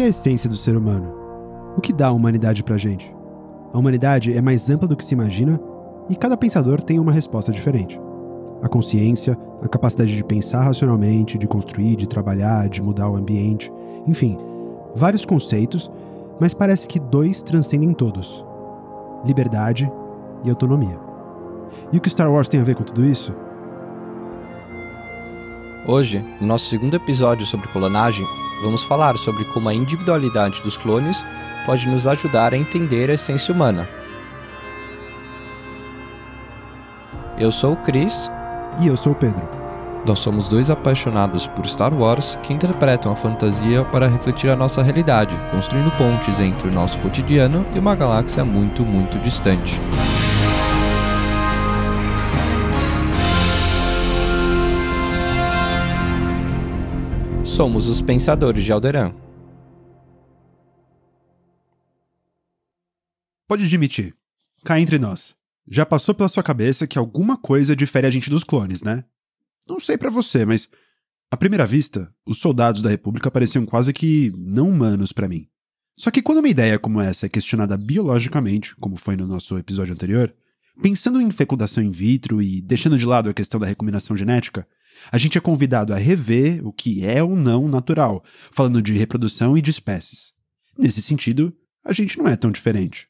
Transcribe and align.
que 0.00 0.04
é 0.04 0.06
a 0.06 0.08
essência 0.08 0.48
do 0.48 0.56
ser 0.56 0.78
humano? 0.78 1.12
O 1.76 1.80
que 1.82 1.92
dá 1.92 2.06
a 2.06 2.12
humanidade 2.12 2.64
pra 2.64 2.78
gente? 2.78 3.14
A 3.70 3.78
humanidade 3.78 4.34
é 4.34 4.40
mais 4.40 4.70
ampla 4.70 4.88
do 4.88 4.96
que 4.96 5.04
se 5.04 5.12
imagina 5.12 5.60
e 6.08 6.16
cada 6.16 6.38
pensador 6.38 6.80
tem 6.80 6.98
uma 6.98 7.12
resposta 7.12 7.52
diferente. 7.52 8.00
A 8.62 8.68
consciência, 8.68 9.36
a 9.62 9.68
capacidade 9.68 10.16
de 10.16 10.24
pensar 10.24 10.62
racionalmente, 10.62 11.36
de 11.36 11.46
construir, 11.46 11.96
de 11.96 12.08
trabalhar, 12.08 12.66
de 12.70 12.80
mudar 12.80 13.10
o 13.10 13.14
ambiente, 13.14 13.70
enfim, 14.06 14.38
vários 14.96 15.26
conceitos, 15.26 15.90
mas 16.40 16.54
parece 16.54 16.86
que 16.86 16.98
dois 16.98 17.42
transcendem 17.42 17.92
todos: 17.92 18.42
liberdade 19.22 19.92
e 20.42 20.48
autonomia. 20.48 20.98
E 21.92 21.98
o 21.98 22.00
que 22.00 22.08
Star 22.08 22.32
Wars 22.32 22.48
tem 22.48 22.58
a 22.58 22.64
ver 22.64 22.74
com 22.74 22.84
tudo 22.84 23.04
isso? 23.04 23.34
Hoje, 25.86 26.24
no 26.40 26.46
nosso 26.46 26.70
segundo 26.70 26.94
episódio 26.94 27.44
sobre 27.44 27.68
clonagem, 27.68 28.24
vamos 28.62 28.84
falar 28.84 29.16
sobre 29.18 29.44
como 29.46 29.68
a 29.68 29.74
individualidade 29.74 30.62
dos 30.62 30.76
clones 30.76 31.16
pode 31.66 31.88
nos 31.88 32.06
ajudar 32.06 32.54
a 32.54 32.56
entender 32.56 33.10
a 33.10 33.14
essência 33.14 33.54
humana. 33.54 33.88
Eu 37.38 37.50
sou 37.50 37.72
o 37.72 37.76
Chris. 37.76 38.30
E 38.80 38.86
eu 38.86 38.96
sou 38.96 39.12
o 39.12 39.16
Pedro. 39.16 39.42
Nós 40.06 40.20
somos 40.20 40.48
dois 40.48 40.70
apaixonados 40.70 41.46
por 41.46 41.66
Star 41.66 41.92
Wars 41.92 42.38
que 42.42 42.52
interpretam 42.52 43.12
a 43.12 43.16
fantasia 43.16 43.84
para 43.84 44.08
refletir 44.08 44.48
a 44.48 44.56
nossa 44.56 44.82
realidade, 44.82 45.36
construindo 45.50 45.90
pontes 45.98 46.40
entre 46.40 46.68
o 46.68 46.72
nosso 46.72 46.98
cotidiano 46.98 47.66
e 47.74 47.78
uma 47.78 47.94
galáxia 47.94 48.44
muito, 48.44 48.82
muito 48.82 49.18
distante. 49.18 49.78
Somos 57.60 57.88
os 57.88 58.00
Pensadores 58.00 58.64
de 58.64 58.72
Alderan. 58.72 59.14
Pode 63.46 63.66
admitir, 63.66 64.16
cá 64.64 64.80
entre 64.80 64.98
nós. 64.98 65.36
Já 65.68 65.84
passou 65.84 66.14
pela 66.14 66.30
sua 66.30 66.42
cabeça 66.42 66.86
que 66.86 66.96
alguma 66.98 67.36
coisa 67.36 67.76
difere 67.76 68.06
a 68.06 68.10
gente 68.10 68.30
dos 68.30 68.44
clones, 68.44 68.82
né? 68.82 69.04
Não 69.68 69.78
sei 69.78 69.98
para 69.98 70.08
você, 70.08 70.46
mas 70.46 70.70
à 71.30 71.36
primeira 71.36 71.66
vista, 71.66 72.10
os 72.24 72.38
soldados 72.38 72.80
da 72.80 72.88
República 72.88 73.30
pareciam 73.30 73.66
quase 73.66 73.92
que 73.92 74.32
não 74.38 74.70
humanos 74.70 75.12
para 75.12 75.28
mim. 75.28 75.46
Só 75.98 76.10
que 76.10 76.22
quando 76.22 76.38
uma 76.38 76.48
ideia 76.48 76.78
como 76.78 76.98
essa 76.98 77.26
é 77.26 77.28
questionada 77.28 77.76
biologicamente, 77.76 78.74
como 78.76 78.96
foi 78.96 79.16
no 79.16 79.26
nosso 79.26 79.58
episódio 79.58 79.92
anterior, 79.92 80.34
pensando 80.80 81.20
em 81.20 81.30
fecundação 81.30 81.84
in 81.84 81.90
vitro 81.90 82.40
e 82.40 82.62
deixando 82.62 82.96
de 82.96 83.04
lado 83.04 83.28
a 83.28 83.34
questão 83.34 83.60
da 83.60 83.66
recombinação 83.66 84.16
genética, 84.16 84.66
a 85.10 85.18
gente 85.18 85.38
é 85.38 85.40
convidado 85.40 85.92
a 85.92 85.96
rever 85.96 86.66
o 86.66 86.72
que 86.72 87.04
é 87.04 87.22
ou 87.22 87.36
não 87.36 87.68
natural, 87.68 88.24
falando 88.50 88.82
de 88.82 88.96
reprodução 88.96 89.56
e 89.56 89.62
de 89.62 89.70
espécies. 89.70 90.32
Nesse 90.78 91.00
sentido, 91.02 91.54
a 91.84 91.92
gente 91.92 92.18
não 92.18 92.28
é 92.28 92.36
tão 92.36 92.50
diferente. 92.50 93.08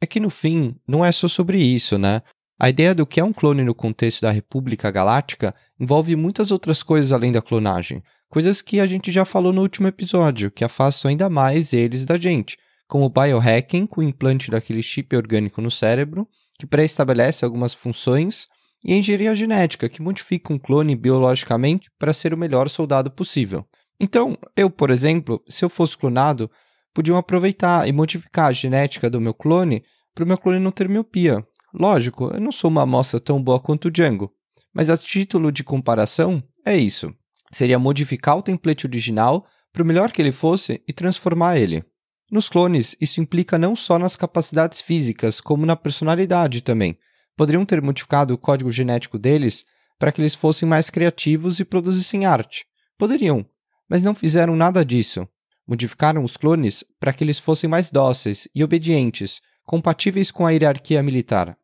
É 0.00 0.06
que 0.06 0.20
no 0.20 0.30
fim, 0.30 0.76
não 0.86 1.04
é 1.04 1.10
só 1.10 1.28
sobre 1.28 1.58
isso, 1.58 1.98
né? 1.98 2.22
A 2.58 2.68
ideia 2.68 2.94
do 2.94 3.06
que 3.06 3.20
é 3.20 3.24
um 3.24 3.32
clone 3.32 3.62
no 3.62 3.74
contexto 3.74 4.22
da 4.22 4.30
República 4.30 4.90
Galáctica 4.90 5.54
envolve 5.78 6.16
muitas 6.16 6.50
outras 6.50 6.82
coisas 6.82 7.12
além 7.12 7.30
da 7.30 7.40
clonagem, 7.40 8.02
coisas 8.28 8.60
que 8.60 8.80
a 8.80 8.86
gente 8.86 9.12
já 9.12 9.24
falou 9.24 9.52
no 9.52 9.62
último 9.62 9.86
episódio, 9.86 10.50
que 10.50 10.64
afastam 10.64 11.08
ainda 11.08 11.30
mais 11.30 11.72
eles 11.72 12.04
da 12.04 12.16
gente, 12.16 12.56
como 12.86 13.08
biohacking 13.08 13.86
com 13.86 14.00
o 14.00 14.04
implante 14.04 14.50
daquele 14.50 14.82
chip 14.82 15.14
orgânico 15.16 15.60
no 15.60 15.70
cérebro, 15.70 16.28
que 16.58 16.66
pré-estabelece 16.66 17.44
algumas 17.44 17.74
funções, 17.74 18.48
e 18.84 18.94
engenharia 18.94 19.34
genética, 19.34 19.88
que 19.88 20.02
modifica 20.02 20.52
um 20.52 20.58
clone 20.58 20.94
biologicamente 20.94 21.90
para 21.98 22.12
ser 22.12 22.32
o 22.32 22.38
melhor 22.38 22.68
soldado 22.68 23.10
possível. 23.10 23.66
Então, 24.00 24.38
eu, 24.56 24.70
por 24.70 24.90
exemplo, 24.90 25.42
se 25.48 25.64
eu 25.64 25.68
fosse 25.68 25.96
clonado, 25.96 26.50
podiam 26.94 27.16
aproveitar 27.16 27.88
e 27.88 27.92
modificar 27.92 28.46
a 28.46 28.52
genética 28.52 29.10
do 29.10 29.20
meu 29.20 29.34
clone 29.34 29.82
para 30.14 30.24
o 30.24 30.26
meu 30.26 30.38
clone 30.38 30.58
não 30.58 30.70
ter 30.70 30.88
miopia, 30.88 31.44
Lógico, 31.72 32.30
eu 32.32 32.40
não 32.40 32.50
sou 32.50 32.70
uma 32.70 32.82
amostra 32.82 33.20
tão 33.20 33.42
boa 33.42 33.60
quanto 33.60 33.86
o 33.88 33.90
Django, 33.90 34.32
mas 34.72 34.88
a 34.88 34.96
título 34.96 35.52
de 35.52 35.62
comparação, 35.62 36.42
é 36.64 36.76
isso. 36.76 37.14
Seria 37.52 37.78
modificar 37.78 38.36
o 38.36 38.42
template 38.42 38.86
original 38.86 39.46
para 39.72 39.82
o 39.82 39.86
melhor 39.86 40.10
que 40.10 40.20
ele 40.20 40.32
fosse 40.32 40.82
e 40.88 40.92
transformar 40.92 41.58
ele. 41.58 41.84
Nos 42.30 42.48
clones, 42.48 42.96
isso 43.00 43.20
implica 43.20 43.58
não 43.58 43.76
só 43.76 43.98
nas 43.98 44.16
capacidades 44.16 44.80
físicas, 44.80 45.40
como 45.40 45.64
na 45.64 45.76
personalidade 45.76 46.62
também. 46.62 46.98
Poderiam 47.38 47.64
ter 47.64 47.80
modificado 47.80 48.34
o 48.34 48.36
código 48.36 48.72
genético 48.72 49.16
deles 49.16 49.64
para 49.96 50.10
que 50.10 50.20
eles 50.20 50.34
fossem 50.34 50.68
mais 50.68 50.90
criativos 50.90 51.60
e 51.60 51.64
produzissem 51.64 52.26
arte. 52.26 52.66
Poderiam, 52.98 53.46
mas 53.88 54.02
não 54.02 54.12
fizeram 54.12 54.56
nada 54.56 54.84
disso. 54.84 55.24
Modificaram 55.64 56.24
os 56.24 56.36
clones 56.36 56.82
para 56.98 57.12
que 57.12 57.22
eles 57.22 57.38
fossem 57.38 57.70
mais 57.70 57.92
dóceis 57.92 58.48
e 58.52 58.64
obedientes, 58.64 59.40
compatíveis 59.64 60.32
com 60.32 60.44
a 60.44 60.50
hierarquia 60.50 61.00
militar. 61.00 61.56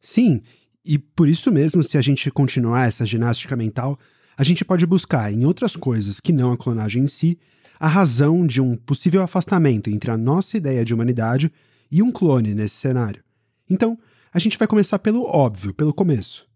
Sim, 0.00 0.42
e 0.84 0.96
por 0.96 1.28
isso 1.28 1.50
mesmo, 1.50 1.82
se 1.82 1.98
a 1.98 2.00
gente 2.00 2.30
continuar 2.30 2.86
essa 2.86 3.04
ginástica 3.04 3.56
mental, 3.56 3.98
a 4.36 4.44
gente 4.44 4.64
pode 4.64 4.86
buscar 4.86 5.32
em 5.32 5.44
outras 5.44 5.74
coisas 5.74 6.20
que 6.20 6.32
não 6.32 6.52
a 6.52 6.56
clonagem 6.56 7.02
em 7.02 7.08
si 7.08 7.36
a 7.80 7.88
razão 7.88 8.46
de 8.46 8.60
um 8.60 8.76
possível 8.76 9.22
afastamento 9.22 9.90
entre 9.90 10.12
a 10.12 10.16
nossa 10.16 10.56
ideia 10.56 10.84
de 10.84 10.94
humanidade 10.94 11.50
e 11.90 12.00
um 12.00 12.12
clone 12.12 12.54
nesse 12.54 12.76
cenário. 12.76 13.24
Então, 13.68 13.98
a 14.32 14.38
gente 14.38 14.56
vai 14.56 14.68
começar 14.68 14.98
pelo 14.98 15.24
óbvio, 15.24 15.74
pelo 15.74 15.92
começo. 15.92 16.46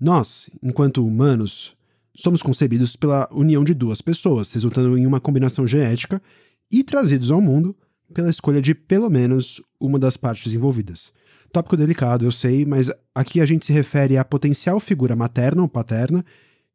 Nós, 0.00 0.48
enquanto 0.62 1.06
humanos, 1.06 1.76
somos 2.16 2.42
concebidos 2.42 2.96
pela 2.96 3.28
união 3.30 3.62
de 3.62 3.74
duas 3.74 4.00
pessoas, 4.00 4.52
resultando 4.52 4.96
em 4.96 5.06
uma 5.06 5.20
combinação 5.20 5.66
genética 5.66 6.22
e 6.70 6.82
trazidos 6.82 7.30
ao 7.30 7.40
mundo 7.40 7.76
pela 8.14 8.30
escolha 8.30 8.62
de 8.62 8.74
pelo 8.74 9.10
menos 9.10 9.60
uma 9.78 9.98
das 9.98 10.16
partes 10.16 10.54
envolvidas. 10.54 11.12
Tópico 11.52 11.76
delicado, 11.76 12.24
eu 12.24 12.32
sei, 12.32 12.64
mas 12.64 12.90
aqui 13.14 13.40
a 13.40 13.46
gente 13.46 13.66
se 13.66 13.72
refere 13.72 14.16
à 14.16 14.24
potencial 14.24 14.78
figura 14.80 15.16
materna 15.16 15.62
ou 15.62 15.68
paterna 15.68 16.24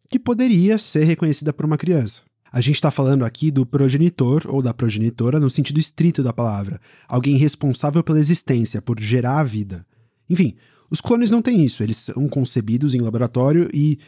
que 0.09 0.19
poderia 0.19 0.77
ser 0.77 1.03
reconhecida 1.03 1.51
por 1.51 1.65
uma 1.65 1.77
criança. 1.77 2.21
A 2.51 2.61
gente 2.61 2.75
está 2.75 2.91
falando 2.91 3.25
aqui 3.25 3.49
do 3.49 3.65
progenitor 3.65 4.43
ou 4.47 4.61
da 4.61 4.73
progenitora 4.73 5.39
no 5.39 5.49
sentido 5.49 5.79
estrito 5.79 6.21
da 6.21 6.31
palavra, 6.31 6.79
alguém 7.07 7.35
responsável 7.35 8.03
pela 8.03 8.19
existência, 8.19 8.79
por 8.79 8.99
gerar 8.99 9.39
a 9.39 9.43
vida. 9.43 9.85
Enfim, 10.29 10.55
os 10.89 11.01
clones 11.01 11.31
não 11.31 11.41
têm 11.41 11.63
isso, 11.63 11.83
eles 11.83 11.97
são 11.97 12.27
concebidos 12.27 12.93
em 12.93 13.01
laboratório 13.01 13.69
e. 13.73 13.99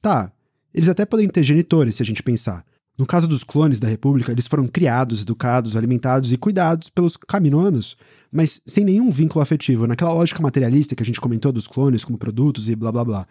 Tá, 0.00 0.32
eles 0.74 0.88
até 0.88 1.06
podem 1.06 1.28
ter 1.28 1.42
genitores 1.42 1.94
se 1.94 2.02
a 2.02 2.06
gente 2.06 2.22
pensar, 2.22 2.64
no 2.98 3.06
caso 3.06 3.26
dos 3.26 3.42
clones 3.42 3.80
da 3.80 3.88
República, 3.88 4.30
eles 4.32 4.46
foram 4.46 4.66
criados, 4.66 5.22
educados, 5.22 5.76
alimentados 5.76 6.32
e 6.32 6.36
cuidados 6.36 6.90
pelos 6.90 7.16
caminoanos, 7.16 7.96
mas 8.30 8.60
sem 8.66 8.84
nenhum 8.84 9.10
vínculo 9.10 9.42
afetivo, 9.42 9.86
naquela 9.86 10.12
lógica 10.12 10.42
materialista 10.42 10.94
que 10.94 11.02
a 11.02 11.06
gente 11.06 11.20
comentou 11.20 11.50
dos 11.50 11.66
clones 11.66 12.04
como 12.04 12.18
produtos 12.18 12.68
e 12.68 12.76
blá 12.76 12.92
blá 12.92 13.04
blá. 13.04 13.26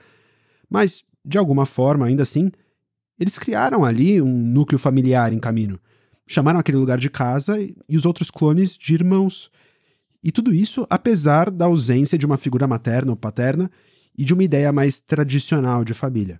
Mas, 0.69 1.03
de 1.23 1.37
alguma 1.37 1.65
forma, 1.65 2.07
ainda 2.07 2.23
assim, 2.23 2.51
eles 3.19 3.37
criaram 3.37 3.85
ali 3.85 4.21
um 4.21 4.35
núcleo 4.35 4.79
familiar 4.79 5.31
em 5.31 5.39
caminho. 5.39 5.79
Chamaram 6.25 6.59
aquele 6.59 6.77
lugar 6.77 6.97
de 6.97 7.09
casa 7.09 7.57
e 7.59 7.95
os 7.95 8.05
outros 8.05 8.31
clones 8.31 8.75
de 8.75 8.93
irmãos. 8.93 9.51
E 10.23 10.31
tudo 10.31 10.53
isso 10.53 10.85
apesar 10.89 11.49
da 11.49 11.65
ausência 11.65 12.17
de 12.17 12.25
uma 12.25 12.37
figura 12.37 12.67
materna 12.67 13.11
ou 13.11 13.17
paterna 13.17 13.71
e 14.17 14.23
de 14.23 14.33
uma 14.33 14.43
ideia 14.43 14.71
mais 14.71 14.99
tradicional 14.99 15.83
de 15.83 15.93
família. 15.93 16.39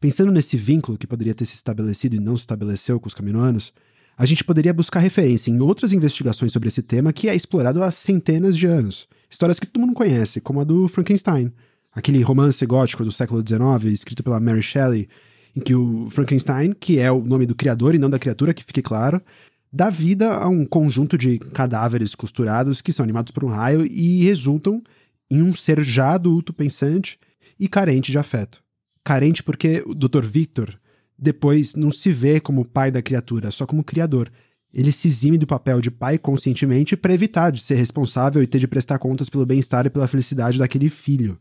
Pensando 0.00 0.32
nesse 0.32 0.56
vínculo 0.56 0.98
que 0.98 1.06
poderia 1.06 1.34
ter 1.34 1.44
se 1.44 1.54
estabelecido 1.54 2.16
e 2.16 2.20
não 2.20 2.36
se 2.36 2.42
estabeleceu 2.42 2.98
com 2.98 3.06
os 3.06 3.14
caminoanos, 3.14 3.72
a 4.16 4.26
gente 4.26 4.44
poderia 4.44 4.74
buscar 4.74 5.00
referência 5.00 5.50
em 5.50 5.60
outras 5.60 5.92
investigações 5.92 6.52
sobre 6.52 6.68
esse 6.68 6.82
tema 6.82 7.12
que 7.12 7.28
é 7.28 7.34
explorado 7.34 7.82
há 7.82 7.90
centenas 7.90 8.56
de 8.56 8.66
anos. 8.66 9.08
Histórias 9.30 9.58
que 9.58 9.66
todo 9.66 9.80
mundo 9.80 9.94
conhece, 9.94 10.40
como 10.40 10.60
a 10.60 10.64
do 10.64 10.86
Frankenstein, 10.88 11.52
aquele 11.94 12.22
romance 12.22 12.64
gótico 12.66 13.04
do 13.04 13.12
século 13.12 13.42
XIX, 13.46 13.92
escrito 13.92 14.22
pela 14.22 14.40
Mary 14.40 14.62
Shelley, 14.62 15.08
em 15.54 15.60
que 15.60 15.74
o 15.74 16.08
Frankenstein, 16.10 16.72
que 16.72 16.98
é 16.98 17.10
o 17.10 17.22
nome 17.22 17.46
do 17.46 17.54
criador 17.54 17.94
e 17.94 17.98
não 17.98 18.10
da 18.10 18.18
criatura, 18.18 18.52
que 18.52 18.64
fique 18.64 18.82
claro, 18.82 19.22
dá 19.72 19.88
vida 19.90 20.34
a 20.34 20.48
um 20.48 20.66
conjunto 20.66 21.16
de 21.16 21.38
cadáveres 21.38 22.14
costurados 22.14 22.80
que 22.80 22.92
são 22.92 23.04
animados 23.04 23.30
por 23.30 23.44
um 23.44 23.48
raio 23.48 23.86
e 23.86 24.24
resultam 24.24 24.82
em 25.30 25.42
um 25.42 25.54
ser 25.54 25.82
já 25.82 26.12
adulto, 26.12 26.52
pensante 26.52 27.18
e 27.58 27.68
carente 27.68 28.12
de 28.12 28.18
afeto 28.18 28.62
carente 29.04 29.42
porque 29.42 29.82
o 29.86 29.94
Dr. 29.94 30.24
Victor 30.24 30.78
depois 31.18 31.74
não 31.74 31.90
se 31.90 32.12
vê 32.12 32.40
como 32.40 32.64
pai 32.64 32.90
da 32.90 33.02
criatura, 33.02 33.50
só 33.50 33.66
como 33.66 33.84
criador. 33.84 34.30
Ele 34.72 34.90
se 34.90 35.06
exime 35.06 35.36
do 35.36 35.46
papel 35.46 35.80
de 35.80 35.90
pai 35.90 36.18
conscientemente 36.18 36.96
para 36.96 37.12
evitar 37.12 37.52
de 37.52 37.60
ser 37.60 37.74
responsável 37.74 38.42
e 38.42 38.46
ter 38.46 38.58
de 38.58 38.66
prestar 38.66 38.98
contas 38.98 39.28
pelo 39.28 39.46
bem-estar 39.46 39.86
e 39.86 39.90
pela 39.90 40.08
felicidade 40.08 40.58
daquele 40.58 40.88
filho. 40.88 41.38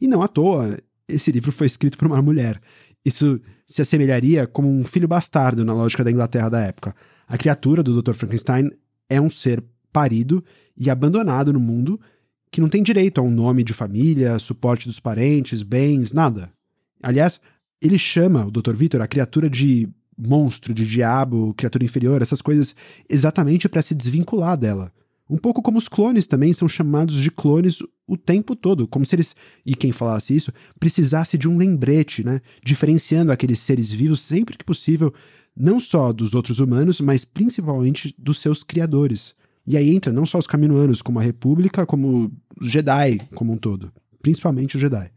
E 0.00 0.08
não 0.08 0.22
à 0.22 0.28
toa, 0.28 0.78
esse 1.06 1.30
livro 1.30 1.52
foi 1.52 1.66
escrito 1.66 1.98
por 1.98 2.06
uma 2.06 2.22
mulher. 2.22 2.60
Isso 3.04 3.40
se 3.66 3.82
assemelharia 3.82 4.46
como 4.46 4.68
um 4.68 4.84
filho 4.84 5.06
bastardo 5.06 5.64
na 5.64 5.74
lógica 5.74 6.02
da 6.02 6.10
Inglaterra 6.10 6.48
da 6.48 6.60
época. 6.60 6.94
A 7.30 7.38
criatura 7.38 7.80
do 7.80 8.02
Dr. 8.02 8.12
Frankenstein 8.14 8.72
é 9.08 9.20
um 9.20 9.30
ser 9.30 9.62
parido 9.92 10.44
e 10.76 10.90
abandonado 10.90 11.52
no 11.52 11.60
mundo 11.60 12.00
que 12.50 12.60
não 12.60 12.68
tem 12.68 12.82
direito 12.82 13.20
a 13.20 13.22
um 13.22 13.30
nome 13.30 13.62
de 13.62 13.72
família, 13.72 14.36
suporte 14.40 14.88
dos 14.88 14.98
parentes, 14.98 15.62
bens, 15.62 16.12
nada. 16.12 16.50
Aliás, 17.00 17.40
ele 17.80 17.96
chama 17.96 18.44
o 18.44 18.50
Dr. 18.50 18.74
Victor 18.74 19.00
a 19.00 19.06
criatura 19.06 19.48
de 19.48 19.88
monstro, 20.18 20.74
de 20.74 20.84
diabo, 20.84 21.54
criatura 21.54 21.84
inferior, 21.84 22.20
essas 22.20 22.42
coisas, 22.42 22.74
exatamente 23.08 23.68
para 23.68 23.80
se 23.80 23.94
desvincular 23.94 24.56
dela. 24.56 24.92
Um 25.30 25.36
pouco 25.38 25.62
como 25.62 25.78
os 25.78 25.86
clones 25.86 26.26
também 26.26 26.52
são 26.52 26.66
chamados 26.66 27.14
de 27.22 27.30
clones 27.30 27.78
o 28.08 28.16
tempo 28.16 28.56
todo, 28.56 28.88
como 28.88 29.06
se 29.06 29.14
eles, 29.14 29.36
e 29.64 29.76
quem 29.76 29.92
falasse 29.92 30.34
isso, 30.34 30.52
precisasse 30.80 31.38
de 31.38 31.48
um 31.48 31.56
lembrete, 31.56 32.24
né? 32.24 32.40
Diferenciando 32.64 33.30
aqueles 33.30 33.60
seres 33.60 33.92
vivos 33.92 34.20
sempre 34.20 34.58
que 34.58 34.64
possível, 34.64 35.14
não 35.56 35.80
só 35.80 36.12
dos 36.12 36.34
outros 36.34 36.60
humanos, 36.60 37.00
mas 37.00 37.24
principalmente 37.24 38.14
dos 38.18 38.40
seus 38.40 38.62
criadores. 38.62 39.34
E 39.66 39.76
aí 39.76 39.94
entra 39.94 40.12
não 40.12 40.26
só 40.26 40.38
os 40.38 40.46
caminoanos, 40.46 41.02
como 41.02 41.18
a 41.18 41.22
República, 41.22 41.86
como 41.86 42.32
os 42.60 42.70
Jedi 42.70 43.18
como 43.34 43.52
um 43.52 43.58
todo, 43.58 43.92
principalmente 44.22 44.76
os 44.76 44.80
Jedi. 44.80 45.10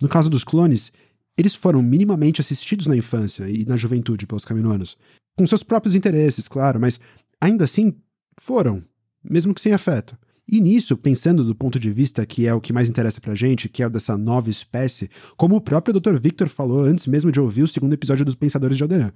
No 0.00 0.08
caso 0.08 0.28
dos 0.28 0.44
clones, 0.44 0.92
eles 1.36 1.54
foram 1.54 1.82
minimamente 1.82 2.40
assistidos 2.40 2.86
na 2.86 2.96
infância 2.96 3.48
e 3.48 3.64
na 3.64 3.76
juventude 3.76 4.26
pelos 4.26 4.44
caminoanos, 4.44 4.96
com 5.36 5.46
seus 5.46 5.62
próprios 5.62 5.94
interesses, 5.94 6.48
claro, 6.48 6.80
mas 6.80 7.00
ainda 7.40 7.64
assim 7.64 7.94
foram, 8.38 8.82
mesmo 9.22 9.54
que 9.54 9.60
sem 9.60 9.72
afeto. 9.72 10.16
E 10.46 10.60
nisso, 10.60 10.96
pensando 10.96 11.44
do 11.44 11.54
ponto 11.54 11.78
de 11.78 11.90
vista 11.90 12.26
que 12.26 12.46
é 12.46 12.52
o 12.52 12.60
que 12.60 12.72
mais 12.72 12.88
interessa 12.88 13.20
pra 13.20 13.34
gente, 13.34 13.68
que 13.68 13.82
é 13.82 13.86
o 13.86 13.90
dessa 13.90 14.18
nova 14.18 14.50
espécie, 14.50 15.08
como 15.36 15.56
o 15.56 15.60
próprio 15.60 15.98
Dr. 15.98 16.18
Victor 16.18 16.48
falou 16.48 16.80
antes 16.80 17.06
mesmo 17.06 17.30
de 17.30 17.40
ouvir 17.40 17.62
o 17.62 17.68
segundo 17.68 17.92
episódio 17.92 18.24
dos 18.24 18.34
Pensadores 18.34 18.76
de 18.76 18.82
Alderan. 18.82 19.12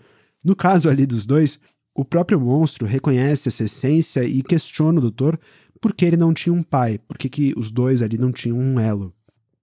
No 0.46 0.54
caso 0.54 0.88
ali 0.88 1.04
dos 1.04 1.26
dois, 1.26 1.58
o 1.93 2.04
próprio 2.04 2.38
monstro 2.38 2.87
reconhece 2.87 3.48
essa 3.48 3.64
essência 3.64 4.22
e 4.22 4.44
questiona 4.44 5.00
o 5.00 5.02
doutor 5.02 5.40
por 5.81 5.93
que 5.93 6.04
ele 6.04 6.16
não 6.16 6.32
tinha 6.32 6.52
um 6.52 6.62
pai, 6.62 7.00
por 7.00 7.19
que, 7.19 7.28
que 7.28 7.52
os 7.56 7.69
dois 7.69 8.00
ali 8.00 8.16
não 8.16 8.31
tinham 8.31 8.56
um 8.56 8.78
elo. 8.78 9.12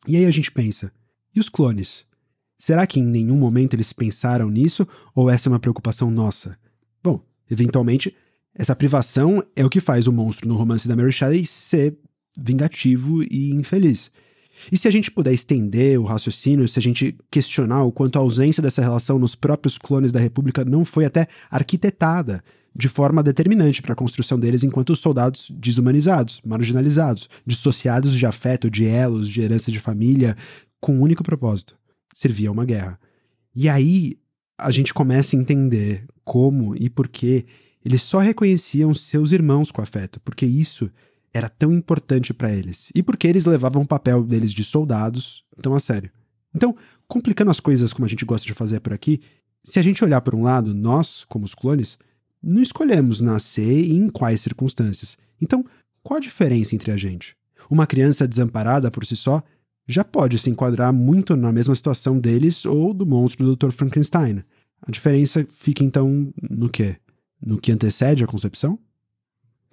E 0.06 0.18
aí 0.18 0.26
a 0.26 0.32
gente 0.32 0.52
pensa, 0.52 0.92
e 1.34 1.40
os 1.40 1.48
clones? 1.48 2.06
Será 2.60 2.86
que 2.86 3.00
em 3.00 3.06
nenhum 3.06 3.38
momento 3.38 3.76
eles 3.76 3.94
pensaram 3.94 4.50
nisso 4.50 4.86
ou 5.16 5.30
essa 5.30 5.48
é 5.48 5.52
uma 5.54 5.60
preocupação 5.60 6.12
nossa? 6.12 6.58
Bom, 7.02 7.26
eventualmente 7.50 8.14
essa 8.54 8.76
privação 8.76 9.42
é 9.56 9.66
o 9.66 9.70
que 9.70 9.80
faz 9.80 10.06
o 10.06 10.12
monstro 10.12 10.50
no 10.50 10.58
romance 10.58 10.86
da 10.86 10.98
Mary 10.98 11.14
Shelley 11.14 11.48
ser 11.48 11.98
vingativo 12.38 13.24
e 13.24 13.52
infeliz. 13.52 14.12
E 14.72 14.78
se 14.78 14.88
a 14.88 14.92
gente 14.92 15.12
puder 15.12 15.34
estender 15.34 16.00
o 16.00 16.04
raciocínio, 16.04 16.68
se 16.68 16.80
a 16.80 16.82
gente 16.82 17.16
questionar 17.30 17.84
o 17.84 17.92
quanto 17.92 18.18
a 18.18 18.22
ausência 18.22 18.62
dessa 18.62 18.82
relação 18.82 19.20
nos 19.20 19.36
próprios 19.36 19.78
clones 19.78 20.12
da 20.12 20.20
República 20.20 20.64
não 20.64 20.86
foi 20.86 21.06
até 21.06 21.28
arquitetada 21.50 22.44
de 22.76 22.88
forma 22.88 23.22
determinante 23.22 23.82
para 23.82 23.94
a 23.94 23.96
construção 23.96 24.40
deles 24.40 24.64
enquanto 24.64 24.96
soldados 24.96 25.52
desumanizados, 25.52 26.42
marginalizados, 26.44 27.30
dissociados 27.46 28.16
de 28.16 28.26
afeto, 28.26 28.70
de 28.70 28.86
elos, 28.86 29.30
de 29.30 29.42
herança 29.42 29.72
de 29.72 29.80
família, 29.80 30.36
com 30.80 30.96
um 30.96 31.02
único 31.02 31.24
propósito: 31.24 31.78
servir 32.14 32.48
a 32.48 32.52
uma 32.52 32.66
guerra. 32.66 33.00
E 33.56 33.70
aí 33.70 34.18
a 34.58 34.72
gente 34.72 34.94
começa 34.94 35.36
a 35.36 35.40
entender 35.40 36.06
como 36.24 36.76
e 36.76 36.90
por 36.90 37.08
que 37.08 37.46
eles 37.86 38.02
só 38.02 38.20
reconheciam 38.20 38.94
seus 38.94 39.32
irmãos 39.32 39.70
com 39.70 39.82
afeto, 39.82 40.20
porque 40.22 40.46
isso 40.46 40.90
era 41.34 41.50
tão 41.50 41.74
importante 41.74 42.34
para 42.34 42.52
eles 42.52 42.92
e 42.94 43.02
porque 43.02 43.28
eles 43.28 43.46
levavam 43.46 43.84
o 43.84 43.88
papel 43.88 44.24
deles 44.24 44.52
de 44.52 44.64
soldados 44.64 45.44
tão 45.62 45.74
a 45.74 45.80
sério. 45.80 46.12
Então, 46.56 46.76
complicando 47.08 47.50
as 47.50 47.60
coisas 47.60 47.92
como 47.92 48.06
a 48.06 48.08
gente 48.08 48.26
gosta 48.26 48.46
de 48.46 48.54
fazer 48.54 48.80
por 48.80 48.94
aqui, 48.94 49.22
se 49.64 49.80
a 49.80 49.82
gente 49.82 50.04
olhar 50.04 50.22
por 50.22 50.36
um 50.36 50.44
lado, 50.44 50.74
nós, 50.74 51.26
como 51.26 51.46
os 51.46 51.56
clones, 51.56 51.98
não 52.42 52.62
escolhemos 52.62 53.22
nascer 53.22 53.86
e 53.86 53.94
em 53.94 54.10
quais 54.10 54.42
circunstâncias. 54.42 55.18
Então, 55.42 55.66
qual 56.04 56.18
a 56.18 56.22
diferença 56.22 56.76
entre 56.76 56.92
a 56.92 56.98
gente? 56.98 57.36
Uma 57.70 57.88
criança 57.88 58.28
desamparada 58.28 58.92
por 58.92 59.06
si 59.06 59.16
só 59.16 59.42
já 59.88 60.04
pode 60.04 60.38
se 60.38 60.50
enquadrar 60.50 60.94
muito 60.94 61.36
na 61.36 61.52
mesma 61.52 61.74
situação 61.74 62.20
deles 62.20 62.66
ou 62.66 62.94
do 62.94 63.06
monstro 63.06 63.46
do 63.46 63.56
Dr. 63.56 63.72
Frankenstein. 63.72 64.44
A 64.82 64.92
diferença 64.92 65.46
fica 65.50 65.84
então 65.84 66.34
no 66.50 66.70
quê? 66.70 66.98
no 67.46 67.60
que 67.60 67.72
antecede 67.72 68.24
a 68.24 68.28
concepção? 68.28 68.80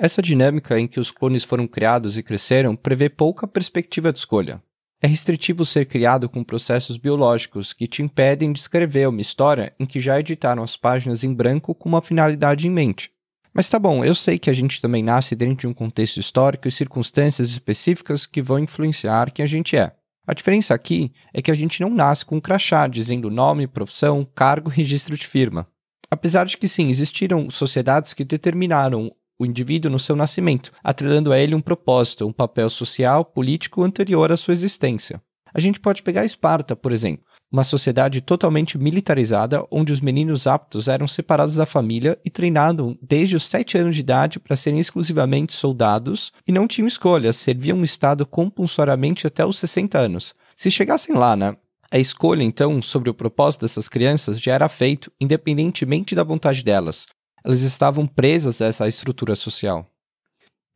Essa 0.02 0.22
dinâmica 0.22 0.80
em 0.80 0.86
que 0.86 0.98
os 0.98 1.10
clones 1.10 1.44
foram 1.44 1.66
criados 1.66 2.16
e 2.16 2.22
cresceram 2.22 2.74
prevê 2.74 3.10
pouca 3.10 3.46
perspectiva 3.46 4.10
de 4.10 4.18
escolha. 4.18 4.62
É 4.98 5.06
restritivo 5.06 5.66
ser 5.66 5.84
criado 5.84 6.26
com 6.26 6.42
processos 6.42 6.96
biológicos 6.96 7.74
que 7.74 7.86
te 7.86 8.02
impedem 8.02 8.50
de 8.50 8.60
escrever 8.60 9.06
uma 9.10 9.20
história 9.20 9.74
em 9.78 9.84
que 9.84 10.00
já 10.00 10.18
editaram 10.18 10.62
as 10.62 10.74
páginas 10.74 11.22
em 11.22 11.34
branco 11.34 11.74
com 11.74 11.86
uma 11.86 12.00
finalidade 12.00 12.66
em 12.66 12.70
mente. 12.70 13.10
Mas 13.52 13.68
tá 13.68 13.78
bom, 13.78 14.02
eu 14.02 14.14
sei 14.14 14.38
que 14.38 14.48
a 14.48 14.54
gente 14.54 14.80
também 14.80 15.02
nasce 15.02 15.36
dentro 15.36 15.56
de 15.56 15.66
um 15.66 15.74
contexto 15.74 16.18
histórico 16.18 16.66
e 16.66 16.72
circunstâncias 16.72 17.50
específicas 17.50 18.24
que 18.24 18.40
vão 18.40 18.58
influenciar 18.58 19.30
quem 19.30 19.42
a 19.42 19.48
gente 19.48 19.76
é. 19.76 19.92
A 20.26 20.32
diferença 20.32 20.72
aqui 20.72 21.12
é 21.34 21.42
que 21.42 21.50
a 21.50 21.54
gente 21.54 21.78
não 21.82 21.90
nasce 21.90 22.24
com 22.24 22.36
um 22.36 22.40
crachá 22.40 22.86
dizendo 22.86 23.28
nome, 23.28 23.66
profissão, 23.66 24.26
cargo 24.34 24.70
registro 24.70 25.14
de 25.14 25.26
firma. 25.26 25.66
Apesar 26.10 26.46
de 26.46 26.56
que 26.56 26.66
sim, 26.66 26.88
existiram 26.88 27.50
sociedades 27.50 28.14
que 28.14 28.24
determinaram 28.24 29.12
o 29.40 29.46
indivíduo 29.46 29.90
no 29.90 29.98
seu 29.98 30.14
nascimento, 30.14 30.70
atrelando 30.84 31.32
a 31.32 31.38
ele 31.38 31.54
um 31.54 31.62
propósito, 31.62 32.26
um 32.26 32.32
papel 32.32 32.68
social, 32.68 33.24
político 33.24 33.82
anterior 33.82 34.30
à 34.30 34.36
sua 34.36 34.52
existência. 34.52 35.22
A 35.52 35.58
gente 35.58 35.80
pode 35.80 36.02
pegar 36.02 36.26
Esparta, 36.26 36.76
por 36.76 36.92
exemplo, 36.92 37.24
uma 37.50 37.64
sociedade 37.64 38.20
totalmente 38.20 38.78
militarizada, 38.78 39.66
onde 39.70 39.92
os 39.92 40.00
meninos 40.00 40.46
aptos 40.46 40.86
eram 40.86 41.08
separados 41.08 41.56
da 41.56 41.66
família 41.66 42.20
e 42.22 42.30
treinados 42.30 42.94
desde 43.02 43.34
os 43.34 43.44
7 43.44 43.78
anos 43.78 43.94
de 43.96 44.02
idade 44.02 44.38
para 44.38 44.54
serem 44.54 44.78
exclusivamente 44.78 45.54
soldados 45.54 46.32
e 46.46 46.52
não 46.52 46.68
tinham 46.68 46.86
escolha, 46.86 47.32
serviam 47.32 47.78
um 47.78 47.84
Estado 47.84 48.24
compulsoriamente 48.26 49.26
até 49.26 49.44
os 49.44 49.58
60 49.58 49.98
anos. 49.98 50.34
Se 50.54 50.70
chegassem 50.70 51.16
lá, 51.16 51.34
né, 51.34 51.56
a 51.90 51.98
escolha, 51.98 52.44
então, 52.44 52.80
sobre 52.80 53.10
o 53.10 53.14
propósito 53.14 53.62
dessas 53.62 53.88
crianças 53.88 54.40
já 54.40 54.54
era 54.54 54.68
feito 54.68 55.10
independentemente 55.20 56.14
da 56.14 56.22
vontade 56.22 56.62
delas. 56.62 57.06
Elas 57.44 57.62
estavam 57.62 58.06
presas 58.06 58.60
a 58.60 58.66
essa 58.66 58.88
estrutura 58.88 59.34
social. 59.34 59.90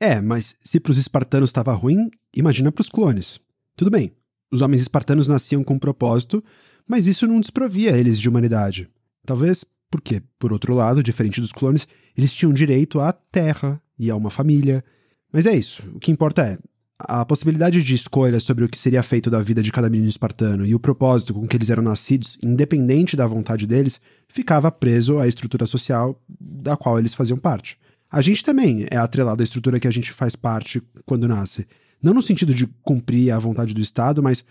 É, 0.01 0.21
mas 0.21 0.57
se 0.63 0.81
para 0.81 0.93
os 0.93 0.99
espartanos 0.99 1.51
estava 1.51 1.73
ruim, 1.73 2.11
imagina 2.35 2.73
para 2.73 2.83
os 2.83 2.89
clones. 2.89 3.41
Tudo 3.77 3.91
bem, 3.91 4.13
os 4.51 4.61
homens 4.61 4.83
espartanos 4.83 5.27
nasciam 5.29 5.65
com 5.65 5.75
um 5.75 5.79
propósito, 5.79 6.43
mas 6.87 7.07
isso 7.07 7.27
não 7.27 7.41
desprovia 7.41 7.97
eles 7.97 8.19
de 8.19 8.29
humanidade. 8.29 8.89
Talvez 9.25 9.65
porque, 9.91 10.23
por 10.39 10.53
outro 10.53 10.75
lado, 10.75 11.03
diferente 11.03 11.41
dos 11.41 11.53
clones, 11.53 11.87
eles 12.17 12.33
tinham 12.33 12.53
direito 12.53 13.01
à 13.01 13.13
terra 13.13 13.81
e 13.99 14.11
a 14.11 14.17
uma 14.17 14.31
família. 14.31 14.85
Mas 15.33 15.47
é 15.47 15.57
isso. 15.57 15.83
O 15.95 16.01
que 16.01 16.11
importa 16.11 16.43
é, 16.43 16.59
a 16.99 17.25
possibilidade 17.25 17.83
de 17.83 17.95
escolha 17.95 18.39
sobre 18.39 18.65
o 18.65 18.69
que 18.69 18.79
seria 18.79 19.03
feito 19.03 19.29
da 19.29 19.43
vida 19.43 19.63
de 19.63 19.73
cada 19.73 19.91
menino 19.91 20.09
espartano 20.09 20.65
e 20.65 20.75
o 20.75 20.81
propósito 20.81 21.35
com 21.35 21.47
que 21.47 21.57
eles 21.57 21.71
eram 21.71 21.83
nascidos, 21.83 22.39
independente 22.43 23.17
da 23.17 23.27
vontade 23.27 23.67
deles, 23.67 24.01
ficava 24.29 24.71
preso 24.71 25.19
à 25.19 25.27
estrutura 25.27 25.67
social 25.67 26.21
da 26.29 26.77
qual 26.77 26.99
eles 26.99 27.15
faziam 27.15 27.39
parte. 27.39 27.79
A 28.11 28.23
gente 28.23 28.45
também 28.45 28.87
é 28.91 28.97
atrelado 28.97 29.43
à 29.43 29.45
estrutura 29.45 29.81
que 29.81 29.89
a 29.89 29.91
gente 29.91 30.13
faz 30.13 30.37
parte 30.37 30.81
quando 31.05 31.27
nasce. 31.27 31.67
Não 32.01 32.15
no 32.15 32.23
sentido 32.23 32.55
de 32.55 32.67
cumprir 32.83 33.33
a 33.33 33.39
vontade 33.39 33.75
do 33.75 33.81
Estado, 33.81 34.23
mas 34.23 34.45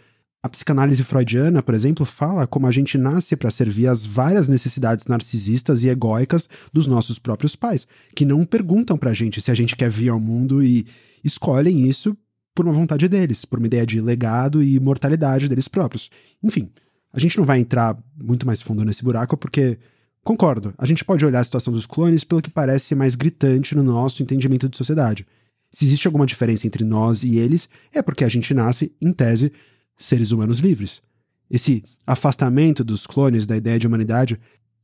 a 0.44 0.50
psicanálise 0.50 1.02
freudiana, 1.06 1.64
por 1.64 1.74
exemplo, 1.74 2.06
fala 2.06 2.46
como 2.46 2.68
a 2.68 2.72
gente 2.72 2.98
nasce 2.98 3.38
para 3.38 3.50
servir 3.50 3.88
às 3.88 4.06
várias 4.06 4.50
necessidades 4.50 5.08
narcisistas 5.08 5.86
e 5.86 5.88
egóicas 5.88 6.50
dos 6.74 6.88
nossos 6.88 7.18
próprios 7.18 7.56
pais, 7.56 7.88
que 8.14 8.26
não 8.26 8.46
perguntam 8.46 8.98
para 8.98 9.12
a 9.12 9.14
gente 9.14 9.40
se 9.40 9.50
a 9.50 9.54
gente 9.54 9.78
quer 9.78 9.90
vir 9.90 10.10
ao 10.10 10.20
mundo 10.20 10.62
e 10.62 10.86
escolhem 11.24 11.88
isso 11.88 12.18
por 12.54 12.66
uma 12.66 12.74
vontade 12.74 13.08
deles, 13.08 13.46
por 13.46 13.60
uma 13.60 13.68
ideia 13.68 13.86
de 13.86 14.00
legado 14.00 14.62
e 14.62 14.76
imortalidade 14.76 15.50
deles 15.50 15.68
próprios. 15.68 16.10
Enfim, 16.42 16.72
a 17.12 17.20
gente 17.20 17.38
não 17.38 17.46
vai 17.46 17.60
entrar 17.60 17.98
muito 18.22 18.46
mais 18.46 18.62
fundo 18.62 18.84
nesse 18.84 19.04
buraco 19.04 19.38
porque, 19.38 19.78
concordo, 20.24 20.74
a 20.78 20.86
gente 20.86 21.04
pode 21.04 21.26
olhar 21.26 21.40
a 21.40 21.44
situação 21.44 21.74
dos 21.74 21.86
clones 21.86 22.24
pelo 22.24 22.42
que 22.42 22.50
parece 22.50 22.96
mais 22.96 23.16
gritante 23.16 23.76
no 23.76 23.84
nosso 23.84 24.22
entendimento 24.22 24.70
de 24.70 24.78
sociedade. 24.78 25.26
Se 25.72 25.86
existe 25.86 26.08
alguma 26.08 26.26
diferença 26.26 26.68
entre 26.68 26.84
nós 26.84 27.24
e 27.24 27.38
eles, 27.38 27.68
é 27.92 28.02
porque 28.02 28.24
a 28.24 28.30
gente 28.30 28.54
nasce, 28.54 28.96
em 29.02 29.12
tese, 29.12 29.52
seres 29.98 30.32
humanos 30.32 30.60
livres. 30.60 31.02
Esse 31.50 31.84
afastamento 32.06 32.84
dos 32.84 33.06
clones 33.06 33.46
da 33.46 33.58
ideia 33.58 33.80
de 33.80 33.88
humanidade 33.88 34.40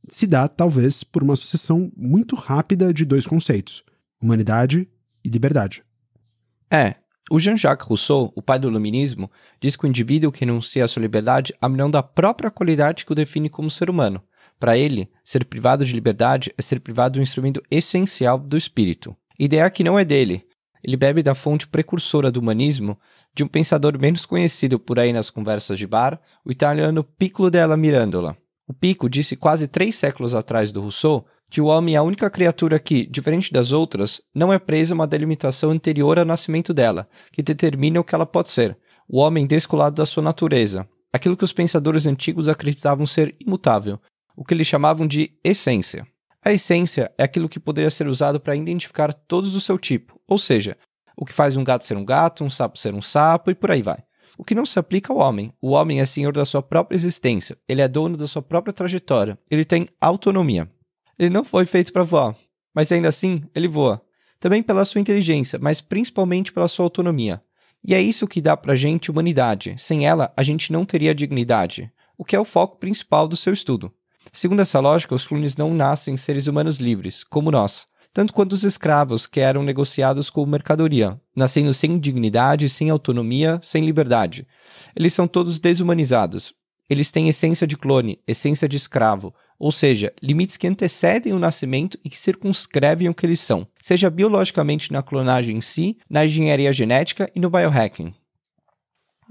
se 0.08 0.26
dá, 0.26 0.48
talvez, 0.48 1.04
por 1.04 1.22
uma 1.22 1.36
sucessão 1.36 1.92
muito 1.96 2.34
rápida 2.34 2.92
de 2.92 3.04
dois 3.04 3.26
conceitos: 3.26 3.84
humanidade 4.20 4.88
e 5.24 5.28
liberdade. 5.28 5.82
É, 6.70 6.96
o 7.30 7.38
Jean-Jacques 7.38 7.86
Rousseau, 7.86 8.32
o 8.34 8.42
pai 8.42 8.58
do 8.58 8.68
iluminismo, 8.68 9.30
diz 9.60 9.76
que 9.76 9.84
o 9.84 9.86
indivíduo 9.86 10.32
que 10.32 10.40
renuncia 10.40 10.84
à 10.84 10.88
sua 10.88 11.00
liberdade 11.00 11.54
abre 11.60 11.80
mão 11.80 11.88
da 11.88 12.02
própria 12.02 12.50
qualidade 12.50 13.06
que 13.06 13.12
o 13.12 13.14
define 13.14 13.48
como 13.48 13.70
ser 13.70 13.88
humano. 13.88 14.20
Para 14.58 14.76
ele, 14.76 15.08
ser 15.24 15.44
privado 15.44 15.84
de 15.84 15.94
liberdade 15.94 16.52
é 16.58 16.60
ser 16.60 16.80
privado 16.80 17.18
do 17.18 17.22
instrumento 17.22 17.62
essencial 17.70 18.36
do 18.36 18.56
espírito. 18.56 19.16
Ideia 19.38 19.70
que 19.70 19.84
não 19.84 19.96
é 19.96 20.04
dele. 20.04 20.44
Ele 20.82 20.96
bebe 20.96 21.22
da 21.22 21.34
fonte 21.34 21.68
precursora 21.68 22.30
do 22.32 22.40
humanismo 22.40 22.98
de 23.34 23.44
um 23.44 23.48
pensador 23.48 23.98
menos 23.98 24.26
conhecido 24.26 24.78
por 24.78 24.98
aí 24.98 25.12
nas 25.12 25.30
conversas 25.30 25.78
de 25.78 25.86
bar, 25.86 26.20
o 26.44 26.50
italiano 26.50 27.04
Piccolo 27.04 27.48
della 27.48 27.76
Mirandola. 27.76 28.36
O 28.66 28.74
Pico 28.74 29.08
disse 29.08 29.36
quase 29.36 29.68
três 29.68 29.94
séculos 29.94 30.34
atrás 30.34 30.72
do 30.72 30.80
Rousseau 30.80 31.26
que 31.50 31.60
o 31.60 31.66
homem 31.66 31.96
é 31.96 31.98
a 31.98 32.02
única 32.02 32.30
criatura 32.30 32.78
que, 32.78 33.04
diferente 33.04 33.52
das 33.52 33.72
outras, 33.72 34.22
não 34.32 34.52
é 34.52 34.58
presa 34.58 34.94
a 34.94 34.96
uma 34.96 35.06
delimitação 35.06 35.70
anterior 35.70 36.16
ao 36.16 36.24
nascimento 36.24 36.72
dela, 36.72 37.08
que 37.32 37.42
determina 37.42 37.98
o 37.98 38.04
que 38.04 38.14
ela 38.14 38.24
pode 38.24 38.50
ser, 38.50 38.78
o 39.08 39.18
homem 39.18 39.44
descolado 39.44 39.96
da 39.96 40.06
sua 40.06 40.22
natureza, 40.22 40.88
aquilo 41.12 41.36
que 41.36 41.44
os 41.44 41.52
pensadores 41.52 42.06
antigos 42.06 42.46
acreditavam 42.48 43.04
ser 43.04 43.34
imutável, 43.40 43.98
o 44.36 44.44
que 44.44 44.54
eles 44.54 44.68
chamavam 44.68 45.08
de 45.08 45.32
essência. 45.42 46.06
A 46.42 46.52
essência 46.52 47.12
é 47.18 47.24
aquilo 47.24 47.48
que 47.48 47.58
poderia 47.58 47.90
ser 47.90 48.06
usado 48.06 48.38
para 48.38 48.54
identificar 48.54 49.12
todos 49.12 49.50
do 49.50 49.60
seu 49.60 49.76
tipo, 49.76 50.20
ou 50.28 50.38
seja, 50.38 50.76
o 51.16 51.26
que 51.26 51.32
faz 51.32 51.56
um 51.56 51.64
gato 51.64 51.84
ser 51.84 51.96
um 51.96 52.04
gato, 52.04 52.44
um 52.44 52.48
sapo 52.48 52.78
ser 52.78 52.94
um 52.94 53.02
sapo 53.02 53.50
e 53.50 53.54
por 53.56 53.72
aí 53.72 53.82
vai. 53.82 53.98
O 54.38 54.44
que 54.44 54.54
não 54.54 54.64
se 54.64 54.78
aplica 54.78 55.12
ao 55.12 55.18
homem. 55.18 55.52
O 55.60 55.72
homem 55.72 56.00
é 56.00 56.06
senhor 56.06 56.32
da 56.32 56.46
sua 56.46 56.62
própria 56.62 56.96
existência, 56.96 57.58
ele 57.68 57.82
é 57.82 57.88
dono 57.88 58.16
da 58.16 58.28
sua 58.28 58.40
própria 58.40 58.72
trajetória, 58.72 59.36
ele 59.50 59.64
tem 59.64 59.88
autonomia. 60.00 60.70
Ele 61.20 61.28
não 61.28 61.44
foi 61.44 61.66
feito 61.66 61.92
para 61.92 62.02
voar, 62.02 62.34
mas 62.74 62.90
ainda 62.90 63.10
assim 63.10 63.42
ele 63.54 63.68
voa. 63.68 64.00
Também 64.40 64.62
pela 64.62 64.86
sua 64.86 65.02
inteligência, 65.02 65.58
mas 65.60 65.82
principalmente 65.82 66.50
pela 66.50 66.66
sua 66.66 66.86
autonomia. 66.86 67.42
E 67.86 67.94
é 67.94 68.00
isso 68.00 68.26
que 68.26 68.40
dá 68.40 68.56
pra 68.56 68.74
gente 68.74 69.10
humanidade. 69.10 69.74
Sem 69.76 70.06
ela, 70.06 70.32
a 70.34 70.42
gente 70.42 70.72
não 70.72 70.86
teria 70.86 71.14
dignidade, 71.14 71.92
o 72.16 72.24
que 72.24 72.34
é 72.34 72.40
o 72.40 72.44
foco 72.44 72.78
principal 72.78 73.28
do 73.28 73.36
seu 73.36 73.52
estudo. 73.52 73.92
Segundo 74.32 74.60
essa 74.60 74.80
lógica, 74.80 75.14
os 75.14 75.26
clones 75.26 75.58
não 75.58 75.74
nascem 75.74 76.16
seres 76.16 76.46
humanos 76.46 76.78
livres, 76.78 77.22
como 77.22 77.50
nós, 77.50 77.86
tanto 78.14 78.32
quanto 78.32 78.54
os 78.54 78.64
escravos 78.64 79.26
que 79.26 79.40
eram 79.40 79.62
negociados 79.62 80.30
como 80.30 80.50
mercadoria, 80.50 81.20
nascendo 81.36 81.74
sem 81.74 81.98
dignidade, 81.98 82.66
sem 82.70 82.88
autonomia, 82.88 83.60
sem 83.62 83.84
liberdade. 83.84 84.46
Eles 84.96 85.12
são 85.12 85.28
todos 85.28 85.58
desumanizados. 85.58 86.54
Eles 86.88 87.10
têm 87.10 87.28
essência 87.28 87.66
de 87.66 87.76
clone, 87.76 88.18
essência 88.26 88.66
de 88.66 88.78
escravo, 88.78 89.34
ou 89.60 89.70
seja, 89.70 90.10
limites 90.22 90.56
que 90.56 90.66
antecedem 90.66 91.34
o 91.34 91.38
nascimento 91.38 91.98
e 92.02 92.08
que 92.08 92.18
circunscrevem 92.18 93.10
o 93.10 93.14
que 93.14 93.26
eles 93.26 93.40
são, 93.40 93.68
seja 93.78 94.08
biologicamente 94.08 94.90
na 94.90 95.02
clonagem 95.02 95.58
em 95.58 95.60
si, 95.60 95.98
na 96.08 96.24
engenharia 96.24 96.72
genética 96.72 97.30
e 97.34 97.38
no 97.38 97.50
biohacking. 97.50 98.14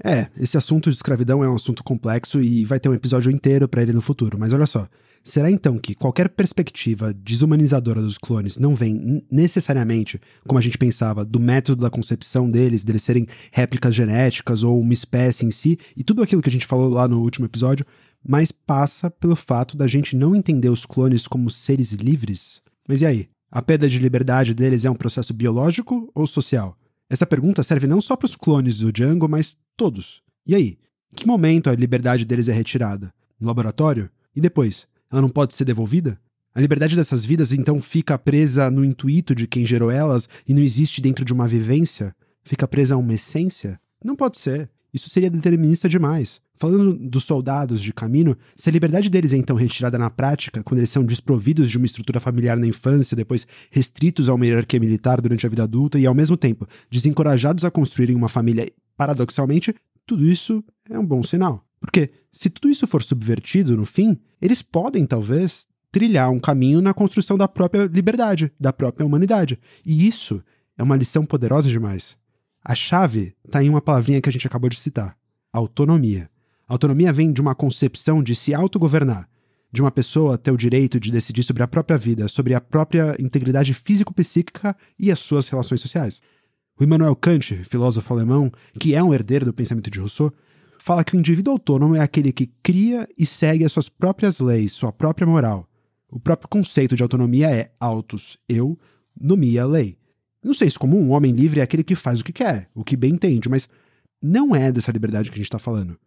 É, 0.02 0.28
esse 0.38 0.56
assunto 0.56 0.88
de 0.88 0.96
escravidão 0.96 1.42
é 1.42 1.50
um 1.50 1.56
assunto 1.56 1.82
complexo 1.82 2.40
e 2.40 2.64
vai 2.64 2.78
ter 2.78 2.88
um 2.88 2.94
episódio 2.94 3.30
inteiro 3.30 3.68
para 3.68 3.82
ele 3.82 3.92
no 3.92 4.00
futuro, 4.00 4.38
mas 4.38 4.52
olha 4.52 4.66
só. 4.66 4.88
Será 5.22 5.50
então 5.50 5.76
que 5.78 5.94
qualquer 5.94 6.30
perspectiva 6.30 7.12
desumanizadora 7.12 8.00
dos 8.00 8.16
clones 8.16 8.56
não 8.56 8.74
vem 8.74 9.22
necessariamente, 9.30 10.18
como 10.46 10.58
a 10.58 10.62
gente 10.62 10.78
pensava, 10.78 11.26
do 11.26 11.38
método 11.38 11.82
da 11.82 11.90
concepção 11.90 12.50
deles, 12.50 12.84
deles 12.84 13.02
serem 13.02 13.26
réplicas 13.52 13.94
genéticas 13.94 14.62
ou 14.62 14.80
uma 14.80 14.94
espécie 14.94 15.44
em 15.44 15.50
si, 15.50 15.78
e 15.94 16.02
tudo 16.02 16.22
aquilo 16.22 16.40
que 16.40 16.48
a 16.48 16.52
gente 16.52 16.64
falou 16.64 16.88
lá 16.88 17.06
no 17.06 17.20
último 17.20 17.44
episódio, 17.44 17.84
mas 18.26 18.52
passa 18.52 19.10
pelo 19.10 19.36
fato 19.36 19.76
da 19.76 19.86
gente 19.86 20.16
não 20.16 20.34
entender 20.34 20.68
os 20.68 20.84
clones 20.84 21.26
como 21.26 21.50
seres 21.50 21.92
livres? 21.92 22.62
Mas 22.88 23.02
e 23.02 23.06
aí? 23.06 23.28
A 23.50 23.60
perda 23.60 23.88
de 23.88 23.98
liberdade 23.98 24.54
deles 24.54 24.84
é 24.84 24.90
um 24.90 24.94
processo 24.94 25.34
biológico 25.34 26.10
ou 26.14 26.26
social? 26.26 26.76
Essa 27.08 27.26
pergunta 27.26 27.62
serve 27.62 27.86
não 27.86 28.00
só 28.00 28.14
para 28.14 28.26
os 28.26 28.36
clones 28.36 28.78
do 28.78 28.92
Django, 28.92 29.28
mas 29.28 29.56
todos. 29.76 30.22
E 30.46 30.54
aí? 30.54 30.78
Em 31.12 31.16
que 31.16 31.26
momento 31.26 31.68
a 31.68 31.74
liberdade 31.74 32.24
deles 32.24 32.48
é 32.48 32.52
retirada? 32.52 33.12
No 33.40 33.48
laboratório? 33.48 34.08
E 34.34 34.40
depois? 34.40 34.86
Ela 35.10 35.20
não 35.20 35.28
pode 35.28 35.54
ser 35.54 35.64
devolvida? 35.64 36.20
A 36.54 36.60
liberdade 36.60 36.94
dessas 36.94 37.24
vidas 37.24 37.52
então 37.52 37.80
fica 37.80 38.18
presa 38.18 38.70
no 38.70 38.84
intuito 38.84 39.34
de 39.34 39.46
quem 39.46 39.64
gerou 39.64 39.90
elas 39.90 40.28
e 40.46 40.54
não 40.54 40.62
existe 40.62 41.00
dentro 41.00 41.24
de 41.24 41.32
uma 41.32 41.48
vivência? 41.48 42.14
Fica 42.44 42.68
presa 42.68 42.94
a 42.94 42.98
uma 42.98 43.14
essência? 43.14 43.80
Não 44.04 44.14
pode 44.14 44.38
ser. 44.38 44.70
Isso 44.92 45.10
seria 45.10 45.30
determinista 45.30 45.88
demais. 45.88 46.40
Falando 46.60 46.92
dos 47.08 47.24
soldados 47.24 47.80
de 47.80 47.90
caminho, 47.90 48.36
se 48.54 48.68
a 48.68 48.72
liberdade 48.72 49.08
deles 49.08 49.32
é 49.32 49.36
então 49.38 49.56
retirada 49.56 49.96
na 49.96 50.10
prática, 50.10 50.62
quando 50.62 50.76
eles 50.80 50.90
são 50.90 51.02
desprovidos 51.02 51.70
de 51.70 51.78
uma 51.78 51.86
estrutura 51.86 52.20
familiar 52.20 52.54
na 52.58 52.66
infância, 52.66 53.16
depois 53.16 53.46
restritos 53.70 54.28
a 54.28 54.34
uma 54.34 54.44
hierarquia 54.44 54.78
militar 54.78 55.22
durante 55.22 55.46
a 55.46 55.48
vida 55.48 55.62
adulta 55.62 55.98
e, 55.98 56.04
ao 56.04 56.12
mesmo 56.14 56.36
tempo, 56.36 56.68
desencorajados 56.90 57.64
a 57.64 57.70
construírem 57.70 58.14
uma 58.14 58.28
família, 58.28 58.70
paradoxalmente, 58.94 59.74
tudo 60.06 60.26
isso 60.26 60.62
é 60.90 60.98
um 60.98 61.06
bom 61.06 61.22
sinal. 61.22 61.64
Porque, 61.80 62.10
se 62.30 62.50
tudo 62.50 62.70
isso 62.70 62.86
for 62.86 63.02
subvertido 63.02 63.74
no 63.74 63.86
fim, 63.86 64.18
eles 64.38 64.60
podem, 64.60 65.06
talvez, 65.06 65.66
trilhar 65.90 66.30
um 66.30 66.38
caminho 66.38 66.82
na 66.82 66.92
construção 66.92 67.38
da 67.38 67.48
própria 67.48 67.86
liberdade, 67.86 68.52
da 68.60 68.70
própria 68.70 69.06
humanidade. 69.06 69.58
E 69.82 70.06
isso 70.06 70.42
é 70.76 70.82
uma 70.82 70.96
lição 70.96 71.24
poderosa 71.24 71.70
demais. 71.70 72.18
A 72.62 72.74
chave 72.74 73.34
está 73.46 73.64
em 73.64 73.70
uma 73.70 73.80
palavrinha 73.80 74.20
que 74.20 74.28
a 74.28 74.32
gente 74.32 74.46
acabou 74.46 74.68
de 74.68 74.78
citar: 74.78 75.16
autonomia. 75.50 76.28
Autonomia 76.70 77.12
vem 77.12 77.32
de 77.32 77.40
uma 77.40 77.52
concepção 77.52 78.22
de 78.22 78.32
se 78.32 78.54
autogovernar, 78.54 79.28
de 79.72 79.82
uma 79.82 79.90
pessoa 79.90 80.38
ter 80.38 80.52
o 80.52 80.56
direito 80.56 81.00
de 81.00 81.10
decidir 81.10 81.42
sobre 81.42 81.64
a 81.64 81.66
própria 81.66 81.98
vida, 81.98 82.28
sobre 82.28 82.54
a 82.54 82.60
própria 82.60 83.16
integridade 83.18 83.74
físico-psíquica 83.74 84.76
e 84.96 85.10
as 85.10 85.18
suas 85.18 85.48
relações 85.48 85.80
sociais. 85.80 86.22
O 86.78 86.84
Immanuel 86.84 87.16
Kant, 87.16 87.64
filósofo 87.64 88.14
alemão, 88.14 88.52
que 88.78 88.94
é 88.94 89.02
um 89.02 89.12
herdeiro 89.12 89.44
do 89.44 89.52
pensamento 89.52 89.90
de 89.90 89.98
Rousseau, 89.98 90.32
fala 90.78 91.02
que 91.02 91.16
o 91.16 91.18
indivíduo 91.18 91.54
autônomo 91.54 91.96
é 91.96 92.00
aquele 92.02 92.30
que 92.30 92.52
cria 92.62 93.08
e 93.18 93.26
segue 93.26 93.64
as 93.64 93.72
suas 93.72 93.88
próprias 93.88 94.38
leis, 94.38 94.70
sua 94.70 94.92
própria 94.92 95.26
moral. 95.26 95.68
O 96.08 96.20
próprio 96.20 96.48
conceito 96.48 96.94
de 96.94 97.02
autonomia 97.02 97.50
é 97.50 97.72
autos, 97.80 98.38
eu, 98.48 98.78
nomia, 99.20 99.66
lei. 99.66 99.98
Não 100.40 100.54
sei 100.54 100.70
se 100.70 100.78
como 100.78 100.96
um 100.96 101.10
homem 101.10 101.32
livre 101.32 101.58
é 101.58 101.64
aquele 101.64 101.82
que 101.82 101.96
faz 101.96 102.20
o 102.20 102.24
que 102.24 102.32
quer, 102.32 102.70
o 102.72 102.84
que 102.84 102.96
bem 102.96 103.14
entende, 103.14 103.48
mas 103.48 103.68
não 104.22 104.54
é 104.54 104.70
dessa 104.70 104.92
liberdade 104.92 105.30
que 105.30 105.34
a 105.34 105.38
gente 105.38 105.46
está 105.46 105.58
falando. 105.58 105.98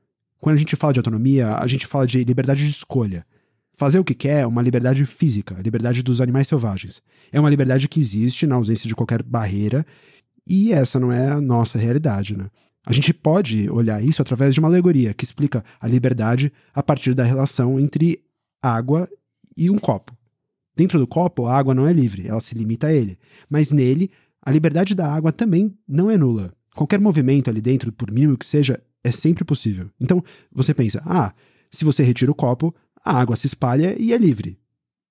Quando 0.44 0.58
a 0.58 0.60
gente 0.60 0.76
fala 0.76 0.92
de 0.92 1.00
autonomia, 1.00 1.56
a 1.56 1.66
gente 1.68 1.88
fala 1.88 2.06
de 2.06 2.22
liberdade 2.22 2.66
de 2.66 2.70
escolha. 2.70 3.26
Fazer 3.72 3.98
o 3.98 4.04
que 4.04 4.14
quer 4.14 4.42
é 4.42 4.46
uma 4.46 4.62
liberdade 4.62 5.06
física, 5.06 5.56
a 5.58 5.62
liberdade 5.62 6.04
dos 6.04 6.20
animais 6.20 6.50
selvagens. 6.50 7.02
É 7.32 7.40
uma 7.40 7.50
liberdade 7.50 7.88
que 7.88 7.98
existe 7.98 8.46
na 8.46 8.56
ausência 8.56 8.86
de 8.86 8.94
qualquer 8.94 9.24
barreira, 9.24 9.86
e 10.46 10.74
essa 10.74 11.00
não 11.00 11.14
é 11.14 11.30
a 11.30 11.40
nossa 11.40 11.78
realidade, 11.78 12.38
né? 12.38 12.50
A 12.86 12.92
gente 12.92 13.14
pode 13.14 13.70
olhar 13.70 14.04
isso 14.04 14.22
através 14.22 14.54
de 14.54 14.60
uma 14.60 14.68
alegoria 14.68 15.14
que 15.14 15.24
explica 15.24 15.64
a 15.80 15.88
liberdade 15.88 16.52
a 16.74 16.84
partir 16.84 17.14
da 17.14 17.24
relação 17.24 17.80
entre 17.80 18.22
água 18.62 19.08
e 19.56 19.70
um 19.70 19.78
copo. 19.78 20.14
Dentro 20.76 21.00
do 21.00 21.08
copo, 21.08 21.46
a 21.46 21.58
água 21.58 21.74
não 21.74 21.88
é 21.88 21.94
livre, 21.94 22.28
ela 22.28 22.42
se 22.42 22.54
limita 22.54 22.88
a 22.88 22.94
ele. 22.94 23.18
Mas 23.50 23.72
nele, 23.72 24.12
a 24.42 24.52
liberdade 24.52 24.94
da 24.94 25.10
água 25.10 25.32
também 25.32 25.74
não 25.88 26.12
é 26.12 26.18
nula. 26.18 26.52
Qualquer 26.76 27.00
movimento 27.00 27.50
ali 27.50 27.62
dentro, 27.62 27.94
por 27.94 28.12
mínimo 28.12 28.38
que 28.38 28.46
seja, 28.46 28.84
é 29.04 29.12
sempre 29.12 29.44
possível. 29.44 29.90
Então, 30.00 30.24
você 30.52 30.74
pensa, 30.74 31.02
ah, 31.06 31.34
se 31.70 31.84
você 31.84 32.04
retira 32.04 32.32
o 32.32 32.36
copo, 32.36 32.74
a 33.04 33.20
água 33.20 33.36
se 33.36 33.48
espalha 33.48 33.96
e 34.00 34.14
é 34.14 34.18
livre. 34.18 34.58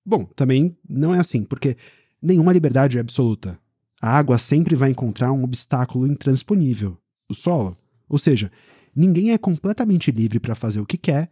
Bom, 0.05 0.25
também 0.25 0.75
não 0.89 1.13
é 1.13 1.19
assim, 1.19 1.43
porque 1.43 1.77
nenhuma 2.21 2.51
liberdade 2.51 2.97
é 2.97 3.01
absoluta. 3.01 3.59
A 4.01 4.17
água 4.17 4.37
sempre 4.37 4.75
vai 4.75 4.89
encontrar 4.89 5.31
um 5.31 5.43
obstáculo 5.43 6.07
intransponível, 6.07 6.97
o 7.29 7.33
solo. 7.33 7.77
Ou 8.09 8.17
seja, 8.17 8.51
ninguém 8.95 9.31
é 9.31 9.37
completamente 9.37 10.11
livre 10.11 10.39
para 10.39 10.55
fazer 10.55 10.81
o 10.81 10.85
que 10.85 10.97
quer 10.97 11.29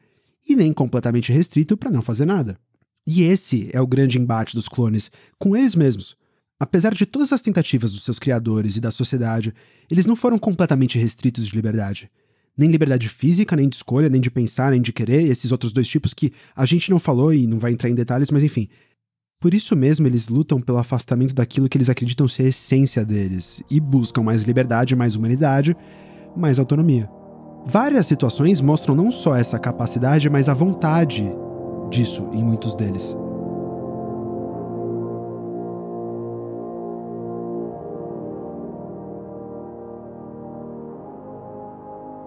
e 0.47 0.55
nem 0.55 0.71
completamente 0.71 1.31
restrito 1.31 1.75
para 1.75 1.91
não 1.91 2.01
fazer 2.01 2.25
nada. 2.25 2.57
E 3.05 3.23
esse 3.23 3.69
é 3.73 3.81
o 3.81 3.87
grande 3.87 4.19
embate 4.19 4.55
dos 4.55 4.69
clones 4.69 5.11
com 5.37 5.55
eles 5.55 5.75
mesmos. 5.75 6.15
Apesar 6.59 6.93
de 6.93 7.05
todas 7.05 7.33
as 7.33 7.41
tentativas 7.41 7.91
dos 7.91 8.03
seus 8.03 8.19
criadores 8.19 8.77
e 8.77 8.79
da 8.79 8.91
sociedade, 8.91 9.53
eles 9.89 10.05
não 10.05 10.15
foram 10.15 10.37
completamente 10.37 10.99
restritos 10.99 11.47
de 11.47 11.55
liberdade 11.55 12.09
nem 12.57 12.69
liberdade 12.69 13.07
física, 13.07 13.55
nem 13.55 13.69
de 13.69 13.75
escolha, 13.75 14.09
nem 14.09 14.21
de 14.21 14.29
pensar, 14.29 14.71
nem 14.71 14.81
de 14.81 14.91
querer, 14.91 15.23
esses 15.23 15.51
outros 15.51 15.71
dois 15.71 15.87
tipos 15.87 16.13
que 16.13 16.31
a 16.55 16.65
gente 16.65 16.89
não 16.89 16.99
falou 16.99 17.33
e 17.33 17.47
não 17.47 17.57
vai 17.57 17.71
entrar 17.71 17.89
em 17.89 17.95
detalhes, 17.95 18.31
mas 18.31 18.43
enfim. 18.43 18.67
Por 19.39 19.53
isso 19.53 19.75
mesmo 19.75 20.05
eles 20.05 20.27
lutam 20.27 20.61
pelo 20.61 20.77
afastamento 20.77 21.33
daquilo 21.33 21.67
que 21.67 21.77
eles 21.77 21.89
acreditam 21.89 22.27
ser 22.27 22.43
a 22.43 22.47
essência 22.49 23.03
deles 23.03 23.63
e 23.71 23.79
buscam 23.79 24.21
mais 24.21 24.43
liberdade, 24.43 24.95
mais 24.95 25.15
humanidade, 25.15 25.75
mais 26.35 26.59
autonomia. 26.59 27.09
Várias 27.65 28.05
situações 28.05 28.61
mostram 28.61 28.95
não 28.95 29.11
só 29.11 29.35
essa 29.35 29.57
capacidade, 29.57 30.29
mas 30.29 30.47
a 30.47 30.53
vontade 30.53 31.25
disso 31.89 32.29
em 32.33 32.43
muitos 32.43 32.75
deles. 32.75 33.15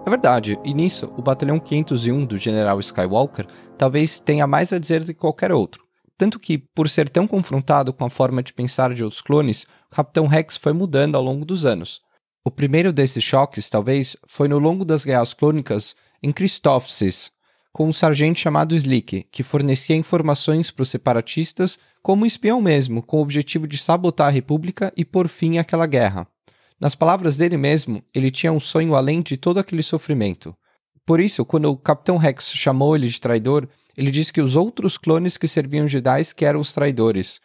É 0.05 0.09
verdade, 0.09 0.59
e 0.63 0.71
nisso, 0.71 1.11
o 1.17 1.21
Batalhão 1.21 1.59
501 1.59 2.25
do 2.25 2.37
General 2.37 2.79
Skywalker 2.79 3.47
talvez 3.75 4.19
tenha 4.19 4.45
mais 4.45 4.71
a 4.71 4.77
dizer 4.77 5.03
do 5.03 5.07
que 5.07 5.19
qualquer 5.19 5.51
outro. 5.51 5.83
Tanto 6.15 6.39
que, 6.39 6.59
por 6.59 6.87
ser 6.87 7.09
tão 7.09 7.25
confrontado 7.25 7.91
com 7.91 8.05
a 8.05 8.09
forma 8.09 8.43
de 8.43 8.53
pensar 8.53 8.93
de 8.93 9.03
outros 9.03 9.19
clones, 9.19 9.63
o 9.91 9.95
Capitão 9.95 10.27
Rex 10.27 10.57
foi 10.57 10.73
mudando 10.73 11.15
ao 11.15 11.23
longo 11.23 11.43
dos 11.43 11.65
anos. 11.65 12.01
O 12.43 12.51
primeiro 12.51 12.93
desses 12.93 13.23
choques, 13.23 13.67
talvez, 13.67 14.15
foi 14.27 14.47
no 14.47 14.59
longo 14.59 14.85
das 14.85 15.03
guerras 15.03 15.33
clônicas 15.33 15.95
em 16.21 16.31
Christophsis, 16.31 17.31
com 17.73 17.87
um 17.87 17.93
sargento 17.93 18.39
chamado 18.39 18.75
Slick, 18.75 19.23
que 19.31 19.41
fornecia 19.41 19.95
informações 19.95 20.69
para 20.69 20.83
os 20.83 20.89
separatistas 20.89 21.79
como 22.03 22.21
um 22.21 22.27
espião 22.27 22.61
mesmo, 22.61 23.01
com 23.01 23.17
o 23.17 23.21
objetivo 23.21 23.67
de 23.67 23.79
sabotar 23.79 24.27
a 24.27 24.31
República 24.31 24.93
e 24.95 25.03
pôr 25.03 25.27
fim 25.27 25.57
àquela 25.57 25.87
guerra. 25.87 26.27
Nas 26.79 26.93
palavras 26.93 27.37
dele 27.37 27.57
mesmo, 27.57 28.03
ele 28.13 28.29
tinha 28.29 28.51
um 28.51 28.59
sonho 28.59 28.95
além 28.95 29.21
de 29.21 29.37
todo 29.37 29.59
aquele 29.59 29.81
sofrimento. 29.81 30.55
Por 31.05 31.19
isso, 31.19 31.45
quando 31.45 31.71
o 31.71 31.77
Capitão 31.77 32.17
Rex 32.17 32.51
chamou 32.53 32.95
ele 32.95 33.07
de 33.07 33.21
traidor, 33.21 33.67
ele 33.95 34.11
disse 34.11 34.33
que 34.33 34.41
os 34.41 34.55
outros 34.55 34.97
clones 34.97 35.37
que 35.37 35.47
serviam 35.47 35.87
Jedi 35.87 36.21
que 36.35 36.43
eram 36.43 36.59
os 36.59 36.73
traidores, 36.73 37.39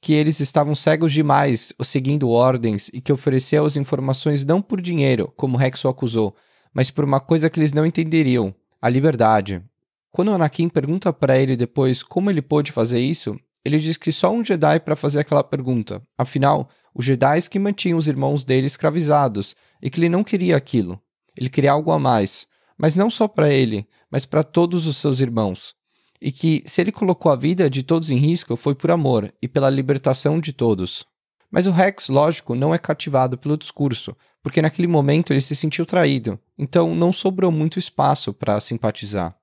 que 0.00 0.12
eles 0.12 0.38
estavam 0.38 0.74
cegos 0.74 1.12
demais, 1.12 1.72
seguindo 1.82 2.28
ordens 2.28 2.90
e 2.92 3.00
que 3.00 3.12
ofereciam 3.12 3.64
as 3.64 3.76
informações 3.76 4.44
não 4.44 4.60
por 4.60 4.80
dinheiro, 4.80 5.32
como 5.34 5.56
Rex 5.56 5.82
o 5.84 5.88
acusou, 5.88 6.36
mas 6.74 6.90
por 6.90 7.04
uma 7.04 7.20
coisa 7.20 7.48
que 7.48 7.58
eles 7.58 7.72
não 7.72 7.86
entenderiam: 7.86 8.54
a 8.82 8.88
liberdade. 8.90 9.62
Quando 10.10 10.32
Anakin 10.32 10.68
pergunta 10.68 11.12
para 11.12 11.38
ele 11.38 11.56
depois 11.56 12.02
como 12.02 12.30
ele 12.30 12.42
pôde 12.42 12.70
fazer 12.70 13.00
isso, 13.00 13.34
ele 13.64 13.78
diz 13.78 13.96
que 13.96 14.12
só 14.12 14.30
um 14.30 14.44
Jedi 14.44 14.78
para 14.80 14.94
fazer 14.94 15.20
aquela 15.20 15.42
pergunta. 15.42 16.02
Afinal, 16.18 16.68
os 16.94 17.04
Jedi 17.04 17.48
que 17.50 17.58
mantinham 17.58 17.98
os 17.98 18.06
irmãos 18.06 18.44
dele 18.44 18.66
escravizados 18.66 19.56
e 19.82 19.90
que 19.90 19.98
ele 19.98 20.08
não 20.08 20.22
queria 20.22 20.56
aquilo. 20.56 21.00
Ele 21.36 21.50
queria 21.50 21.72
algo 21.72 21.90
a 21.90 21.98
mais, 21.98 22.46
mas 22.78 22.94
não 22.94 23.10
só 23.10 23.26
para 23.26 23.52
ele, 23.52 23.86
mas 24.10 24.24
para 24.24 24.44
todos 24.44 24.86
os 24.86 24.96
seus 24.96 25.20
irmãos. 25.20 25.74
E 26.20 26.30
que, 26.30 26.62
se 26.66 26.80
ele 26.80 26.92
colocou 26.92 27.32
a 27.32 27.36
vida 27.36 27.68
de 27.68 27.82
todos 27.82 28.10
em 28.10 28.16
risco, 28.16 28.56
foi 28.56 28.74
por 28.74 28.90
amor 28.90 29.32
e 29.42 29.48
pela 29.48 29.68
libertação 29.68 30.38
de 30.38 30.52
todos. 30.52 31.04
Mas 31.50 31.66
o 31.66 31.70
Rex, 31.70 32.08
lógico, 32.08 32.54
não 32.54 32.74
é 32.74 32.78
cativado 32.78 33.36
pelo 33.36 33.56
discurso, 33.56 34.16
porque 34.42 34.62
naquele 34.62 34.88
momento 34.88 35.32
ele 35.32 35.40
se 35.40 35.56
sentiu 35.56 35.84
traído, 35.84 36.38
então 36.58 36.94
não 36.94 37.12
sobrou 37.12 37.50
muito 37.50 37.78
espaço 37.78 38.32
para 38.32 38.60
simpatizar. 38.60 39.36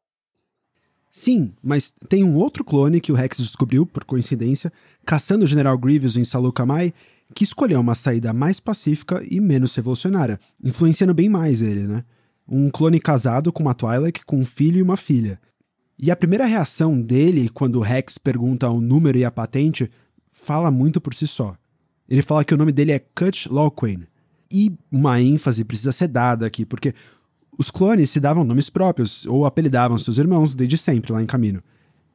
Sim, 1.12 1.54
mas 1.62 1.94
tem 2.08 2.24
um 2.24 2.38
outro 2.38 2.64
clone 2.64 3.02
que 3.02 3.12
o 3.12 3.16
Rex 3.16 3.38
descobriu, 3.38 3.86
por 3.86 4.06
coincidência, 4.06 4.72
caçando 5.06 5.44
o 5.44 5.48
General 5.48 5.78
Grievous 5.78 6.16
em 6.16 6.24
Salukamai, 6.24 6.94
que 7.34 7.44
escolheu 7.44 7.80
uma 7.80 7.96
saída 7.96 8.34
mais 8.34 8.60
pacífica 8.60 9.26
e 9.30 9.40
menos 9.40 9.76
revolucionária, 9.76 10.40
influenciando 10.64 11.14
bem 11.14 11.30
mais 11.30 11.62
ele, 11.62 11.88
né? 11.88 12.04
Um 12.48 12.70
clone 12.70 13.00
casado 13.00 13.52
com 13.52 13.64
uma 13.64 13.74
Twi'lek 13.74 14.26
com 14.26 14.38
um 14.38 14.46
filho 14.46 14.78
e 14.78 14.82
uma 14.82 14.98
filha. 14.98 15.40
E 15.98 16.10
a 16.10 16.16
primeira 16.16 16.46
reação 16.46 17.00
dele 17.00 17.50
quando 17.50 17.76
o 17.76 17.82
Rex 17.82 18.18
pergunta 18.18 18.70
o 18.70 18.82
número 18.82 19.18
e 19.18 19.24
a 19.24 19.32
patente 19.32 19.90
fala 20.30 20.72
muito 20.72 21.00
por 21.00 21.14
si 21.14 21.28
só. 21.28 21.56
Ele 22.10 22.22
fala 22.22 22.44
que 22.44 22.54
o 22.54 22.58
nome 22.58 22.72
dele 22.72 22.92
é 22.92 23.00
Kutch 23.00 23.46
Lawquane. 23.46 24.08
E 24.52 24.74
uma 24.92 25.22
ênfase 25.22 25.64
precisa 25.64 25.92
ser 25.94 26.08
dada 26.08 26.46
aqui, 26.46 26.66
porque 26.66 26.94
os 27.58 27.72
clones 27.72 28.10
se 28.10 28.20
davam 28.20 28.44
nomes 28.44 28.70
próprios 28.70 29.26
ou 29.26 29.46
apelidavam 29.46 29.98
seus 29.98 30.18
irmãos 30.18 30.56
desde 30.56 30.78
sempre 30.78 31.14
lá 31.14 31.22
em 31.22 31.28
Camino. 31.28 31.64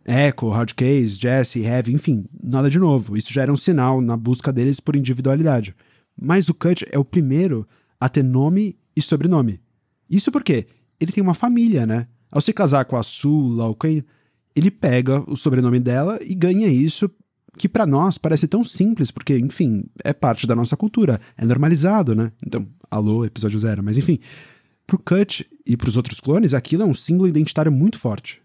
Echo, 0.06 0.48
Hardcase, 0.48 1.18
Jesse, 1.20 1.60
Heavy, 1.60 1.92
enfim, 1.92 2.24
nada 2.40 2.70
de 2.70 2.78
novo. 2.78 3.16
Isso 3.16 3.32
já 3.32 3.42
era 3.42 3.52
um 3.52 3.56
sinal 3.56 4.00
na 4.00 4.16
busca 4.16 4.52
deles 4.52 4.78
por 4.78 4.94
individualidade. 4.94 5.74
Mas 6.16 6.48
o 6.48 6.54
Kutch 6.54 6.82
é 6.90 6.98
o 6.98 7.04
primeiro 7.04 7.66
a 8.00 8.08
ter 8.08 8.22
nome 8.22 8.76
e 8.94 9.02
sobrenome. 9.02 9.60
Isso 10.08 10.30
porque 10.30 10.66
ele 11.00 11.12
tem 11.12 11.22
uma 11.22 11.34
família, 11.34 11.84
né? 11.84 12.06
Ao 12.30 12.40
se 12.40 12.52
casar 12.52 12.84
com 12.84 12.96
a 12.96 13.02
Sue 13.02 13.56
Lauquen, 13.56 14.04
ele 14.54 14.70
pega 14.70 15.22
o 15.30 15.36
sobrenome 15.36 15.80
dela 15.80 16.18
e 16.22 16.34
ganha 16.34 16.68
isso 16.68 17.10
que 17.58 17.68
para 17.68 17.86
nós 17.86 18.18
parece 18.18 18.46
tão 18.46 18.62
simples, 18.62 19.10
porque, 19.10 19.36
enfim, 19.38 19.84
é 20.04 20.12
parte 20.12 20.46
da 20.46 20.54
nossa 20.54 20.76
cultura, 20.76 21.20
é 21.36 21.44
normalizado, 21.44 22.14
né? 22.14 22.30
Então, 22.46 22.66
alô, 22.90 23.24
episódio 23.24 23.58
zero, 23.58 23.82
mas 23.82 23.98
enfim. 23.98 24.18
Pro 24.86 24.98
Kutch 24.98 25.42
e 25.66 25.76
pros 25.76 25.96
outros 25.96 26.20
clones, 26.20 26.54
aquilo 26.54 26.82
é 26.82 26.86
um 26.86 26.94
símbolo 26.94 27.28
identitário 27.28 27.72
muito 27.72 27.98
forte. 27.98 28.40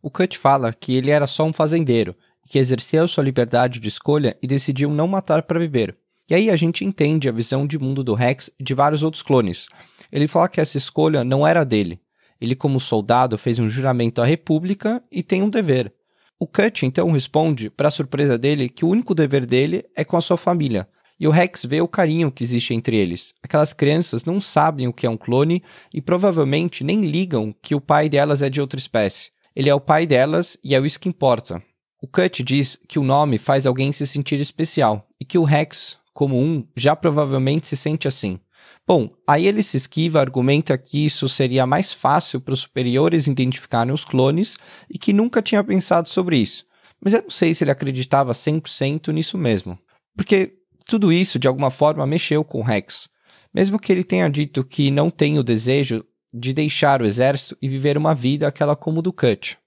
O 0.00 0.10
Cut 0.10 0.38
fala 0.38 0.72
que 0.72 0.94
ele 0.94 1.10
era 1.10 1.26
só 1.26 1.44
um 1.44 1.52
fazendeiro, 1.52 2.14
que 2.48 2.58
exerceu 2.58 3.08
sua 3.08 3.24
liberdade 3.24 3.80
de 3.80 3.88
escolha 3.88 4.36
e 4.42 4.46
decidiu 4.46 4.90
não 4.90 5.08
matar 5.08 5.42
para 5.42 5.58
viver. 5.58 5.96
E 6.30 6.34
aí 6.34 6.50
a 6.50 6.56
gente 6.56 6.84
entende 6.84 7.28
a 7.28 7.32
visão 7.32 7.66
de 7.66 7.78
mundo 7.78 8.04
do 8.04 8.14
Rex 8.14 8.50
e 8.58 8.62
de 8.62 8.74
vários 8.74 9.02
outros 9.02 9.22
clones. 9.22 9.66
Ele 10.12 10.28
fala 10.28 10.48
que 10.48 10.60
essa 10.60 10.78
escolha 10.78 11.24
não 11.24 11.46
era 11.46 11.64
dele. 11.64 12.00
Ele, 12.40 12.54
como 12.54 12.78
soldado, 12.78 13.36
fez 13.36 13.58
um 13.58 13.68
juramento 13.68 14.22
à 14.22 14.24
República 14.24 15.02
e 15.10 15.22
tem 15.22 15.42
um 15.42 15.50
dever. 15.50 15.92
O 16.38 16.46
Cut 16.46 16.86
então 16.86 17.10
responde, 17.10 17.68
para 17.68 17.90
surpresa 17.90 18.38
dele, 18.38 18.68
que 18.68 18.84
o 18.84 18.88
único 18.88 19.14
dever 19.14 19.44
dele 19.44 19.84
é 19.96 20.04
com 20.04 20.16
a 20.16 20.20
sua 20.20 20.36
família. 20.36 20.88
E 21.18 21.26
o 21.26 21.32
Rex 21.32 21.64
vê 21.64 21.80
o 21.80 21.88
carinho 21.88 22.30
que 22.30 22.44
existe 22.44 22.72
entre 22.72 22.96
eles. 22.96 23.34
Aquelas 23.42 23.72
crianças 23.72 24.24
não 24.24 24.40
sabem 24.40 24.86
o 24.86 24.92
que 24.92 25.04
é 25.04 25.10
um 25.10 25.16
clone 25.16 25.64
e 25.92 26.00
provavelmente 26.00 26.84
nem 26.84 27.00
ligam 27.04 27.52
que 27.60 27.74
o 27.74 27.80
pai 27.80 28.08
delas 28.08 28.40
é 28.40 28.48
de 28.48 28.60
outra 28.60 28.78
espécie. 28.78 29.30
Ele 29.54 29.68
é 29.68 29.74
o 29.74 29.80
pai 29.80 30.06
delas 30.06 30.56
e 30.62 30.74
é 30.74 30.78
isso 30.80 31.00
que 31.00 31.08
importa. 31.08 31.62
O 32.00 32.06
Cut 32.06 32.42
diz 32.42 32.78
que 32.88 32.98
o 32.98 33.04
nome 33.04 33.38
faz 33.38 33.66
alguém 33.66 33.92
se 33.92 34.06
sentir 34.06 34.40
especial 34.40 35.06
e 35.20 35.24
que 35.24 35.36
o 35.36 35.44
Rex, 35.44 35.96
como 36.14 36.38
um, 36.40 36.66
já 36.76 36.94
provavelmente 36.94 37.66
se 37.66 37.76
sente 37.76 38.06
assim. 38.06 38.38
Bom, 38.86 39.10
aí 39.26 39.46
ele 39.46 39.62
se 39.62 39.76
esquiva, 39.76 40.20
argumenta 40.20 40.78
que 40.78 41.04
isso 41.04 41.28
seria 41.28 41.66
mais 41.66 41.92
fácil 41.92 42.40
para 42.40 42.54
os 42.54 42.60
superiores 42.60 43.26
identificarem 43.26 43.92
os 43.92 44.04
clones 44.04 44.56
e 44.88 44.98
que 44.98 45.12
nunca 45.12 45.42
tinha 45.42 45.62
pensado 45.62 46.08
sobre 46.08 46.38
isso. 46.38 46.64
Mas 47.00 47.12
eu 47.12 47.22
não 47.22 47.30
sei 47.30 47.52
se 47.52 47.64
ele 47.64 47.70
acreditava 47.70 48.32
100% 48.32 49.12
nisso 49.12 49.36
mesmo. 49.36 49.78
Porque 50.16 50.54
tudo 50.86 51.12
isso, 51.12 51.38
de 51.38 51.46
alguma 51.46 51.70
forma, 51.70 52.06
mexeu 52.06 52.42
com 52.42 52.60
o 52.60 52.64
Rex. 52.64 53.08
Mesmo 53.52 53.78
que 53.78 53.92
ele 53.92 54.04
tenha 54.04 54.28
dito 54.28 54.64
que 54.64 54.90
não 54.90 55.10
tem 55.10 55.38
o 55.38 55.42
desejo 55.42 56.04
de 56.32 56.52
deixar 56.52 57.00
o 57.00 57.06
exército 57.06 57.56
e 57.60 57.68
viver 57.68 57.96
uma 57.96 58.14
vida 58.14 58.46
aquela 58.46 58.76
como 58.76 59.02
do 59.02 59.12
Cut. 59.12 59.58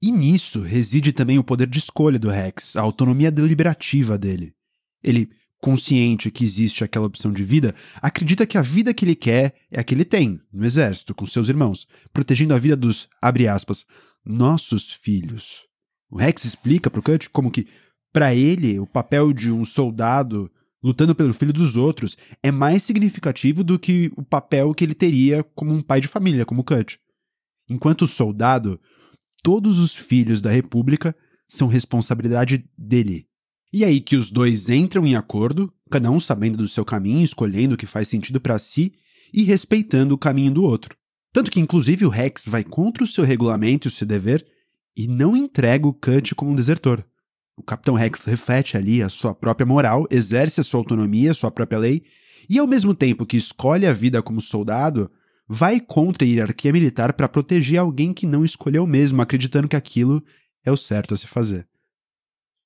E 0.00 0.10
nisso 0.10 0.60
reside 0.60 1.12
também 1.12 1.38
o 1.38 1.44
poder 1.44 1.68
de 1.68 1.78
escolha 1.78 2.18
do 2.18 2.28
Rex, 2.28 2.74
a 2.76 2.80
autonomia 2.80 3.30
deliberativa 3.30 4.18
dele. 4.18 4.52
Ele, 5.02 5.30
consciente 5.60 6.30
que 6.30 6.42
existe 6.42 6.82
aquela 6.82 7.06
opção 7.06 7.32
de 7.32 7.44
vida, 7.44 7.74
acredita 8.00 8.44
que 8.44 8.58
a 8.58 8.62
vida 8.62 8.92
que 8.92 9.04
ele 9.04 9.14
quer 9.14 9.54
é 9.70 9.78
a 9.78 9.84
que 9.84 9.94
ele 9.94 10.04
tem, 10.04 10.40
no 10.52 10.64
exército, 10.64 11.14
com 11.14 11.24
seus 11.24 11.48
irmãos, 11.48 11.86
protegendo 12.12 12.52
a 12.52 12.58
vida 12.58 12.76
dos, 12.76 13.08
abre 13.20 13.46
aspas, 13.46 13.86
nossos 14.24 14.92
filhos. 14.92 15.66
O 16.10 16.16
Rex 16.16 16.44
explica 16.44 16.90
pro 16.90 17.02
Cut 17.02 17.30
como 17.30 17.50
que, 17.50 17.68
para 18.12 18.34
ele, 18.34 18.80
o 18.80 18.86
papel 18.86 19.32
de 19.32 19.52
um 19.52 19.64
soldado 19.64 20.50
lutando 20.82 21.14
pelo 21.14 21.32
filho 21.32 21.52
dos 21.52 21.76
outros, 21.76 22.16
é 22.42 22.50
mais 22.50 22.82
significativo 22.82 23.62
do 23.62 23.78
que 23.78 24.10
o 24.16 24.22
papel 24.22 24.74
que 24.74 24.84
ele 24.84 24.94
teria 24.94 25.44
como 25.54 25.72
um 25.72 25.80
pai 25.80 26.00
de 26.00 26.08
família, 26.08 26.44
como 26.44 26.64
Cut. 26.64 26.98
Enquanto 27.68 28.06
soldado, 28.06 28.80
todos 29.42 29.78
os 29.78 29.94
filhos 29.94 30.42
da 30.42 30.50
República 30.50 31.14
são 31.48 31.68
responsabilidade 31.68 32.64
dele. 32.76 33.26
E 33.72 33.84
aí 33.84 34.00
que 34.00 34.16
os 34.16 34.30
dois 34.30 34.68
entram 34.68 35.06
em 35.06 35.14
acordo, 35.14 35.72
cada 35.90 36.10
um 36.10 36.20
sabendo 36.20 36.58
do 36.58 36.68
seu 36.68 36.84
caminho, 36.84 37.24
escolhendo 37.24 37.74
o 37.74 37.78
que 37.78 37.86
faz 37.86 38.08
sentido 38.08 38.40
para 38.40 38.58
si 38.58 38.92
e 39.32 39.44
respeitando 39.44 40.14
o 40.14 40.18
caminho 40.18 40.52
do 40.52 40.62
outro. 40.62 40.96
Tanto 41.32 41.50
que, 41.50 41.60
inclusive, 41.60 42.04
o 42.04 42.10
Rex 42.10 42.44
vai 42.44 42.62
contra 42.62 43.02
o 43.02 43.06
seu 43.06 43.24
regulamento 43.24 43.86
e 43.86 43.88
o 43.88 43.90
seu 43.90 44.06
dever 44.06 44.46
e 44.94 45.08
não 45.08 45.34
entrega 45.34 45.86
o 45.86 45.94
Cut 45.94 46.34
como 46.34 46.50
um 46.50 46.54
desertor. 46.54 47.02
O 47.56 47.62
Capitão 47.62 47.94
Rex 47.94 48.24
reflete 48.24 48.76
ali 48.76 49.02
a 49.02 49.08
sua 49.08 49.34
própria 49.34 49.66
moral, 49.66 50.06
exerce 50.10 50.60
a 50.60 50.64
sua 50.64 50.80
autonomia, 50.80 51.34
sua 51.34 51.50
própria 51.50 51.78
lei, 51.78 52.02
e 52.48 52.58
ao 52.58 52.66
mesmo 52.66 52.94
tempo 52.94 53.26
que 53.26 53.36
escolhe 53.36 53.86
a 53.86 53.92
vida 53.92 54.22
como 54.22 54.40
soldado, 54.40 55.10
vai 55.46 55.78
contra 55.78 56.24
a 56.24 56.28
hierarquia 56.28 56.72
militar 56.72 57.12
para 57.12 57.28
proteger 57.28 57.78
alguém 57.78 58.12
que 58.12 58.26
não 58.26 58.44
escolheu 58.44 58.86
mesmo, 58.86 59.20
acreditando 59.20 59.68
que 59.68 59.76
aquilo 59.76 60.22
é 60.64 60.72
o 60.72 60.76
certo 60.76 61.14
a 61.14 61.16
se 61.16 61.26
fazer. 61.26 61.66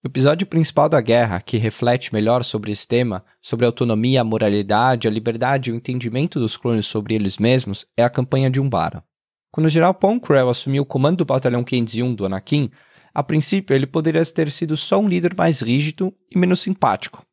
O 0.04 0.08
episódio 0.08 0.46
principal 0.46 0.88
da 0.88 1.00
guerra, 1.00 1.40
que 1.40 1.56
reflete 1.56 2.14
melhor 2.14 2.44
sobre 2.44 2.70
esse 2.70 2.86
tema, 2.86 3.24
sobre 3.42 3.66
a 3.66 3.68
autonomia, 3.68 4.20
a 4.20 4.24
moralidade, 4.24 5.08
a 5.08 5.10
liberdade 5.10 5.68
e 5.68 5.72
o 5.72 5.76
entendimento 5.76 6.38
dos 6.38 6.56
clones 6.56 6.86
sobre 6.86 7.14
eles 7.14 7.38
mesmos, 7.38 7.84
é 7.96 8.04
a 8.04 8.10
campanha 8.10 8.48
de 8.48 8.60
Umbara. 8.60 9.02
Quando 9.50 9.66
o 9.66 9.70
General 9.70 9.94
Poncrell 9.94 10.48
assumiu 10.48 10.84
o 10.84 10.86
comando 10.86 11.18
do 11.18 11.24
Batalhão 11.24 11.64
501 11.64 12.14
do 12.14 12.24
Anakin, 12.24 12.70
a 13.16 13.22
princípio, 13.22 13.74
ele 13.74 13.86
poderia 13.86 14.22
ter 14.26 14.52
sido 14.52 14.76
só 14.76 14.98
um 14.98 15.08
líder 15.08 15.34
mais 15.34 15.62
rígido 15.62 16.12
e 16.30 16.38
menos 16.38 16.60
simpático. 16.60 17.24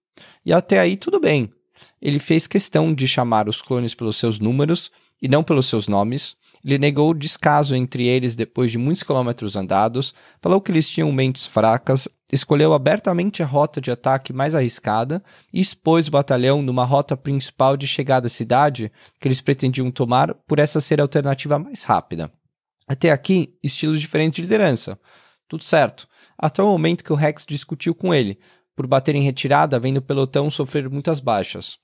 E 0.45 0.53
até 0.53 0.79
aí 0.79 0.95
tudo 0.95 1.19
bem. 1.19 1.51
Ele 2.01 2.19
fez 2.19 2.47
questão 2.47 2.93
de 2.93 3.05
chamar 3.05 3.49
os 3.49 3.61
clones 3.61 3.93
pelos 3.93 4.15
seus 4.15 4.39
números 4.39 4.89
e 5.21 5.27
não 5.27 5.43
pelos 5.43 5.65
seus 5.65 5.89
nomes. 5.89 6.37
Ele 6.63 6.77
negou 6.77 7.09
o 7.09 7.13
descaso 7.13 7.75
entre 7.75 8.07
eles 8.07 8.33
depois 8.33 8.71
de 8.71 8.77
muitos 8.77 9.03
quilômetros 9.03 9.57
andados, 9.57 10.13
falou 10.41 10.61
que 10.61 10.71
eles 10.71 10.87
tinham 10.87 11.11
mentes 11.11 11.45
fracas, 11.45 12.07
escolheu 12.31 12.73
abertamente 12.73 13.43
a 13.43 13.45
rota 13.45 13.81
de 13.81 13.91
ataque 13.91 14.31
mais 14.31 14.55
arriscada 14.55 15.21
e 15.53 15.59
expôs 15.59 16.07
o 16.07 16.11
batalhão 16.11 16.61
numa 16.61 16.85
rota 16.85 17.17
principal 17.17 17.75
de 17.75 17.87
chegada 17.87 18.27
à 18.27 18.29
cidade 18.29 18.89
que 19.19 19.27
eles 19.27 19.41
pretendiam 19.41 19.91
tomar 19.91 20.33
por 20.47 20.59
essa 20.59 20.79
ser 20.79 21.01
a 21.01 21.03
alternativa 21.03 21.59
mais 21.59 21.83
rápida. 21.83 22.31
Até 22.87 23.11
aqui, 23.11 23.57
estilos 23.61 23.99
diferentes 23.99 24.37
de 24.37 24.43
liderança 24.43 24.97
tudo 25.53 25.63
certo. 25.63 26.07
Até 26.35 26.63
o 26.63 26.67
momento 26.67 27.03
que 27.03 27.13
o 27.13 27.15
Rex 27.15 27.45
discutiu 27.45 27.93
com 27.93 28.11
ele, 28.11 28.39
por 28.75 28.87
bater 28.87 29.13
em 29.13 29.21
retirada, 29.21 29.79
vendo 29.79 29.97
o 29.97 30.01
pelotão 30.01 30.49
sofrer 30.49 30.89
muitas 30.89 31.19
baixas. 31.19 31.77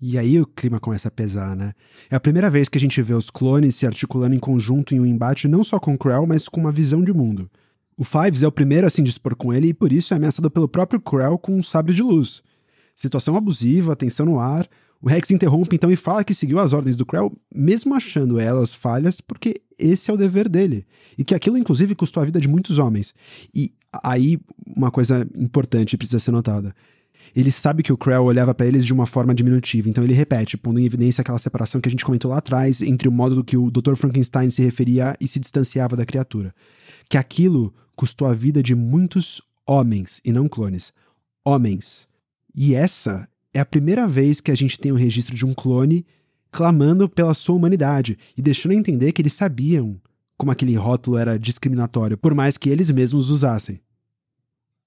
E 0.00 0.18
aí 0.18 0.40
o 0.40 0.46
clima 0.46 0.80
começa 0.80 1.06
a 1.06 1.12
pesar, 1.12 1.54
né? 1.54 1.72
É 2.10 2.16
a 2.16 2.20
primeira 2.20 2.50
vez 2.50 2.68
que 2.68 2.76
a 2.76 2.80
gente 2.80 3.00
vê 3.00 3.14
os 3.14 3.30
clones 3.30 3.76
se 3.76 3.86
articulando 3.86 4.34
em 4.34 4.40
conjunto 4.40 4.94
em 4.94 5.00
um 5.00 5.06
embate 5.06 5.46
não 5.46 5.62
só 5.62 5.78
com 5.78 5.96
Krell, 5.96 6.26
mas 6.26 6.48
com 6.48 6.60
uma 6.60 6.72
visão 6.72 7.04
de 7.04 7.12
mundo. 7.12 7.48
O 7.96 8.02
Fives 8.02 8.42
é 8.42 8.48
o 8.48 8.52
primeiro 8.52 8.84
a 8.84 8.90
se 8.90 9.00
dispor 9.00 9.36
com 9.36 9.54
ele 9.54 9.68
e 9.68 9.74
por 9.74 9.92
isso 9.92 10.12
é 10.12 10.16
ameaçado 10.16 10.50
pelo 10.50 10.68
próprio 10.68 11.00
Krell 11.00 11.38
com 11.38 11.56
um 11.56 11.62
sabre 11.62 11.94
de 11.94 12.02
luz. 12.02 12.42
Situação 12.96 13.36
abusiva, 13.36 13.94
tensão 13.94 14.26
no 14.26 14.40
ar, 14.40 14.68
o 15.00 15.08
Rex 15.08 15.30
interrompe 15.30 15.76
então 15.76 15.90
e 15.90 15.96
fala 15.96 16.24
que 16.24 16.34
seguiu 16.34 16.58
as 16.58 16.72
ordens 16.72 16.96
do 16.96 17.06
Krell, 17.06 17.32
mesmo 17.54 17.94
achando 17.94 18.40
elas 18.40 18.74
falhas, 18.74 19.20
porque 19.20 19.62
esse 19.78 20.10
é 20.10 20.14
o 20.14 20.16
dever 20.16 20.48
dele. 20.48 20.86
E 21.16 21.24
que 21.24 21.34
aquilo, 21.34 21.58
inclusive, 21.58 21.94
custou 21.94 22.22
a 22.22 22.26
vida 22.26 22.40
de 22.40 22.48
muitos 22.48 22.78
homens. 22.78 23.14
E 23.54 23.72
aí, 24.02 24.38
uma 24.66 24.90
coisa 24.90 25.26
importante 25.34 25.96
precisa 25.96 26.18
ser 26.18 26.30
notada. 26.30 26.74
Ele 27.34 27.50
sabe 27.50 27.82
que 27.82 27.92
o 27.92 27.96
Krell 27.96 28.24
olhava 28.24 28.54
para 28.54 28.66
eles 28.66 28.86
de 28.86 28.92
uma 28.92 29.06
forma 29.06 29.34
diminutiva, 29.34 29.88
então 29.88 30.04
ele 30.04 30.12
repete, 30.12 30.56
pondo 30.56 30.78
em 30.78 30.84
evidência 30.84 31.22
aquela 31.22 31.38
separação 31.38 31.80
que 31.80 31.88
a 31.88 31.90
gente 31.90 32.04
comentou 32.04 32.30
lá 32.30 32.38
atrás 32.38 32.82
entre 32.82 33.08
o 33.08 33.12
modo 33.12 33.34
do 33.34 33.44
que 33.44 33.56
o 33.56 33.70
Dr. 33.70 33.94
Frankenstein 33.94 34.50
se 34.50 34.62
referia 34.62 35.16
e 35.20 35.26
se 35.26 35.40
distanciava 35.40 35.96
da 35.96 36.06
criatura. 36.06 36.54
Que 37.08 37.18
aquilo 37.18 37.74
custou 37.94 38.28
a 38.28 38.34
vida 38.34 38.62
de 38.62 38.74
muitos 38.74 39.42
homens 39.66 40.20
e 40.24 40.30
não 40.30 40.48
clones. 40.48 40.92
Homens. 41.44 42.06
E 42.54 42.74
essa 42.74 43.28
é 43.52 43.60
a 43.60 43.66
primeira 43.66 44.06
vez 44.06 44.40
que 44.40 44.50
a 44.50 44.54
gente 44.54 44.78
tem 44.78 44.92
o 44.92 44.96
registro 44.96 45.34
de 45.34 45.44
um 45.44 45.54
clone 45.54 46.06
clamando 46.56 47.06
pela 47.06 47.34
sua 47.34 47.54
humanidade 47.54 48.18
e 48.34 48.40
deixando 48.40 48.72
entender 48.72 49.12
que 49.12 49.20
eles 49.20 49.34
sabiam 49.34 50.00
como 50.38 50.50
aquele 50.50 50.74
rótulo 50.74 51.18
era 51.18 51.38
discriminatório, 51.38 52.16
por 52.16 52.34
mais 52.34 52.56
que 52.56 52.70
eles 52.70 52.90
mesmos 52.90 53.28
usassem. 53.28 53.78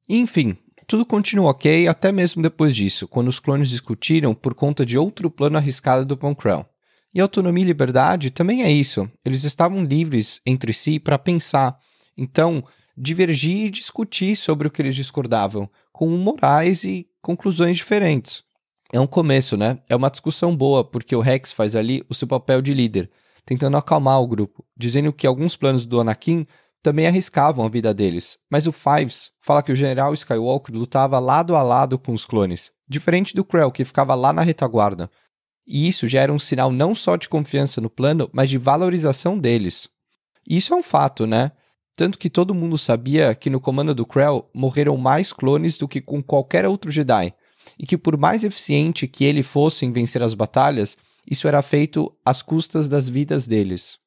Enfim, 0.10 0.58
tudo 0.88 1.06
continuou 1.06 1.48
ok 1.48 1.88
até 1.88 2.12
mesmo 2.12 2.42
depois 2.42 2.76
disso, 2.76 3.08
quando 3.08 3.28
os 3.28 3.40
clones 3.40 3.70
discutiram 3.70 4.34
por 4.34 4.56
conta 4.56 4.84
de 4.84 4.98
outro 4.98 5.30
plano 5.30 5.58
arriscado 5.58 6.08
do 6.08 6.18
Pancrell. 6.18 6.66
E 7.14 7.22
autonomia 7.22 7.64
e 7.64 7.68
liberdade 7.68 8.32
também 8.32 8.64
é 8.64 8.72
isso. 8.72 9.08
Eles 9.24 9.44
estavam 9.44 9.84
livres 9.84 10.42
entre 10.48 10.74
si 10.74 11.00
para 11.00 11.20
pensar. 11.20 11.78
Então, 12.18 12.64
divergir 12.98 13.68
e 13.68 13.70
discutir 13.70 14.36
sobre 14.36 14.68
o 14.68 14.72
que 14.72 14.82
eles 14.82 14.96
discordavam, 14.96 15.70
com 15.94 16.10
morais 16.18 16.84
e 16.84 17.08
conclusões 17.22 17.78
diferentes. 17.78 18.49
É 18.91 18.99
um 18.99 19.06
começo, 19.06 19.56
né? 19.56 19.78
É 19.88 19.95
uma 19.95 20.10
discussão 20.10 20.56
boa, 20.56 20.84
porque 20.84 21.15
o 21.15 21.21
Rex 21.21 21.52
faz 21.52 21.75
ali 21.75 22.04
o 22.10 22.13
seu 22.15 22.28
papel 22.28 22.62
de 22.62 22.73
líder, 22.73 23.10
tentando 23.45 23.78
acalmar 23.78 24.19
o 24.19 24.28
grupo, 24.28 24.65
dizendo 24.75 25.13
que 25.13 25.28
alguns 25.28 25.56
planos 25.56 25.86
do 25.86 25.99
Anakin 25.99 26.47
também 26.82 27.06
arriscavam 27.06 27.65
a 27.65 27.69
vida 27.69 27.93
deles. 27.93 28.38
Mas 28.49 28.65
o 28.65 28.71
Fives 28.71 29.32
fala 29.39 29.62
que 29.62 29.71
o 29.71 29.75
general 29.75 30.13
Skywalker 30.13 30.75
lutava 30.75 31.19
lado 31.19 31.56
a 31.56 31.62
lado 31.62 31.99
com 31.99 32.13
os 32.13 32.25
clones, 32.25 32.71
diferente 32.89 33.36
do 33.36 33.45
Krell, 33.45 33.71
que 33.71 33.86
ficava 33.86 34.15
lá 34.15 34.34
na 34.34 34.41
retaguarda. 34.41 35.10
E 35.67 35.88
isso 35.88 36.08
já 36.08 36.21
era 36.21 36.34
um 36.34 36.39
sinal 36.39 36.71
não 36.71 36.95
só 36.95 37.15
de 37.15 37.30
confiança 37.30 37.80
no 37.80 37.91
plano, 37.91 38.28
mas 38.34 38.49
de 38.49 38.58
valorização 38.58 39.38
deles. 39.38 39.88
E 40.49 40.58
isso 40.58 40.73
é 40.73 40.78
um 40.78 40.82
fato, 40.82 41.28
né? 41.28 41.52
Tanto 41.95 42.17
que 42.17 42.30
todo 42.30 42.56
mundo 42.56 42.78
sabia 42.78 43.36
que 43.36 43.52
no 43.52 43.60
comando 43.60 43.93
do 43.93 44.06
Krell 44.06 44.49
morreram 44.52 44.97
mais 44.97 45.32
clones 45.32 45.78
do 45.78 45.88
que 45.88 46.02
com 46.02 46.23
qualquer 46.23 46.65
outro 46.65 46.89
Jedi, 46.89 47.34
e 47.78 47.86
que 47.86 47.98
por 47.98 48.18
mais 48.18 48.44
eficiente 48.44 49.08
que 49.08 49.24
ele 49.26 49.44
fosse 49.44 49.86
em 49.86 49.92
vencer 49.92 50.24
as 50.24 50.34
batalhas, 50.34 50.98
isso 51.30 51.48
era 51.48 51.62
feito 51.62 52.12
às 52.26 52.42
custas 52.42 52.90
das 52.90 53.10
vidas 53.10 53.46
deles. 53.46 54.00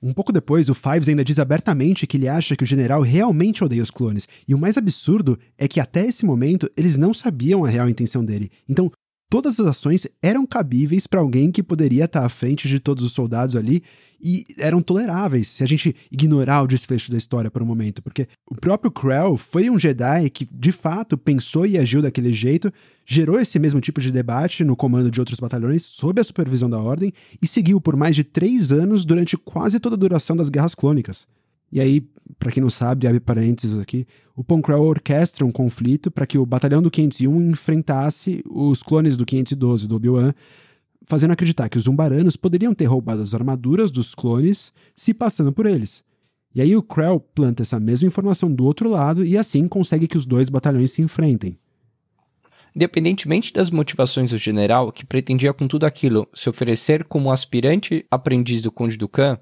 Um 0.00 0.12
pouco 0.12 0.32
depois, 0.32 0.68
o 0.68 0.74
Fives 0.74 1.08
ainda 1.08 1.24
diz 1.24 1.40
abertamente 1.40 2.06
que 2.06 2.16
ele 2.16 2.28
acha 2.28 2.54
que 2.54 2.62
o 2.62 2.66
general 2.66 3.02
realmente 3.02 3.64
odeia 3.64 3.82
os 3.82 3.90
clones, 3.90 4.28
e 4.46 4.54
o 4.54 4.58
mais 4.58 4.76
absurdo 4.76 5.36
é 5.56 5.66
que 5.66 5.80
até 5.80 6.06
esse 6.06 6.24
momento 6.24 6.70
eles 6.76 6.96
não 6.96 7.12
sabiam 7.12 7.64
a 7.64 7.68
real 7.68 7.88
intenção 7.88 8.24
dele. 8.24 8.50
Então, 8.68 8.92
todas 9.28 9.60
as 9.60 9.66
ações 9.66 10.06
eram 10.22 10.46
cabíveis 10.46 11.06
para 11.06 11.20
alguém 11.20 11.50
que 11.50 11.62
poderia 11.62 12.04
estar 12.04 12.24
à 12.24 12.28
frente 12.28 12.66
de 12.68 12.80
todos 12.80 13.04
os 13.04 13.12
soldados 13.12 13.56
ali 13.56 13.82
e 14.20 14.44
eram 14.58 14.80
toleráveis 14.80 15.46
se 15.46 15.62
a 15.62 15.66
gente 15.66 15.94
ignorar 16.10 16.62
o 16.62 16.66
desfecho 16.66 17.10
da 17.10 17.16
história 17.16 17.50
por 17.50 17.62
um 17.62 17.66
momento, 17.66 18.02
porque 18.02 18.26
o 18.50 18.54
próprio 18.54 18.90
Krell 18.90 19.36
foi 19.36 19.70
um 19.70 19.78
Jedi 19.78 20.28
que 20.30 20.48
de 20.50 20.72
fato 20.72 21.16
pensou 21.16 21.64
e 21.64 21.78
agiu 21.78 22.02
daquele 22.02 22.32
jeito, 22.32 22.72
gerou 23.06 23.38
esse 23.38 23.58
mesmo 23.58 23.80
tipo 23.80 24.00
de 24.00 24.10
debate 24.10 24.64
no 24.64 24.74
comando 24.74 25.10
de 25.10 25.20
outros 25.20 25.38
batalhões 25.38 25.84
sob 25.84 26.20
a 26.20 26.24
supervisão 26.24 26.68
da 26.68 26.78
Ordem 26.78 27.12
e 27.40 27.46
seguiu 27.46 27.80
por 27.80 27.96
mais 27.96 28.16
de 28.16 28.24
três 28.24 28.72
anos 28.72 29.04
durante 29.04 29.36
quase 29.36 29.78
toda 29.78 29.94
a 29.94 29.98
duração 29.98 30.36
das 30.36 30.48
Guerras 30.48 30.74
Clônicas. 30.74 31.26
E 31.70 31.80
aí, 31.80 32.02
para 32.38 32.50
quem 32.50 32.62
não 32.62 32.70
sabe, 32.70 33.06
abre 33.06 33.20
parênteses 33.20 33.78
aqui, 33.78 34.06
o 34.34 34.42
Pancrell 34.42 34.82
orquestra 34.82 35.44
um 35.44 35.52
conflito 35.52 36.10
para 36.10 36.26
que 36.26 36.38
o 36.38 36.46
batalhão 36.46 36.82
do 36.82 36.90
501 36.90 37.50
enfrentasse 37.50 38.42
os 38.48 38.82
clones 38.82 39.16
do 39.16 39.24
512 39.24 39.86
do 39.86 39.96
Obi-Wan 39.96 40.34
fazendo 41.08 41.32
acreditar 41.32 41.70
que 41.70 41.78
os 41.78 41.86
Umbaranos 41.86 42.36
poderiam 42.36 42.74
ter 42.74 42.84
roubado 42.84 43.22
as 43.22 43.34
armaduras 43.34 43.90
dos 43.90 44.14
clones 44.14 44.72
se 44.94 45.14
passando 45.14 45.50
por 45.50 45.64
eles. 45.64 46.04
E 46.54 46.60
aí 46.60 46.76
o 46.76 46.82
Krell 46.82 47.18
planta 47.18 47.62
essa 47.62 47.80
mesma 47.80 48.08
informação 48.08 48.52
do 48.52 48.64
outro 48.64 48.90
lado 48.90 49.24
e 49.24 49.36
assim 49.36 49.66
consegue 49.66 50.06
que 50.06 50.18
os 50.18 50.26
dois 50.26 50.50
batalhões 50.50 50.90
se 50.90 51.00
enfrentem. 51.00 51.58
Independentemente 52.76 53.52
das 53.52 53.70
motivações 53.70 54.30
do 54.30 54.38
general, 54.38 54.92
que 54.92 55.04
pretendia 55.04 55.54
com 55.54 55.66
tudo 55.66 55.84
aquilo 55.84 56.28
se 56.34 56.48
oferecer 56.50 57.04
como 57.04 57.32
aspirante 57.32 58.04
aprendiz 58.10 58.60
do 58.60 58.70
Conde 58.70 58.96
Ducan, 58.96 59.38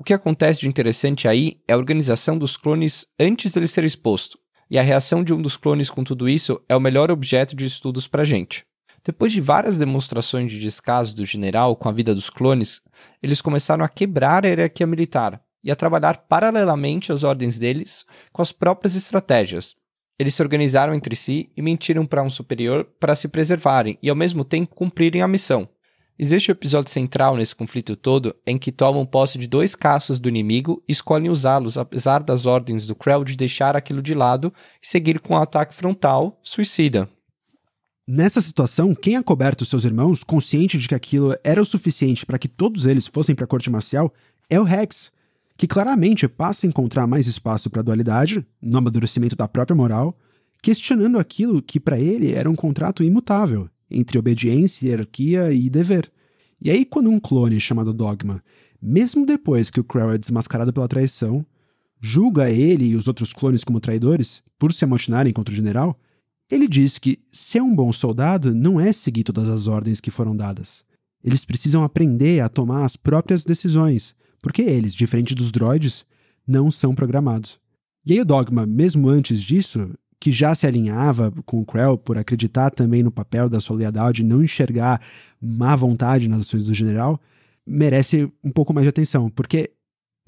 o 0.00 0.02
que 0.02 0.14
acontece 0.14 0.60
de 0.60 0.66
interessante 0.66 1.28
aí 1.28 1.60
é 1.68 1.74
a 1.74 1.76
organização 1.76 2.38
dos 2.38 2.56
clones 2.56 3.04
antes 3.20 3.52
dele 3.52 3.68
ser 3.68 3.84
exposto, 3.84 4.38
e 4.70 4.78
a 4.78 4.82
reação 4.82 5.22
de 5.22 5.30
um 5.34 5.42
dos 5.42 5.58
clones 5.58 5.90
com 5.90 6.02
tudo 6.02 6.26
isso 6.26 6.58
é 6.70 6.74
o 6.74 6.80
melhor 6.80 7.10
objeto 7.10 7.54
de 7.54 7.66
estudos 7.66 8.08
pra 8.08 8.24
gente. 8.24 8.64
Depois 9.04 9.30
de 9.30 9.42
várias 9.42 9.76
demonstrações 9.76 10.50
de 10.50 10.58
descaso 10.58 11.14
do 11.14 11.22
general 11.22 11.76
com 11.76 11.86
a 11.86 11.92
vida 11.92 12.14
dos 12.14 12.30
clones, 12.30 12.80
eles 13.22 13.42
começaram 13.42 13.84
a 13.84 13.90
quebrar 13.90 14.46
a 14.46 14.48
hierarquia 14.48 14.86
militar 14.86 15.38
e 15.62 15.70
a 15.70 15.76
trabalhar 15.76 16.24
paralelamente 16.26 17.12
às 17.12 17.22
ordens 17.22 17.58
deles 17.58 18.06
com 18.32 18.40
as 18.40 18.52
próprias 18.52 18.96
estratégias. 18.96 19.76
Eles 20.18 20.32
se 20.34 20.40
organizaram 20.40 20.94
entre 20.94 21.14
si 21.14 21.52
e 21.54 21.60
mentiram 21.60 22.06
para 22.06 22.22
um 22.22 22.30
superior 22.30 22.86
para 22.98 23.14
se 23.14 23.28
preservarem 23.28 23.98
e 24.02 24.08
ao 24.08 24.16
mesmo 24.16 24.44
tempo 24.44 24.74
cumprirem 24.74 25.20
a 25.20 25.28
missão. 25.28 25.68
Existe 26.22 26.50
o 26.50 26.52
um 26.52 26.52
episódio 26.52 26.92
central 26.92 27.34
nesse 27.34 27.56
conflito 27.56 27.96
todo 27.96 28.36
em 28.46 28.58
que 28.58 28.70
tomam 28.70 29.06
posse 29.06 29.38
de 29.38 29.46
dois 29.46 29.74
caças 29.74 30.20
do 30.20 30.28
inimigo 30.28 30.82
e 30.86 30.92
escolhem 30.92 31.30
usá-los 31.30 31.78
apesar 31.78 32.22
das 32.22 32.44
ordens 32.44 32.86
do 32.86 32.94
Krell 32.94 33.24
de 33.24 33.34
deixar 33.34 33.74
aquilo 33.74 34.02
de 34.02 34.12
lado 34.12 34.52
e 34.82 34.86
seguir 34.86 35.18
com 35.18 35.32
um 35.32 35.38
ataque 35.38 35.74
frontal 35.74 36.38
suicida. 36.42 37.08
Nessa 38.06 38.42
situação, 38.42 38.94
quem 38.94 39.16
acoberta 39.16 39.62
os 39.62 39.70
seus 39.70 39.86
irmãos, 39.86 40.22
consciente 40.22 40.76
de 40.76 40.86
que 40.86 40.94
aquilo 40.94 41.34
era 41.42 41.62
o 41.62 41.64
suficiente 41.64 42.26
para 42.26 42.38
que 42.38 42.48
todos 42.48 42.84
eles 42.84 43.06
fossem 43.06 43.34
para 43.34 43.46
a 43.46 43.48
corte 43.48 43.70
marcial, 43.70 44.12
é 44.50 44.60
o 44.60 44.64
Rex, 44.64 45.10
que 45.56 45.66
claramente 45.66 46.28
passa 46.28 46.66
a 46.66 46.68
encontrar 46.68 47.06
mais 47.06 47.28
espaço 47.28 47.70
para 47.70 47.80
a 47.80 47.84
dualidade, 47.84 48.46
no 48.60 48.76
amadurecimento 48.76 49.34
da 49.34 49.48
própria 49.48 49.74
moral, 49.74 50.14
questionando 50.60 51.18
aquilo 51.18 51.62
que 51.62 51.80
para 51.80 51.98
ele 51.98 52.34
era 52.34 52.50
um 52.50 52.54
contrato 52.54 53.02
imutável 53.02 53.70
entre 53.90 54.18
obediência, 54.18 54.88
hierarquia 54.88 55.52
e 55.52 55.68
dever. 55.68 56.10
E 56.60 56.70
aí, 56.70 56.84
quando 56.84 57.10
um 57.10 57.18
clone 57.18 57.58
chamado 57.58 57.92
Dogma, 57.92 58.42
mesmo 58.80 59.26
depois 59.26 59.70
que 59.70 59.80
o 59.80 59.84
Krell 59.84 60.12
é 60.12 60.18
desmascarado 60.18 60.72
pela 60.72 60.88
traição, 60.88 61.44
julga 62.00 62.50
ele 62.50 62.86
e 62.86 62.96
os 62.96 63.08
outros 63.08 63.32
clones 63.32 63.64
como 63.64 63.80
traidores 63.80 64.42
por 64.58 64.72
se 64.72 64.84
amotinarem 64.84 65.32
contra 65.32 65.52
o 65.52 65.56
general, 65.56 65.98
ele 66.50 66.66
diz 66.66 66.98
que 66.98 67.18
ser 67.30 67.62
um 67.62 67.74
bom 67.74 67.92
soldado 67.92 68.54
não 68.54 68.80
é 68.80 68.92
seguir 68.92 69.22
todas 69.22 69.48
as 69.48 69.68
ordens 69.68 70.00
que 70.00 70.10
foram 70.10 70.34
dadas. 70.34 70.84
Eles 71.22 71.44
precisam 71.44 71.84
aprender 71.84 72.40
a 72.40 72.48
tomar 72.48 72.84
as 72.84 72.96
próprias 72.96 73.44
decisões, 73.44 74.14
porque 74.42 74.62
eles, 74.62 74.94
diferente 74.94 75.34
dos 75.34 75.50
droids, 75.50 76.04
não 76.46 76.70
são 76.70 76.94
programados. 76.94 77.60
E 78.04 78.14
aí 78.14 78.20
o 78.20 78.24
Dogma, 78.24 78.66
mesmo 78.66 79.08
antes 79.08 79.42
disso, 79.42 79.90
que 80.20 80.30
já 80.30 80.54
se 80.54 80.66
alinhava 80.66 81.32
com 81.46 81.60
o 81.60 81.64
Krell 81.64 81.96
por 81.96 82.18
acreditar 82.18 82.70
também 82.70 83.02
no 83.02 83.10
papel 83.10 83.48
da 83.48 83.58
sua 83.58 83.76
lealdade 83.76 84.20
e 84.20 84.24
não 84.24 84.44
enxergar 84.44 85.00
má 85.40 85.74
vontade 85.74 86.28
nas 86.28 86.40
ações 86.40 86.64
do 86.64 86.74
general, 86.74 87.18
merece 87.66 88.30
um 88.44 88.50
pouco 88.50 88.74
mais 88.74 88.84
de 88.84 88.90
atenção, 88.90 89.30
porque 89.30 89.70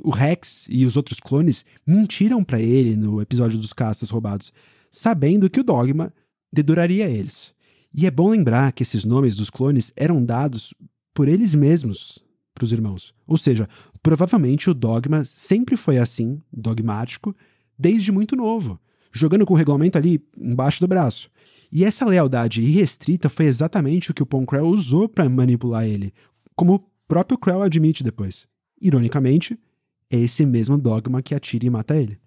o 0.02 0.10
Rex 0.10 0.66
e 0.70 0.86
os 0.86 0.96
outros 0.96 1.20
clones 1.20 1.64
mentiram 1.86 2.42
para 2.42 2.60
ele 2.60 2.96
no 2.96 3.20
episódio 3.20 3.58
dos 3.58 3.72
caças 3.72 4.08
roubados 4.08 4.52
sabendo 4.92 5.48
que 5.48 5.58
o 5.58 5.64
dogma 5.64 6.12
deduraria 6.52 7.08
eles. 7.08 7.54
E 7.94 8.06
é 8.06 8.10
bom 8.10 8.28
lembrar 8.28 8.72
que 8.72 8.82
esses 8.82 9.04
nomes 9.04 9.34
dos 9.34 9.48
clones 9.48 9.90
eram 9.96 10.22
dados 10.22 10.74
por 11.14 11.28
eles 11.28 11.54
mesmos 11.54 12.18
para 12.54 12.64
os 12.64 12.72
irmãos. 12.72 13.14
Ou 13.26 13.38
seja, 13.38 13.68
provavelmente 14.02 14.68
o 14.68 14.74
dogma 14.74 15.24
sempre 15.24 15.76
foi 15.76 15.96
assim, 15.98 16.40
dogmático, 16.52 17.34
desde 17.78 18.12
muito 18.12 18.36
novo, 18.36 18.78
jogando 19.12 19.44
com 19.44 19.54
o 19.54 19.56
regulamento 19.56 19.98
ali 19.98 20.20
embaixo 20.36 20.80
do 20.80 20.88
braço. 20.88 21.30
E 21.70 21.84
essa 21.84 22.04
lealdade 22.04 22.62
irrestrita 22.62 23.28
foi 23.28 23.46
exatamente 23.46 24.10
o 24.10 24.14
que 24.14 24.22
o 24.22 24.26
Pon 24.26 24.44
Krell 24.44 24.66
usou 24.66 25.08
para 25.08 25.28
manipular 25.28 25.86
ele, 25.86 26.12
como 26.54 26.74
o 26.74 26.84
próprio 27.06 27.38
Krell 27.38 27.62
admite 27.62 28.02
depois. 28.02 28.46
Ironicamente, 28.80 29.58
é 30.10 30.18
esse 30.18 30.44
mesmo 30.44 30.76
dogma 30.76 31.22
que 31.22 31.34
atira 31.34 31.66
e 31.66 31.70
mata 31.70 31.96
ele. 31.96 32.18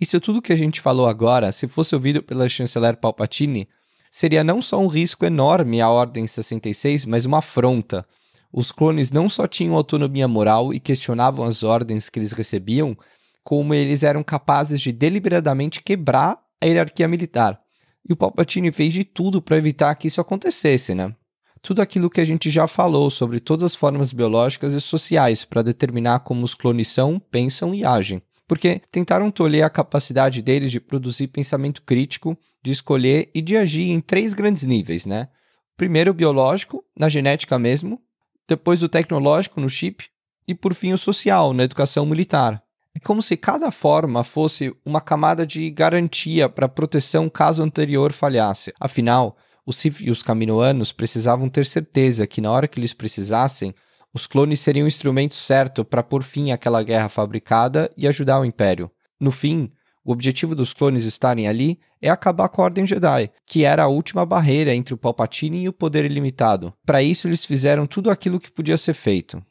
Isso 0.00 0.20
tudo 0.20 0.42
que 0.42 0.52
a 0.52 0.56
gente 0.56 0.80
falou 0.80 1.06
agora, 1.06 1.52
se 1.52 1.68
fosse 1.68 1.94
ouvido 1.94 2.22
pela 2.22 2.48
chanceler 2.48 2.96
Palpatine, 2.96 3.68
seria 4.10 4.44
não 4.44 4.62
só 4.62 4.80
um 4.80 4.86
risco 4.86 5.24
enorme 5.24 5.80
à 5.80 5.88
Ordem 5.88 6.26
66, 6.26 7.06
mas 7.06 7.24
uma 7.24 7.38
afronta. 7.38 8.06
Os 8.52 8.70
clones 8.70 9.10
não 9.10 9.28
só 9.28 9.46
tinham 9.46 9.74
autonomia 9.74 10.28
moral 10.28 10.72
e 10.72 10.80
questionavam 10.80 11.44
as 11.44 11.62
ordens 11.62 12.08
que 12.08 12.18
eles 12.18 12.32
recebiam, 12.32 12.96
como 13.44 13.74
eles 13.74 14.02
eram 14.02 14.22
capazes 14.22 14.80
de 14.80 14.90
deliberadamente 14.90 15.82
quebrar 15.82 16.40
a 16.60 16.66
hierarquia 16.66 17.06
militar. 17.06 17.60
E 18.08 18.12
o 18.12 18.16
Palpatine 18.16 18.72
fez 18.72 18.92
de 18.92 19.04
tudo 19.04 19.40
para 19.40 19.56
evitar 19.56 19.94
que 19.94 20.08
isso 20.08 20.20
acontecesse, 20.20 20.94
né? 20.94 21.14
Tudo 21.62 21.80
aquilo 21.80 22.10
que 22.10 22.20
a 22.20 22.24
gente 22.24 22.50
já 22.50 22.66
falou 22.66 23.10
sobre 23.10 23.38
todas 23.38 23.64
as 23.64 23.74
formas 23.74 24.12
biológicas 24.12 24.74
e 24.74 24.80
sociais 24.80 25.44
para 25.44 25.62
determinar 25.62 26.20
como 26.20 26.44
os 26.44 26.54
clones 26.54 26.88
são, 26.88 27.18
pensam 27.18 27.72
e 27.74 27.84
agem 27.84 28.20
porque 28.46 28.80
tentaram 28.90 29.30
tolher 29.30 29.64
a 29.64 29.70
capacidade 29.70 30.42
deles 30.42 30.70
de 30.70 30.80
produzir 30.80 31.28
pensamento 31.28 31.82
crítico 31.82 32.36
de 32.62 32.70
escolher 32.70 33.30
e 33.34 33.40
de 33.40 33.56
agir 33.56 33.90
em 33.90 34.00
três 34.00 34.34
grandes 34.34 34.64
níveis, 34.64 35.04
né? 35.06 35.28
Primeiro 35.76 36.12
o 36.12 36.14
biológico, 36.14 36.84
na 36.96 37.08
genética 37.08 37.58
mesmo, 37.58 38.00
depois 38.48 38.82
o 38.82 38.88
tecnológico, 38.88 39.60
no 39.60 39.68
chip, 39.68 40.06
e 40.46 40.54
por 40.54 40.74
fim 40.74 40.92
o 40.92 40.98
social, 40.98 41.52
na 41.52 41.64
educação 41.64 42.06
militar. 42.06 42.62
É 42.94 43.00
como 43.00 43.20
se 43.20 43.36
cada 43.36 43.70
forma 43.70 44.22
fosse 44.22 44.74
uma 44.84 45.00
camada 45.00 45.44
de 45.44 45.68
garantia 45.70 46.48
para 46.48 46.68
proteção 46.68 47.28
caso 47.28 47.62
anterior 47.62 48.12
falhasse. 48.12 48.72
Afinal, 48.78 49.36
os 49.66 49.76
Sith 49.76 50.00
e 50.00 50.10
os 50.10 50.22
Caminoanos 50.22 50.92
precisavam 50.92 51.48
ter 51.48 51.66
certeza 51.66 52.26
que 52.26 52.40
na 52.40 52.50
hora 52.50 52.68
que 52.68 52.78
eles 52.78 52.92
precisassem, 52.92 53.74
os 54.12 54.28
clones 54.28 54.60
seriam 54.60 54.84
o 54.84 54.88
instrumento 54.88 55.34
certo 55.34 55.84
para 55.84 56.02
pôr 56.02 56.22
fim 56.22 56.52
àquela 56.52 56.82
guerra 56.84 57.08
fabricada 57.08 57.90
e 57.96 58.06
ajudar 58.06 58.38
o 58.38 58.44
Império. 58.44 58.88
No 59.18 59.32
fim, 59.32 59.72
o 60.04 60.12
objetivo 60.12 60.54
dos 60.54 60.72
clones 60.72 61.04
estarem 61.04 61.48
ali 61.48 61.80
é 62.00 62.10
acabar 62.10 62.48
com 62.48 62.60
a 62.60 62.66
Ordem 62.66 62.86
Jedi, 62.86 63.30
que 63.46 63.64
era 63.64 63.84
a 63.84 63.88
última 63.88 64.24
barreira 64.24 64.74
entre 64.74 64.94
o 64.94 64.98
Palpatine 64.98 65.62
e 65.62 65.68
o 65.68 65.72
poder 65.72 66.04
ilimitado. 66.04 66.72
Para 66.84 67.02
isso, 67.02 67.26
eles 67.26 67.44
fizeram 67.44 67.86
tudo 67.86 68.10
aquilo 68.10 68.38
que 68.38 68.52
podia 68.52 68.76
ser 68.76 68.94
feito. 68.94 69.42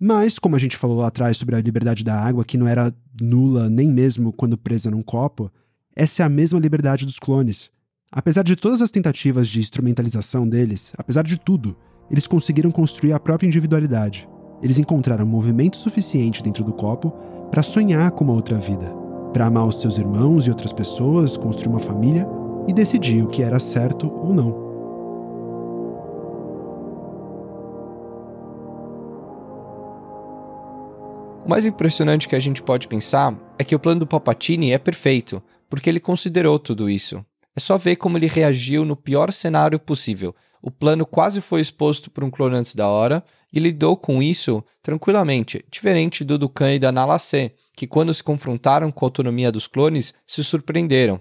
Mas, 0.00 0.38
como 0.38 0.56
a 0.56 0.58
gente 0.58 0.76
falou 0.76 0.98
lá 0.98 1.08
atrás 1.08 1.36
sobre 1.36 1.54
a 1.54 1.60
liberdade 1.60 2.02
da 2.02 2.14
água, 2.14 2.44
que 2.44 2.56
não 2.56 2.66
era 2.66 2.94
nula 3.20 3.68
nem 3.68 3.88
mesmo 3.88 4.32
quando 4.32 4.56
presa 4.56 4.90
num 4.90 5.02
copo, 5.02 5.50
essa 5.94 6.22
é 6.22 6.26
a 6.26 6.28
mesma 6.28 6.58
liberdade 6.58 7.04
dos 7.04 7.18
clones. 7.18 7.70
Apesar 8.10 8.42
de 8.42 8.56
todas 8.56 8.80
as 8.80 8.90
tentativas 8.90 9.46
de 9.46 9.60
instrumentalização 9.60 10.48
deles, 10.48 10.92
apesar 10.96 11.22
de 11.22 11.38
tudo, 11.38 11.76
eles 12.10 12.26
conseguiram 12.26 12.70
construir 12.70 13.12
a 13.12 13.20
própria 13.20 13.46
individualidade. 13.46 14.26
Eles 14.62 14.78
encontraram 14.78 15.26
movimento 15.26 15.76
suficiente 15.76 16.42
dentro 16.42 16.64
do 16.64 16.72
copo 16.72 17.10
para 17.50 17.62
sonhar 17.62 18.10
com 18.12 18.24
uma 18.24 18.32
outra 18.32 18.58
vida 18.58 19.00
para 19.32 19.46
amar 19.46 19.66
os 19.66 19.80
seus 19.80 19.98
irmãos 19.98 20.46
e 20.46 20.50
outras 20.50 20.72
pessoas, 20.72 21.36
construir 21.36 21.70
uma 21.70 21.78
família 21.78 22.26
e 22.66 22.72
decidir 22.72 23.22
o 23.22 23.28
que 23.28 23.42
era 23.42 23.58
certo 23.58 24.10
ou 24.12 24.34
não. 24.34 24.69
Mais 31.50 31.66
impressionante 31.66 32.28
que 32.28 32.36
a 32.36 32.40
gente 32.40 32.62
pode 32.62 32.86
pensar 32.86 33.36
é 33.58 33.64
que 33.64 33.74
o 33.74 33.78
plano 33.80 33.98
do 33.98 34.06
Palpatine 34.06 34.70
é 34.70 34.78
perfeito, 34.78 35.42
porque 35.68 35.90
ele 35.90 35.98
considerou 35.98 36.60
tudo 36.60 36.88
isso. 36.88 37.26
É 37.56 37.58
só 37.58 37.76
ver 37.76 37.96
como 37.96 38.16
ele 38.16 38.28
reagiu 38.28 38.84
no 38.84 38.94
pior 38.94 39.32
cenário 39.32 39.76
possível. 39.80 40.32
O 40.62 40.70
plano 40.70 41.04
quase 41.04 41.40
foi 41.40 41.60
exposto 41.60 42.08
por 42.08 42.22
um 42.22 42.30
clone 42.30 42.54
antes 42.54 42.76
da 42.76 42.86
hora 42.86 43.24
e 43.52 43.58
lidou 43.58 43.96
com 43.96 44.22
isso 44.22 44.64
tranquilamente, 44.80 45.64
diferente 45.68 46.22
do 46.22 46.38
Dukan 46.38 46.72
e 46.74 46.78
da 46.78 46.92
Nala 46.92 47.18
C, 47.18 47.52
que, 47.76 47.84
quando 47.84 48.14
se 48.14 48.22
confrontaram 48.22 48.92
com 48.92 49.04
a 49.04 49.08
autonomia 49.08 49.50
dos 49.50 49.66
clones, 49.66 50.14
se 50.28 50.44
surpreenderam. 50.44 51.20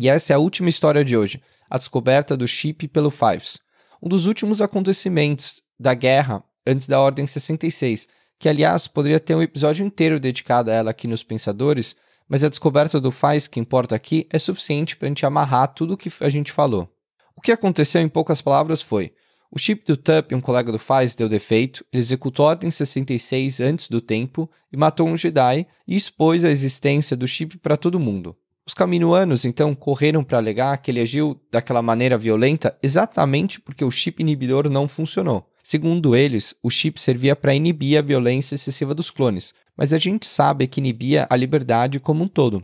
E 0.00 0.08
essa 0.08 0.32
é 0.32 0.36
a 0.36 0.38
última 0.38 0.70
história 0.70 1.04
de 1.04 1.16
hoje, 1.16 1.42
a 1.68 1.76
descoberta 1.76 2.36
do 2.36 2.46
chip 2.46 2.86
pelo 2.86 3.10
Fives. 3.10 3.58
Um 4.00 4.08
dos 4.08 4.26
últimos 4.26 4.62
acontecimentos 4.62 5.60
da 5.76 5.92
guerra 5.92 6.44
antes 6.64 6.86
da 6.86 7.00
Ordem 7.00 7.26
66, 7.26 8.06
que 8.38 8.48
aliás 8.48 8.86
poderia 8.86 9.20
ter 9.20 9.34
um 9.34 9.42
episódio 9.42 9.84
inteiro 9.84 10.20
dedicado 10.20 10.70
a 10.70 10.74
ela 10.74 10.90
aqui 10.90 11.06
nos 11.08 11.22
Pensadores, 11.22 11.96
mas 12.28 12.42
a 12.44 12.48
descoberta 12.48 13.00
do 13.00 13.10
Fives 13.10 13.48
que 13.48 13.60
importa 13.60 13.94
aqui 13.94 14.26
é 14.30 14.38
suficiente 14.38 14.96
para 14.96 15.06
a 15.06 15.10
gente 15.10 15.24
amarrar 15.24 15.74
tudo 15.74 15.94
o 15.94 15.96
que 15.96 16.10
a 16.20 16.28
gente 16.28 16.52
falou. 16.52 16.88
O 17.36 17.40
que 17.40 17.52
aconteceu 17.52 18.00
em 18.00 18.08
poucas 18.08 18.42
palavras 18.42 18.82
foi: 18.82 19.12
o 19.50 19.58
chip 19.58 19.84
do 19.86 19.96
Tup, 19.96 20.32
um 20.32 20.40
colega 20.40 20.72
do 20.72 20.78
Faz, 20.78 21.14
deu 21.14 21.28
defeito, 21.28 21.84
ele 21.92 22.02
executou 22.02 22.46
a 22.46 22.50
Ordem 22.50 22.70
66 22.70 23.60
antes 23.60 23.88
do 23.88 24.00
tempo 24.00 24.50
e 24.72 24.76
matou 24.76 25.06
um 25.06 25.16
Jedi 25.16 25.66
e 25.86 25.96
expôs 25.96 26.44
a 26.44 26.50
existência 26.50 27.16
do 27.16 27.28
chip 27.28 27.58
para 27.58 27.76
todo 27.76 28.00
mundo. 28.00 28.36
Os 28.66 28.74
caminoanos 28.74 29.44
então 29.44 29.74
correram 29.74 30.24
para 30.24 30.38
alegar 30.38 30.76
que 30.78 30.90
ele 30.90 31.00
agiu 31.00 31.40
daquela 31.52 31.80
maneira 31.80 32.18
violenta 32.18 32.76
exatamente 32.82 33.60
porque 33.60 33.84
o 33.84 33.90
chip 33.90 34.20
inibidor 34.20 34.68
não 34.68 34.88
funcionou. 34.88 35.48
Segundo 35.68 36.14
eles, 36.14 36.54
o 36.62 36.70
chip 36.70 37.00
servia 37.00 37.34
para 37.34 37.52
inibir 37.52 37.98
a 37.98 38.00
violência 38.00 38.54
excessiva 38.54 38.94
dos 38.94 39.10
clones, 39.10 39.52
mas 39.76 39.92
a 39.92 39.98
gente 39.98 40.24
sabe 40.24 40.68
que 40.68 40.78
inibia 40.78 41.26
a 41.28 41.34
liberdade 41.34 41.98
como 41.98 42.22
um 42.22 42.28
todo. 42.28 42.62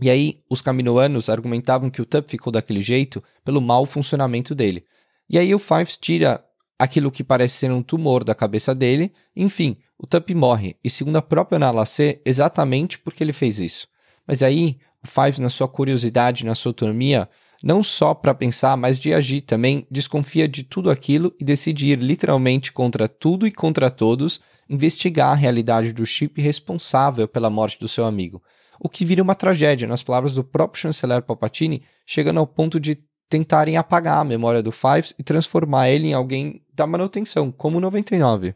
E 0.00 0.08
aí, 0.08 0.38
os 0.48 0.62
caminoanos 0.62 1.28
argumentavam 1.28 1.90
que 1.90 2.00
o 2.00 2.04
Tup 2.04 2.30
ficou 2.30 2.52
daquele 2.52 2.80
jeito 2.80 3.20
pelo 3.44 3.60
mau 3.60 3.84
funcionamento 3.84 4.54
dele. 4.54 4.84
E 5.28 5.36
aí 5.40 5.52
o 5.52 5.58
Fives 5.58 5.96
tira 5.96 6.40
aquilo 6.78 7.10
que 7.10 7.24
parece 7.24 7.56
ser 7.56 7.72
um 7.72 7.82
tumor 7.82 8.22
da 8.22 8.32
cabeça 8.32 8.72
dele, 8.72 9.12
enfim, 9.34 9.76
o 9.98 10.06
Tup 10.06 10.32
morre, 10.32 10.76
e 10.84 10.88
segundo 10.88 11.16
a 11.16 11.22
própria 11.22 11.58
Nalacê, 11.58 12.22
exatamente 12.24 12.96
porque 12.96 13.24
ele 13.24 13.32
fez 13.32 13.58
isso. 13.58 13.88
Mas 14.24 14.44
aí, 14.44 14.78
o 15.02 15.08
Fives, 15.08 15.40
na 15.40 15.50
sua 15.50 15.66
curiosidade, 15.66 16.46
na 16.46 16.54
sua 16.54 16.70
autonomia, 16.70 17.28
não 17.62 17.82
só 17.82 18.14
para 18.14 18.34
pensar, 18.34 18.76
mas 18.76 18.98
de 18.98 19.12
agir 19.12 19.40
também, 19.40 19.86
desconfia 19.90 20.46
de 20.46 20.62
tudo 20.62 20.90
aquilo 20.90 21.34
e 21.40 21.44
decide 21.44 21.88
ir 21.88 21.98
literalmente 21.98 22.72
contra 22.72 23.08
tudo 23.08 23.46
e 23.46 23.52
contra 23.52 23.90
todos, 23.90 24.40
investigar 24.68 25.32
a 25.32 25.34
realidade 25.34 25.92
do 25.92 26.04
chip 26.04 26.40
responsável 26.40 27.26
pela 27.26 27.50
morte 27.50 27.78
do 27.78 27.88
seu 27.88 28.04
amigo. 28.04 28.42
O 28.78 28.88
que 28.88 29.04
vira 29.04 29.22
uma 29.22 29.34
tragédia, 29.34 29.88
nas 29.88 30.02
palavras 30.02 30.34
do 30.34 30.44
próprio 30.44 30.80
chanceler 30.80 31.22
Palpatine, 31.22 31.82
chegando 32.04 32.38
ao 32.38 32.46
ponto 32.46 32.78
de 32.78 32.98
tentarem 33.28 33.76
apagar 33.76 34.18
a 34.18 34.24
memória 34.24 34.62
do 34.62 34.70
Fives 34.70 35.14
e 35.18 35.22
transformar 35.22 35.90
ele 35.90 36.08
em 36.08 36.14
alguém 36.14 36.62
da 36.72 36.86
manutenção, 36.86 37.50
como 37.50 37.78
o 37.78 37.80
99. 37.80 38.54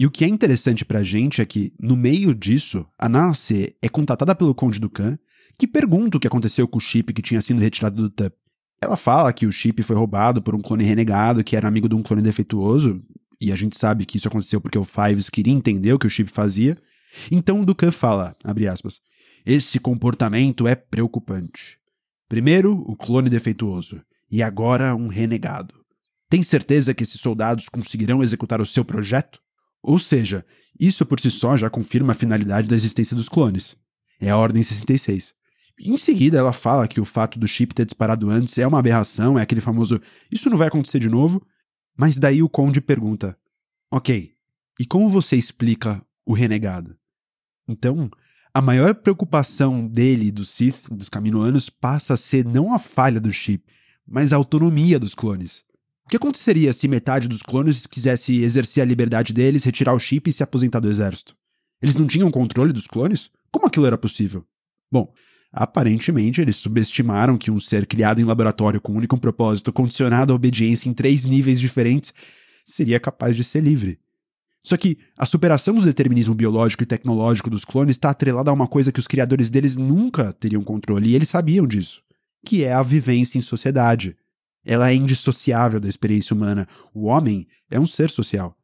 E 0.00 0.06
o 0.06 0.10
que 0.10 0.24
é 0.24 0.28
interessante 0.28 0.84
pra 0.84 1.02
gente 1.02 1.40
é 1.40 1.46
que, 1.46 1.72
no 1.80 1.96
meio 1.96 2.32
disso, 2.32 2.86
a 2.96 3.08
Nancy 3.08 3.74
é 3.82 3.88
contatada 3.88 4.34
pelo 4.34 4.54
Conde 4.54 4.78
Ducan, 4.78 5.18
que 5.58 5.66
pergunta 5.66 6.16
o 6.16 6.20
que 6.20 6.26
aconteceu 6.28 6.68
com 6.68 6.78
o 6.78 6.80
chip 6.80 7.12
que 7.12 7.20
tinha 7.20 7.40
sido 7.40 7.60
retirado 7.60 8.00
do 8.00 8.08
TUP. 8.08 8.32
Ela 8.80 8.96
fala 8.96 9.32
que 9.32 9.44
o 9.44 9.50
chip 9.50 9.82
foi 9.82 9.96
roubado 9.96 10.40
por 10.40 10.54
um 10.54 10.62
clone 10.62 10.84
renegado 10.84 11.42
que 11.42 11.56
era 11.56 11.66
amigo 11.66 11.88
de 11.88 11.96
um 11.96 12.02
clone 12.02 12.22
defeituoso, 12.22 13.02
e 13.40 13.50
a 13.50 13.56
gente 13.56 13.76
sabe 13.76 14.06
que 14.06 14.16
isso 14.16 14.28
aconteceu 14.28 14.60
porque 14.60 14.78
o 14.78 14.84
Fives 14.84 15.28
queria 15.28 15.52
entender 15.52 15.92
o 15.92 15.98
que 15.98 16.06
o 16.06 16.10
chip 16.10 16.30
fazia. 16.30 16.78
Então 17.30 17.60
o 17.60 17.66
Ducan 17.66 17.90
fala, 17.90 18.36
abre 18.44 18.68
aspas, 18.68 19.00
esse 19.44 19.80
comportamento 19.80 20.68
é 20.68 20.76
preocupante. 20.76 21.78
Primeiro, 22.28 22.84
o 22.86 22.94
clone 22.94 23.28
defeituoso, 23.28 24.00
e 24.30 24.42
agora 24.42 24.94
um 24.94 25.08
renegado. 25.08 25.74
Tem 26.28 26.42
certeza 26.42 26.92
que 26.92 27.02
esses 27.02 27.20
soldados 27.20 27.68
conseguirão 27.68 28.22
executar 28.22 28.60
o 28.60 28.66
seu 28.66 28.84
projeto? 28.84 29.40
Ou 29.82 29.98
seja, 29.98 30.44
isso 30.78 31.06
por 31.06 31.18
si 31.18 31.30
só 31.30 31.56
já 31.56 31.70
confirma 31.70 32.12
a 32.12 32.14
finalidade 32.14 32.68
da 32.68 32.76
existência 32.76 33.16
dos 33.16 33.28
clones. 33.28 33.74
É 34.20 34.28
a 34.30 34.36
Ordem 34.36 34.62
66. 34.62 35.37
Em 35.80 35.96
seguida, 35.96 36.38
ela 36.38 36.52
fala 36.52 36.88
que 36.88 37.00
o 37.00 37.04
fato 37.04 37.38
do 37.38 37.46
chip 37.46 37.74
ter 37.74 37.84
disparado 37.84 38.30
antes 38.30 38.58
é 38.58 38.66
uma 38.66 38.78
aberração, 38.78 39.38
é 39.38 39.42
aquele 39.42 39.60
famoso 39.60 40.00
isso 40.30 40.50
não 40.50 40.56
vai 40.56 40.68
acontecer 40.68 40.98
de 40.98 41.08
novo. 41.08 41.46
Mas 41.96 42.18
daí 42.18 42.42
o 42.42 42.48
Conde 42.48 42.80
pergunta: 42.80 43.36
Ok, 43.90 44.34
e 44.78 44.86
como 44.86 45.08
você 45.08 45.36
explica 45.36 46.04
o 46.24 46.32
renegado? 46.32 46.96
Então, 47.66 48.10
a 48.52 48.60
maior 48.60 48.94
preocupação 48.94 49.86
dele, 49.86 50.30
do 50.30 50.44
Sith, 50.44 50.88
dos 50.90 51.08
Caminoanos, 51.08 51.68
passa 51.68 52.14
a 52.14 52.16
ser 52.16 52.44
não 52.44 52.72
a 52.72 52.78
falha 52.78 53.20
do 53.20 53.32
chip, 53.32 53.64
mas 54.06 54.32
a 54.32 54.36
autonomia 54.36 54.98
dos 54.98 55.14
clones. 55.14 55.64
O 56.06 56.08
que 56.08 56.16
aconteceria 56.16 56.72
se 56.72 56.88
metade 56.88 57.28
dos 57.28 57.42
clones 57.42 57.86
quisesse 57.86 58.42
exercer 58.42 58.82
a 58.82 58.86
liberdade 58.86 59.32
deles, 59.32 59.64
retirar 59.64 59.92
o 59.92 59.98
chip 59.98 60.30
e 60.30 60.32
se 60.32 60.42
aposentar 60.42 60.80
do 60.80 60.88
exército? 60.88 61.36
Eles 61.82 61.96
não 61.96 62.06
tinham 62.06 62.30
controle 62.30 62.72
dos 62.72 62.86
clones? 62.86 63.30
Como 63.50 63.66
aquilo 63.66 63.86
era 63.86 63.98
possível? 63.98 64.44
Bom, 64.90 65.12
aparentemente 65.52 66.40
eles 66.40 66.56
subestimaram 66.56 67.38
que 67.38 67.50
um 67.50 67.58
ser 67.58 67.86
criado 67.86 68.20
em 68.20 68.24
laboratório 68.24 68.80
com 68.80 68.92
um 68.92 68.96
único 68.96 69.18
propósito, 69.18 69.72
condicionado 69.72 70.32
à 70.32 70.36
obediência 70.36 70.88
em 70.88 70.92
três 70.92 71.24
níveis 71.24 71.58
diferentes, 71.58 72.12
seria 72.64 73.00
capaz 73.00 73.34
de 73.34 73.42
ser 73.42 73.62
livre. 73.62 73.98
Só 74.62 74.76
que 74.76 74.98
a 75.16 75.24
superação 75.24 75.74
do 75.74 75.82
determinismo 75.82 76.34
biológico 76.34 76.82
e 76.82 76.86
tecnológico 76.86 77.48
dos 77.48 77.64
clones 77.64 77.96
está 77.96 78.10
atrelada 78.10 78.50
a 78.50 78.54
uma 78.54 78.66
coisa 78.66 78.92
que 78.92 79.00
os 79.00 79.06
criadores 79.06 79.48
deles 79.48 79.76
nunca 79.76 80.32
teriam 80.34 80.62
controle, 80.62 81.08
e 81.08 81.14
eles 81.14 81.28
sabiam 81.28 81.66
disso, 81.66 82.02
que 82.44 82.64
é 82.64 82.72
a 82.72 82.82
vivência 82.82 83.38
em 83.38 83.40
sociedade. 83.40 84.16
Ela 84.64 84.90
é 84.90 84.94
indissociável 84.94 85.80
da 85.80 85.88
experiência 85.88 86.34
humana. 86.34 86.68
O 86.92 87.06
homem 87.06 87.46
é 87.70 87.80
um 87.80 87.86
ser 87.86 88.10
social. 88.10 88.54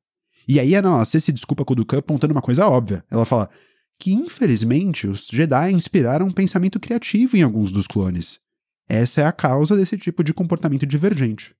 E 0.46 0.60
aí 0.60 0.76
a 0.76 0.82
Nalacê 0.82 1.18
se 1.18 1.32
desculpa 1.32 1.64
com 1.64 1.72
o 1.72 1.76
Dukan 1.76 1.98
apontando 1.98 2.34
uma 2.34 2.42
coisa 2.42 2.68
óbvia. 2.68 3.02
Ela 3.10 3.24
fala 3.24 3.48
que, 3.98 4.12
infelizmente, 4.12 5.06
os 5.06 5.28
Jedi 5.30 5.72
inspiraram 5.72 6.26
um 6.26 6.32
pensamento 6.32 6.80
criativo 6.80 7.36
em 7.36 7.42
alguns 7.42 7.70
dos 7.70 7.86
clones. 7.86 8.38
Essa 8.88 9.22
é 9.22 9.26
a 9.26 9.32
causa 9.32 9.76
desse 9.76 9.96
tipo 9.96 10.22
de 10.22 10.34
comportamento 10.34 10.86
divergente. 10.86 11.54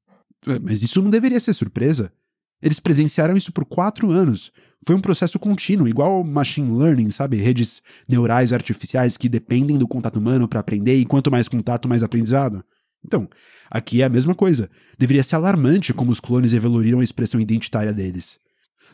Mas 0.62 0.82
isso 0.82 1.00
não 1.00 1.10
deveria 1.10 1.40
ser 1.40 1.52
surpresa. 1.54 2.12
Eles 2.60 2.80
presenciaram 2.80 3.36
isso 3.36 3.52
por 3.52 3.64
quatro 3.64 4.10
anos. 4.10 4.52
Foi 4.86 4.94
um 4.94 5.00
processo 5.00 5.38
contínuo, 5.38 5.88
igual 5.88 6.22
machine 6.22 6.76
learning, 6.76 7.10
sabe? 7.10 7.36
Redes 7.36 7.80
neurais 8.06 8.52
artificiais 8.52 9.16
que 9.16 9.28
dependem 9.28 9.78
do 9.78 9.88
contato 9.88 10.18
humano 10.18 10.46
para 10.46 10.60
aprender 10.60 10.96
e 10.96 11.06
quanto 11.06 11.30
mais 11.30 11.48
contato, 11.48 11.88
mais 11.88 12.02
aprendizado. 12.02 12.64
Então, 13.04 13.28
aqui 13.70 14.02
é 14.02 14.04
a 14.04 14.10
mesma 14.10 14.34
coisa. 14.34 14.70
Deveria 14.98 15.22
ser 15.22 15.36
alarmante 15.36 15.92
como 15.92 16.10
os 16.10 16.20
clones 16.20 16.52
evoluíram 16.52 17.00
a 17.00 17.04
expressão 17.04 17.40
identitária 17.40 17.92
deles. 17.92 18.38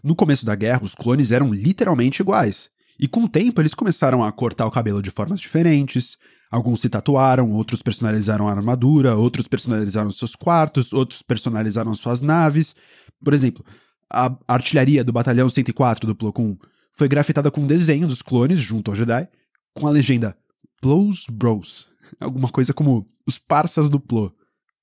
No 0.03 0.17
começo 0.17 0.47
da 0.47 0.55
guerra, 0.55 0.83
os 0.83 0.95
clones 0.95 1.31
eram 1.31 1.53
literalmente 1.53 2.23
iguais. 2.23 2.71
E 3.01 3.09
com 3.09 3.25
o 3.25 3.29
tempo, 3.29 3.63
eles 3.63 3.73
começaram 3.73 4.23
a 4.23 4.31
cortar 4.31 4.67
o 4.67 4.71
cabelo 4.71 5.01
de 5.01 5.11
formas 5.11 5.41
diferentes. 5.41 6.19
Alguns 6.51 6.83
se 6.83 6.89
tatuaram, 6.91 7.51
outros 7.51 7.81
personalizaram 7.81 8.47
a 8.47 8.51
armadura, 8.51 9.17
outros 9.17 9.49
personalizaram 9.49 10.11
seus 10.11 10.37
quartos, 10.37 10.93
outros 10.93 11.23
personalizaram 11.23 11.95
suas 11.95 12.21
naves. 12.21 12.77
Por 13.25 13.33
exemplo, 13.33 13.65
a 14.11 14.37
artilharia 14.47 15.03
do 15.03 15.15
Batalhão 15.15 15.49
104 15.49 16.07
do 16.07 16.15
Plo 16.15 16.31
Koon 16.31 16.57
foi 16.93 17.09
grafitada 17.09 17.51
com 17.51 17.63
um 17.63 17.67
desenho 17.67 18.07
dos 18.07 18.21
clones 18.21 18.61
junto 18.61 18.91
ao 18.91 18.95
Jedi, 18.95 19.27
com 19.73 19.87
a 19.87 19.91
legenda 19.91 20.37
Plo's 20.83 21.25
Bros. 21.31 21.89
Alguma 22.21 22.51
coisa 22.51 22.75
como 22.75 23.09
os 23.27 23.39
parças 23.39 23.89
do 23.89 23.99
Plo. 23.99 24.31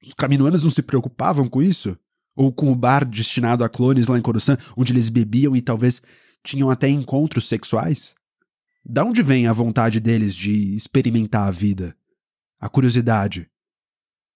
Os 0.04 0.16
caminoanos 0.16 0.64
não 0.64 0.72
se 0.72 0.82
preocupavam 0.82 1.48
com 1.48 1.62
isso? 1.62 1.96
Ou 2.36 2.52
com 2.52 2.72
o 2.72 2.76
bar 2.76 3.06
destinado 3.06 3.64
a 3.64 3.70
clones 3.70 4.08
lá 4.08 4.18
em 4.18 4.24
Coruscant, 4.24 4.60
onde 4.76 4.92
eles 4.92 5.10
bebiam 5.10 5.56
e 5.56 5.62
talvez 5.62 6.02
tinham 6.48 6.70
até 6.70 6.88
encontros 6.88 7.48
sexuais? 7.48 8.16
Da 8.84 9.04
onde 9.04 9.22
vem 9.22 9.48
a 9.48 9.54
vontade 9.54 10.00
deles 10.00 10.34
de 10.34 10.74
experimentar 10.74 11.48
a 11.48 11.52
vida? 11.52 11.96
A 12.60 12.70
curiosidade? 12.70 13.50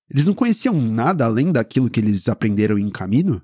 Eles 0.09 0.27
não 0.27 0.33
conheciam 0.33 0.73
nada 0.73 1.23
além 1.23 1.53
daquilo 1.53 1.89
que 1.89 2.01
eles 2.01 2.27
aprenderam 2.27 2.77
em 2.77 2.89
caminho? 2.89 3.41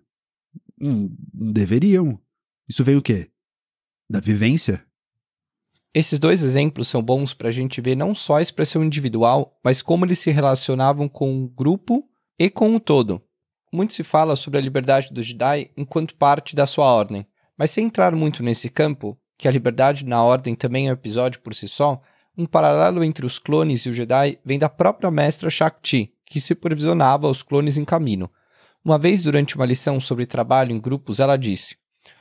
Hum, 0.82 1.16
deveriam. 1.34 2.20
Isso 2.68 2.84
vem 2.84 2.98
o 2.98 3.02
quê? 3.02 3.32
Da 4.10 4.20
vivência? 4.20 4.86
Esses 5.94 6.20
dois 6.20 6.44
exemplos 6.44 6.90
são 6.90 7.02
bons 7.02 7.34
para 7.34 7.48
a 7.48 7.52
gente 7.52 7.80
ver 7.80 7.96
não 7.96 8.14
só 8.14 8.36
a 8.36 8.42
expressão 8.42 8.84
individual, 8.84 9.58
mas 9.64 9.82
como 9.82 10.06
eles 10.06 10.20
se 10.20 10.30
relacionavam 10.30 11.08
com 11.08 11.44
o 11.44 11.48
grupo 11.48 12.08
e 12.38 12.50
com 12.50 12.76
o 12.76 12.80
todo. 12.80 13.24
Muito 13.74 13.94
se 13.94 14.04
fala 14.04 14.36
sobre 14.36 14.60
a 14.60 14.62
liberdade 14.62 15.12
do 15.12 15.24
Jedi 15.24 15.72
enquanto 15.78 16.16
parte 16.16 16.56
da 16.56 16.68
sua 16.68 16.86
ordem, 16.86 17.26
mas 17.58 17.72
sem 17.72 17.86
entrar 17.86 18.16
muito 18.16 18.44
nesse 18.44 18.70
campo, 18.70 19.18
que 19.38 19.48
a 19.48 19.52
liberdade 19.52 20.06
na 20.06 20.22
ordem 20.24 20.56
também 20.56 20.88
é 20.88 20.92
um 20.92 20.94
episódio 20.94 21.42
por 21.42 21.54
si 21.54 21.68
só, 21.68 22.02
um 22.38 22.46
paralelo 22.46 23.04
entre 23.04 23.26
os 23.26 23.40
clones 23.40 23.82
e 23.82 23.90
o 23.90 23.94
Jedi 23.94 24.38
vem 24.46 24.60
da 24.60 24.70
própria 24.70 25.10
mestra 25.10 25.50
Shakti, 25.50 26.14
que 26.26 26.40
supervisionava 26.40 27.28
os 27.28 27.42
clones 27.42 27.78
em 27.78 27.86
caminho. 27.86 28.30
Uma 28.86 29.00
vez 29.00 29.24
durante 29.24 29.56
uma 29.56 29.66
lição 29.66 30.00
sobre 30.00 30.26
trabalho 30.26 30.72
em 30.72 30.80
grupos, 30.80 31.20
ela 31.20 31.36
disse: 31.36 31.76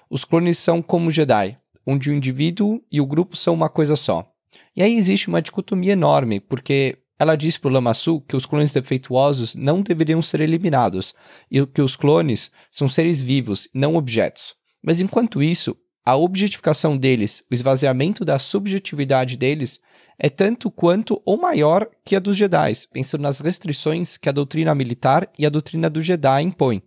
Os 0.09 0.25
clones 0.25 0.59
são 0.59 0.81
como 0.81 1.11
Jedi, 1.11 1.59
onde 1.87 2.11
o 2.11 2.15
indivíduo 2.15 2.83
e 2.91 3.01
o 3.01 3.07
grupo 3.07 3.37
são 3.37 3.53
uma 3.53 3.69
coisa 3.69 3.95
só. 3.95 4.33
E 4.75 4.83
aí 4.83 4.97
existe 4.97 5.29
uma 5.29 5.43
dicotomia 5.43 5.93
enorme, 5.93 6.41
porque 6.41 6.99
ela 7.19 7.37
diz 7.37 7.57
para 7.57 7.71
o 7.71 7.73
Lamassu 7.73 8.21
que 8.23 8.37
os 8.37 8.47
clones 8.47 8.73
defeituosos 8.73 9.55
não 9.55 9.81
deveriam 9.81 10.21
ser 10.21 10.41
eliminados 10.41 11.15
e 11.51 11.65
que 11.67 11.81
os 11.81 11.97
clones 11.97 12.51
são 12.71 12.89
seres 12.89 13.23
vivos, 13.23 13.69
não 13.73 13.97
objetos. 13.97 14.55
Mas 14.87 15.01
enquanto 15.01 15.43
isso, 15.43 15.77
a 16.05 16.17
objetificação 16.17 16.97
deles, 16.97 17.43
o 17.51 17.55
esvaziamento 17.55 18.25
da 18.25 18.39
subjetividade 18.39 19.37
deles, 19.37 19.81
é 20.17 20.31
tanto 20.31 20.71
quanto 20.71 21.21
ou 21.25 21.37
maior 21.37 21.91
que 22.05 22.15
a 22.15 22.21
dos 22.21 22.37
Jedi, 22.37 22.73
pensando 22.93 23.23
nas 23.23 23.41
restrições 23.41 24.17
que 24.17 24.29
a 24.29 24.33
doutrina 24.33 24.73
militar 24.77 25.29
e 25.37 25.45
a 25.45 25.51
doutrina 25.51 25.91
do 25.91 26.01
Jedi 26.01 26.43
impõem. 26.43 26.81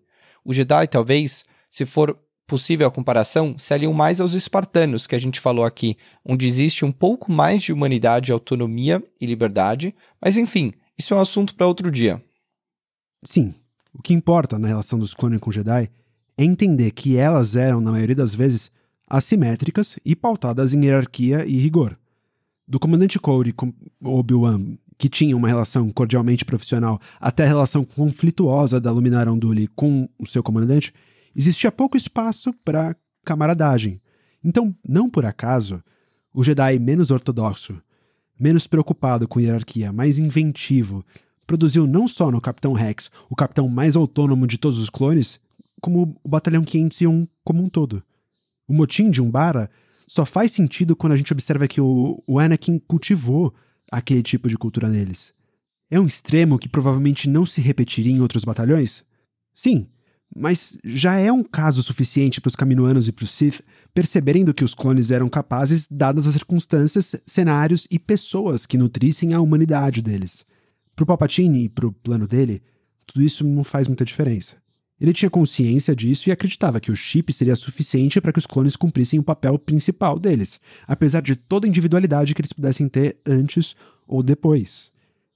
O 0.45 0.53
Jedi, 0.53 0.87
talvez, 0.87 1.43
se 1.69 1.85
for 1.85 2.17
possível 2.47 2.87
a 2.87 2.91
comparação, 2.91 3.59
se 3.59 3.73
aliam 3.73 3.91
mais 3.91 4.21
aos 4.21 4.33
espartanos 4.33 5.05
que 5.05 5.13
a 5.13 5.19
gente 5.19 5.41
falou 5.41 5.65
aqui, 5.65 5.97
onde 6.23 6.47
existe 6.47 6.85
um 6.85 6.91
pouco 6.93 7.29
mais 7.29 7.61
de 7.61 7.73
humanidade, 7.73 8.31
autonomia 8.31 9.03
e 9.19 9.25
liberdade, 9.25 9.93
mas 10.21 10.37
enfim, 10.37 10.73
isso 10.97 11.13
é 11.13 11.17
um 11.17 11.19
assunto 11.19 11.53
para 11.53 11.67
outro 11.67 11.91
dia. 11.91 12.23
Sim, 13.23 13.53
o 13.93 14.01
que 14.01 14.13
importa 14.13 14.57
na 14.57 14.69
relação 14.69 14.97
dos 14.97 15.13
clones 15.13 15.41
com 15.41 15.51
Jedi 15.51 15.91
é 16.39 16.45
entender 16.45 16.91
que 16.91 17.17
elas 17.17 17.57
eram, 17.57 17.81
na 17.81 17.91
maioria 17.91 18.15
das 18.15 18.33
vezes, 18.33 18.71
assimétricas 19.05 19.99
e 20.05 20.15
pautadas 20.15 20.73
em 20.73 20.85
hierarquia 20.85 21.45
e 21.45 21.57
rigor. 21.57 21.99
Do 22.65 22.79
comandante 22.79 23.19
Cody 23.19 23.51
com 23.51 23.73
Obi-Wan, 24.01 24.77
que 24.97 25.09
tinha 25.09 25.35
uma 25.35 25.49
relação 25.49 25.89
cordialmente 25.89 26.45
profissional, 26.45 26.97
até 27.19 27.43
a 27.43 27.47
relação 27.47 27.83
conflituosa 27.83 28.79
da 28.79 28.89
Luminara 28.89 29.29
Unduli 29.29 29.67
com 29.75 30.07
o 30.17 30.25
seu 30.25 30.41
comandante, 30.41 30.93
existia 31.35 31.73
pouco 31.73 31.97
espaço 31.97 32.53
para 32.63 32.95
camaradagem. 33.25 33.99
Então, 34.41 34.73
não 34.87 35.09
por 35.09 35.25
acaso, 35.25 35.83
o 36.33 36.41
Jedi 36.41 36.79
menos 36.79 37.11
ortodoxo, 37.11 37.81
menos 38.39 38.65
preocupado 38.65 39.27
com 39.27 39.41
hierarquia, 39.41 39.91
mais 39.91 40.17
inventivo, 40.17 41.03
produziu 41.45 41.85
não 41.85 42.07
só 42.07 42.31
no 42.31 42.39
Capitão 42.39 42.71
Rex 42.71 43.11
o 43.29 43.35
capitão 43.35 43.67
mais 43.67 43.97
autônomo 43.97 44.47
de 44.47 44.57
todos 44.57 44.79
os 44.79 44.89
clones, 44.89 45.37
como 45.81 46.19
o 46.23 46.29
Batalhão 46.29 46.63
501 46.63 47.27
como 47.43 47.63
um 47.63 47.69
todo. 47.69 48.03
O 48.67 48.73
motim 48.73 49.09
de 49.09 49.21
Umbara 49.21 49.69
só 50.07 50.25
faz 50.25 50.51
sentido 50.51 50.95
quando 50.95 51.13
a 51.13 51.17
gente 51.17 51.33
observa 51.33 51.67
que 51.67 51.79
o, 51.79 52.23
o 52.25 52.39
Anakin 52.39 52.79
cultivou 52.79 53.53
aquele 53.91 54.23
tipo 54.23 54.47
de 54.49 54.57
cultura 54.57 54.87
neles. 54.87 55.33
É 55.89 55.99
um 55.99 56.05
extremo 56.05 56.59
que 56.59 56.69
provavelmente 56.69 57.27
não 57.27 57.45
se 57.45 57.61
repetiria 57.61 58.13
em 58.13 58.21
outros 58.21 58.45
batalhões? 58.45 59.03
Sim, 59.55 59.87
mas 60.35 60.77
já 60.83 61.15
é 61.17 61.31
um 61.31 61.43
caso 61.43 61.81
suficiente 61.81 62.39
para 62.39 62.49
os 62.49 62.55
Caminoanos 62.55 63.07
e 63.07 63.11
para 63.11 63.23
os 63.23 63.31
Sith 63.31 63.61
perceberem 63.93 64.45
do 64.45 64.53
que 64.53 64.63
os 64.63 64.75
clones 64.75 65.09
eram 65.09 65.27
capazes, 65.27 65.87
dadas 65.89 66.27
as 66.27 66.33
circunstâncias, 66.33 67.15
cenários 67.25 67.87
e 67.89 67.97
pessoas 67.97 68.65
que 68.65 68.77
nutrissem 68.77 69.33
a 69.33 69.41
humanidade 69.41 70.01
deles. 70.01 70.45
Para 70.95 71.03
o 71.03 71.07
Palpatine 71.07 71.63
e 71.63 71.69
para 71.69 71.87
o 71.87 71.91
plano 71.91 72.27
dele, 72.27 72.61
tudo 73.05 73.23
isso 73.23 73.43
não 73.43 73.63
faz 73.63 73.87
muita 73.87 74.05
diferença. 74.05 74.55
Ele 74.99 75.13
tinha 75.13 75.29
consciência 75.29 75.95
disso 75.95 76.27
e 76.27 76.31
acreditava 76.31 76.79
que 76.79 76.91
o 76.91 76.95
chip 76.95 77.31
seria 77.31 77.55
suficiente 77.55 78.19
para 78.19 78.33
que 78.33 78.39
os 78.39 78.45
clones 78.45 78.75
cumprissem 78.75 79.19
o 79.19 79.23
papel 79.23 79.57
principal 79.57 80.19
deles, 80.19 80.59
apesar 80.87 81.21
de 81.21 81.35
toda 81.35 81.65
a 81.65 81.69
individualidade 81.69 82.33
que 82.35 82.41
eles 82.41 82.53
pudessem 82.53 82.89
ter 82.89 83.17
antes 83.25 83.75
ou 84.07 84.21
depois. 84.21 84.91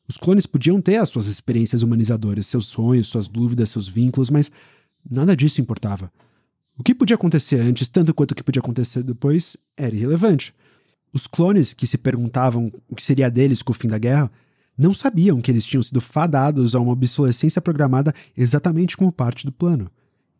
Os 0.08 0.17
clones 0.17 0.45
podiam 0.45 0.82
ter 0.82 0.97
as 0.97 1.10
suas 1.10 1.28
experiências 1.28 1.82
humanizadoras, 1.82 2.45
seus 2.45 2.65
sonhos, 2.65 3.08
suas 3.08 3.28
dúvidas, 3.28 3.69
seus 3.69 3.88
vínculos, 3.88 4.30
mas 4.30 4.52
Nada 5.10 5.36
disso 5.36 5.62
importava. 5.62 6.12
O 6.78 6.84
que 6.84 6.95
podia 6.95 7.15
acontecer 7.15 7.60
antes, 7.60 7.89
tanto 7.89 8.13
quanto 8.13 8.32
o 8.32 8.36
que 8.36 8.43
podia 8.43 8.62
acontecer 8.62 9.04
depois, 9.04 9.58
era 9.78 9.95
irrelevante. 9.95 10.54
Os 11.12 11.28
clones 11.28 11.73
que 11.73 11.86
se 11.86 11.97
perguntavam 11.97 12.71
o 12.89 12.95
que 12.95 13.04
seria 13.04 13.30
deles 13.30 13.62
com 13.62 13.71
o 13.71 13.76
fim 13.76 13.88
da 13.88 13.97
guerra 13.97 14.32
não 14.78 14.94
sabiam 14.94 15.42
que 15.42 15.52
eles 15.52 15.66
tinham 15.66 15.84
sido 15.84 16.02
fadados 16.02 16.76
a 16.76 16.80
uma 16.80 16.92
obsolescência 16.92 17.62
programada 17.62 18.14
exatamente 18.36 18.98
como 18.98 19.12
parte 19.12 19.46
do 19.46 19.52
plano. 19.52 19.90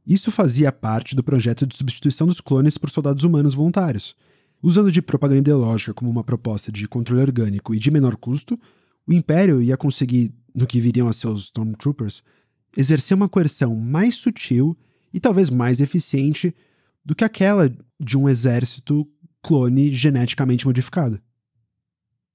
Isso 0.06 0.32
fazia 0.32 0.72
parte 0.72 1.16
do 1.16 1.24
projeto 1.24 1.66
de 1.66 1.76
substituição 1.76 2.28
dos 2.28 2.42
clones 2.42 2.78
por 2.78 2.90
soldados 2.90 3.24
humanos 3.24 3.54
voluntários. 3.54 4.16
Usando 4.62 4.92
de 4.92 5.02
propaganda 5.02 5.40
ideológica 5.40 5.94
como 5.94 6.10
uma 6.10 6.24
proposta 6.24 6.72
de 6.72 6.88
controle 6.88 7.22
orgânico 7.22 7.74
e 7.76 7.80
de 7.80 7.92
menor 7.92 8.16
custo, 8.16 8.60
o 9.08 9.14
Império 9.14 9.62
ia 9.62 9.78
conseguir, 9.78 10.34
no 10.54 10.66
que 10.66 10.80
viriam 10.80 11.08
a 11.08 11.14
seus 11.14 11.46
Stormtroopers, 11.46 12.24
exercer 12.76 13.16
uma 13.16 13.30
coerção 13.30 13.76
mais 13.76 14.16
sutil 14.16 14.78
e 15.14 15.20
talvez 15.20 15.50
mais 15.50 15.80
eficiente 15.80 16.56
do 17.06 17.14
que 17.14 17.24
aquela 17.24 17.72
de 18.00 18.18
um 18.18 18.28
exército 18.28 19.08
clone 19.42 19.92
geneticamente 19.92 20.66
modificado. 20.66 21.20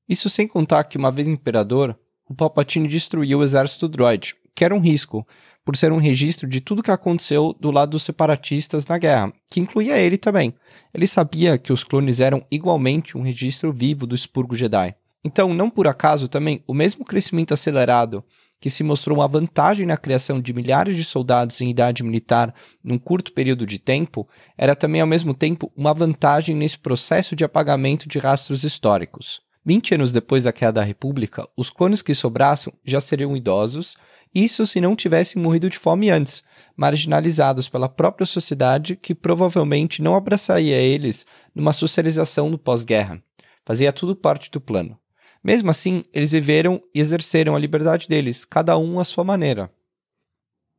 Isso 0.09 0.31
sem 0.31 0.49
contar 0.49 0.85
que, 0.85 0.97
uma 0.97 1.13
vez 1.13 1.29
imperador, 1.29 1.99
o 2.29 2.35
Palpatine 2.35 2.89
destruiu 2.89 3.41
o 3.41 3.45
exército 3.45 3.89
droid, 3.89 4.35
que 4.55 4.65
era 4.65 4.75
um 4.75 4.81
risco, 4.81 5.27
por 5.65 5.77
ser 5.77 5.93
um 5.93 5.99
registro 5.99 6.49
de 6.49 6.63
tudo 6.63 6.83
que 6.83 6.91
aconteceu 6.91 7.55
do 7.61 7.71
lado 7.71 7.91
dos 7.91 8.03
separatistas 8.03 8.87
na 8.87 8.97
guerra, 8.97 9.33
que 9.51 9.61
incluía 9.61 9.99
ele 9.99 10.17
também. 10.17 10.55
Ele 10.95 11.07
sabia 11.07 11.59
que 11.59 11.73
os 11.73 11.85
clones 11.85 12.21
eram 12.21 12.43
igualmente 12.51 13.19
um 13.19 13.23
registro 13.23 13.71
vivo 13.71 14.07
do 14.07 14.15
expurgo 14.15 14.57
Jedi. 14.57 14.95
Então, 15.23 15.53
não 15.53 15.69
por 15.69 15.87
acaso 15.87 16.27
também, 16.27 16.63
o 16.67 16.73
mesmo 16.73 17.05
crescimento 17.05 17.53
acelerado 17.53 18.25
que 18.61 18.71
se 18.71 18.83
mostrou 18.83 19.19
uma 19.19 19.29
vantagem 19.29 19.87
na 19.87 19.97
criação 19.97 20.41
de 20.41 20.53
milhares 20.53 20.97
de 20.97 21.05
soldados 21.05 21.61
em 21.61 21.71
idade 21.71 22.03
militar 22.03 22.55
num 22.83 22.99
curto 22.99 23.33
período 23.33 23.67
de 23.67 23.79
tempo, 23.79 24.29
era 24.57 24.75
também 24.75 25.01
ao 25.01 25.07
mesmo 25.07 25.33
tempo 25.33 25.71
uma 25.77 25.95
vantagem 25.95 26.57
nesse 26.57 26.79
processo 26.79 27.37
de 27.37 27.45
apagamento 27.45 28.09
de 28.09 28.19
rastros 28.19 28.65
históricos. 28.65 29.41
20 29.65 29.95
anos 29.95 30.13
depois 30.13 30.45
da 30.45 30.53
queda 30.53 30.73
da 30.73 30.83
República, 30.83 31.47
os 31.57 31.71
clones 31.71 32.03
que 32.03 32.15
sobrassem 32.15 32.73
já 32.85 33.01
seriam 33.01 33.37
idosos, 33.37 33.97
isso 34.35 34.67
se 34.67 34.81
não 34.81 34.95
tivessem 34.95 35.43
morrido 35.43 35.69
de 35.71 35.79
fome 35.79 36.11
antes, 36.11 36.43
marginalizados 36.77 37.69
pela 37.69 37.89
própria 37.89 38.27
sociedade 38.27 38.97
que 38.97 39.15
provavelmente 39.15 40.03
não 40.03 40.15
abraçaria 40.15 40.77
eles 40.77 41.27
numa 41.55 41.73
socialização 41.73 42.49
no 42.49 42.59
pós-guerra. 42.59 43.23
Fazia 43.65 43.93
tudo 43.93 44.17
parte 44.17 44.51
do 44.51 44.61
plano. 44.61 44.99
Mesmo 45.43 45.71
assim, 45.71 46.05
eles 46.13 46.33
viveram 46.33 46.83
e 46.95 47.01
exerceram 47.01 47.55
a 47.55 47.59
liberdade 47.59 48.09
deles, 48.09 48.45
cada 48.45 48.77
um 48.77 48.99
à 48.99 49.05
sua 49.05 49.25
maneira. 49.25 49.71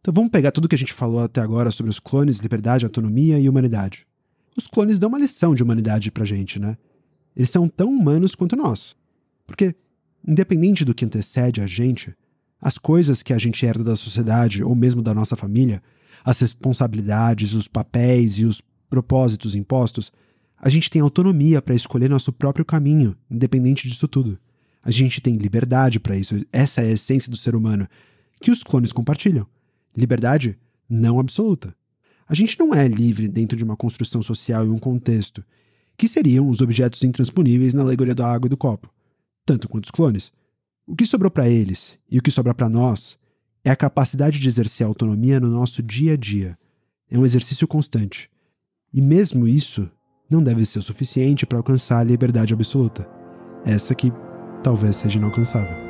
Então 0.02 0.14
vamos 0.14 0.32
pegar 0.32 0.52
tudo 0.52 0.68
que 0.68 0.76
a 0.76 0.78
gente 0.78 0.94
falou 0.94 1.20
até 1.20 1.42
agora 1.42 1.72
sobre 1.72 1.90
os 1.90 2.00
clones, 2.00 2.38
liberdade, 2.38 2.86
autonomia 2.86 3.40
e 3.40 3.50
humanidade. 3.50 4.06
Os 4.58 4.68
clones 4.68 5.00
dão 5.00 5.10
uma 5.10 5.20
lição 5.20 5.54
de 5.54 5.64
humanidade 5.64 6.12
pra 6.12 6.26
gente, 6.26 6.60
né? 6.60 6.78
Eles 7.40 7.50
são 7.50 7.70
tão 7.70 7.90
humanos 7.90 8.36
quanto 8.36 8.58
nós. 8.58 8.98
Porque, 9.48 9.74
independente 10.28 10.84
do 10.84 10.94
que 10.94 11.06
antecede 11.06 11.62
a 11.62 11.66
gente, 11.66 12.14
as 12.62 12.78
coisas 12.78 13.24
que 13.24 13.32
a 13.32 13.38
gente 13.38 13.66
herda 13.66 13.82
da 13.82 13.96
sociedade 13.96 14.62
ou 14.62 14.76
mesmo 14.76 15.02
da 15.02 15.14
nossa 15.14 15.38
família, 15.38 15.82
as 16.22 16.38
responsabilidades, 16.42 17.54
os 17.54 17.66
papéis 17.66 18.40
e 18.40 18.44
os 18.44 18.62
propósitos 18.90 19.56
impostos, 19.56 20.12
A 20.62 20.70
gente 20.70 20.90
tem 20.90 21.02
autonomia 21.02 21.62
para 21.62 21.74
escolher 21.74 22.10
nosso 22.10 22.34
próprio 22.34 22.66
caminho, 22.66 23.16
independente 23.32 23.88
disso 23.88 24.08
tudo. 24.08 24.38
A 24.84 24.92
gente 24.92 25.22
tem 25.22 25.38
liberdade 25.38 26.00
para 26.00 26.18
isso. 26.18 26.46
Essa 26.52 26.82
é 26.82 26.88
a 26.88 26.92
essência 26.92 27.32
do 27.32 27.38
ser 27.38 27.56
humano, 27.56 27.88
que 28.42 28.52
os 28.52 28.62
clones 28.62 28.92
compartilham. 28.92 29.48
Liberdade 29.96 30.58
não 30.90 31.20
absoluta. 31.20 31.74
A 32.28 32.36
gente 32.36 32.60
não 32.60 32.76
é 32.76 32.88
livre 32.88 33.28
dentro 33.28 33.58
de 33.58 33.64
uma 33.64 33.78
construção 33.78 34.22
social 34.22 34.66
e 34.66 34.70
um 34.70 34.78
contexto, 34.78 35.44
que 36.00 36.08
seriam 36.08 36.50
os 36.50 36.62
objetos 36.62 37.04
intransponíveis 37.04 37.74
na 37.74 37.82
alegoria 37.82 38.16
da 38.16 38.26
água 38.26 38.47
e 38.47 38.50
do 38.50 38.56
copo, 38.56 38.89
tanto 39.45 39.68
quanto 39.68 39.84
os 39.84 39.91
clones. 39.91 40.32
O 40.88 40.95
que 40.95 41.06
sobrou 41.06 41.30
para 41.30 41.50
eles 41.50 42.00
e 42.10 42.18
o 42.18 42.22
que 42.22 42.32
sobra 42.32 42.54
para 42.54 42.70
nós 42.70 43.18
é 43.66 43.70
a 43.70 43.76
capacidade 43.76 44.39
de 44.39 44.47
exercer 44.47 44.88
autonomia 44.88 45.41
no 45.41 45.50
nosso 45.50 45.84
dia 45.84 46.14
a 46.14 46.18
dia. 46.18 46.58
É 47.12 47.20
um 47.20 47.26
exercício 47.26 47.68
constante. 47.68 48.30
E 48.93 49.02
mesmo 49.02 49.45
isso 49.45 49.91
não 50.32 50.41
deve 50.41 50.64
ser 50.64 50.80
o 50.80 50.84
suficiente 50.84 51.45
para 51.45 51.58
alcançar 51.58 52.00
a 52.00 52.04
liberdade 52.04 52.54
absoluta. 52.54 53.06
Essa 53.66 53.93
que 53.93 54.10
talvez 54.64 54.95
seja 54.95 55.20
inalcançável. 55.20 55.89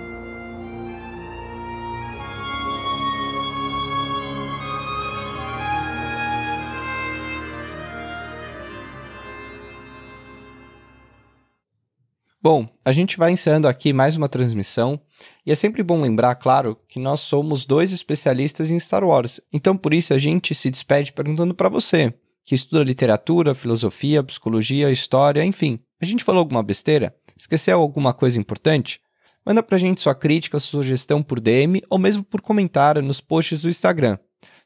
Bom, 12.42 12.70
a 12.86 12.94
gente 12.94 13.18
vai 13.18 13.34
encerrando 13.34 13.68
aqui 13.68 13.92
mais 13.92 14.16
uma 14.16 14.30
transmissão, 14.30 14.98
e 15.46 15.52
é 15.52 15.56
sempre 15.56 15.84
bom 15.84 16.00
lembrar, 16.02 16.36
claro, 16.36 16.78
que 16.88 16.98
nós 16.98 17.20
somos 17.20 17.66
dois 17.66 17.92
especialistas 17.92 18.72
em 18.72 18.80
Star 18.80 19.04
Wars. 19.04 19.42
Então, 19.52 19.76
por 19.76 19.94
isso, 19.94 20.14
a 20.14 20.18
gente 20.18 20.56
se 20.56 20.70
despede 20.70 21.12
perguntando 21.12 21.54
para 21.54 21.68
você, 21.68 22.14
que 22.46 22.56
estuda 22.56 22.82
literatura, 22.82 23.54
filosofia, 23.54 24.24
psicologia, 24.24 24.90
história, 24.90 25.44
enfim. 25.44 25.82
A 26.02 26.06
gente 26.06 26.24
falou 26.24 26.40
alguma 26.40 26.64
besteira? 26.64 27.14
Esqueceu 27.36 27.78
alguma 27.78 28.14
coisa 28.14 28.40
importante? 28.40 29.02
Manda 29.46 29.62
pra 29.62 29.78
gente 29.78 30.00
sua 30.00 30.16
crítica, 30.16 30.62
sua 30.62 30.82
sugestão 30.82 31.22
por 31.22 31.42
DM 31.42 31.84
ou 31.90 32.00
mesmo 32.00 32.24
por 32.24 32.40
comentário 32.40 33.02
nos 33.02 33.20
posts 33.20 33.64
do 33.64 33.70
Instagram. 33.70 34.18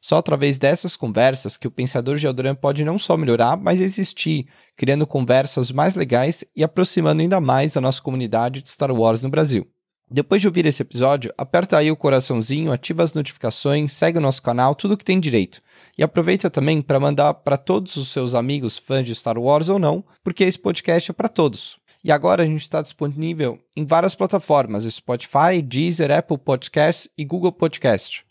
Só 0.04 0.18
através 0.18 0.58
dessas 0.58 0.96
conversas 0.96 1.56
que 1.56 1.66
o 1.66 1.70
pensador 1.70 2.18
de 2.18 2.26
Alderan 2.26 2.54
pode 2.54 2.84
não 2.84 2.98
só 2.98 3.16
melhorar, 3.16 3.56
mas 3.56 3.80
existir, 3.80 4.46
criando 4.76 5.06
conversas 5.06 5.72
mais 5.72 5.94
legais 5.94 6.44
e 6.54 6.62
aproximando 6.62 7.22
ainda 7.22 7.40
mais 7.40 7.74
a 7.74 7.80
nossa 7.80 8.02
comunidade 8.02 8.60
de 8.60 8.68
Star 8.68 8.92
Wars 8.92 9.22
no 9.22 9.30
Brasil. 9.30 9.66
Depois 10.10 10.42
de 10.42 10.46
ouvir 10.46 10.66
esse 10.66 10.82
episódio, 10.82 11.32
aperta 11.38 11.78
aí 11.78 11.90
o 11.90 11.96
coraçãozinho, 11.96 12.70
ativa 12.70 13.02
as 13.02 13.14
notificações, 13.14 13.94
segue 13.94 14.18
o 14.18 14.20
nosso 14.20 14.42
canal, 14.42 14.74
tudo 14.74 14.94
que 14.94 15.06
tem 15.06 15.18
direito. 15.18 15.62
E 15.96 16.02
aproveita 16.02 16.50
também 16.50 16.82
para 16.82 17.00
mandar 17.00 17.32
para 17.32 17.56
todos 17.56 17.96
os 17.96 18.12
seus 18.12 18.34
amigos 18.34 18.76
fãs 18.76 19.06
de 19.06 19.14
Star 19.14 19.38
Wars 19.38 19.70
ou 19.70 19.78
não, 19.78 20.04
porque 20.22 20.44
esse 20.44 20.58
podcast 20.58 21.12
é 21.12 21.14
para 21.14 21.30
todos. 21.30 21.78
E 22.04 22.12
agora 22.12 22.42
a 22.42 22.46
gente 22.46 22.60
está 22.60 22.82
disponível 22.82 23.58
em 23.74 23.86
várias 23.86 24.14
plataformas: 24.14 24.84
Spotify, 24.84 25.62
Deezer, 25.62 26.10
Apple 26.10 26.36
Podcast 26.36 27.10
e 27.16 27.24
Google 27.24 27.52
Podcast. 27.52 28.23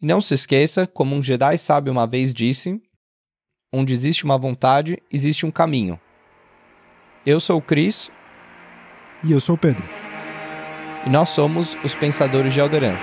E 0.00 0.06
não 0.06 0.20
se 0.20 0.32
esqueça, 0.32 0.86
como 0.86 1.16
um 1.16 1.22
Jedi 1.22 1.58
sábio 1.58 1.92
uma 1.92 2.06
vez 2.06 2.32
disse, 2.32 2.80
onde 3.72 3.92
existe 3.92 4.24
uma 4.24 4.38
vontade, 4.38 5.02
existe 5.12 5.44
um 5.44 5.50
caminho. 5.50 5.98
Eu 7.26 7.40
sou 7.40 7.58
o 7.58 7.62
Cris. 7.62 8.10
E 9.24 9.32
eu 9.32 9.40
sou 9.40 9.56
o 9.56 9.58
Pedro. 9.58 9.82
E 11.04 11.10
nós 11.10 11.30
somos 11.30 11.76
os 11.82 11.94
Pensadores 11.94 12.54
de 12.54 12.60
Alderan. 12.60 12.96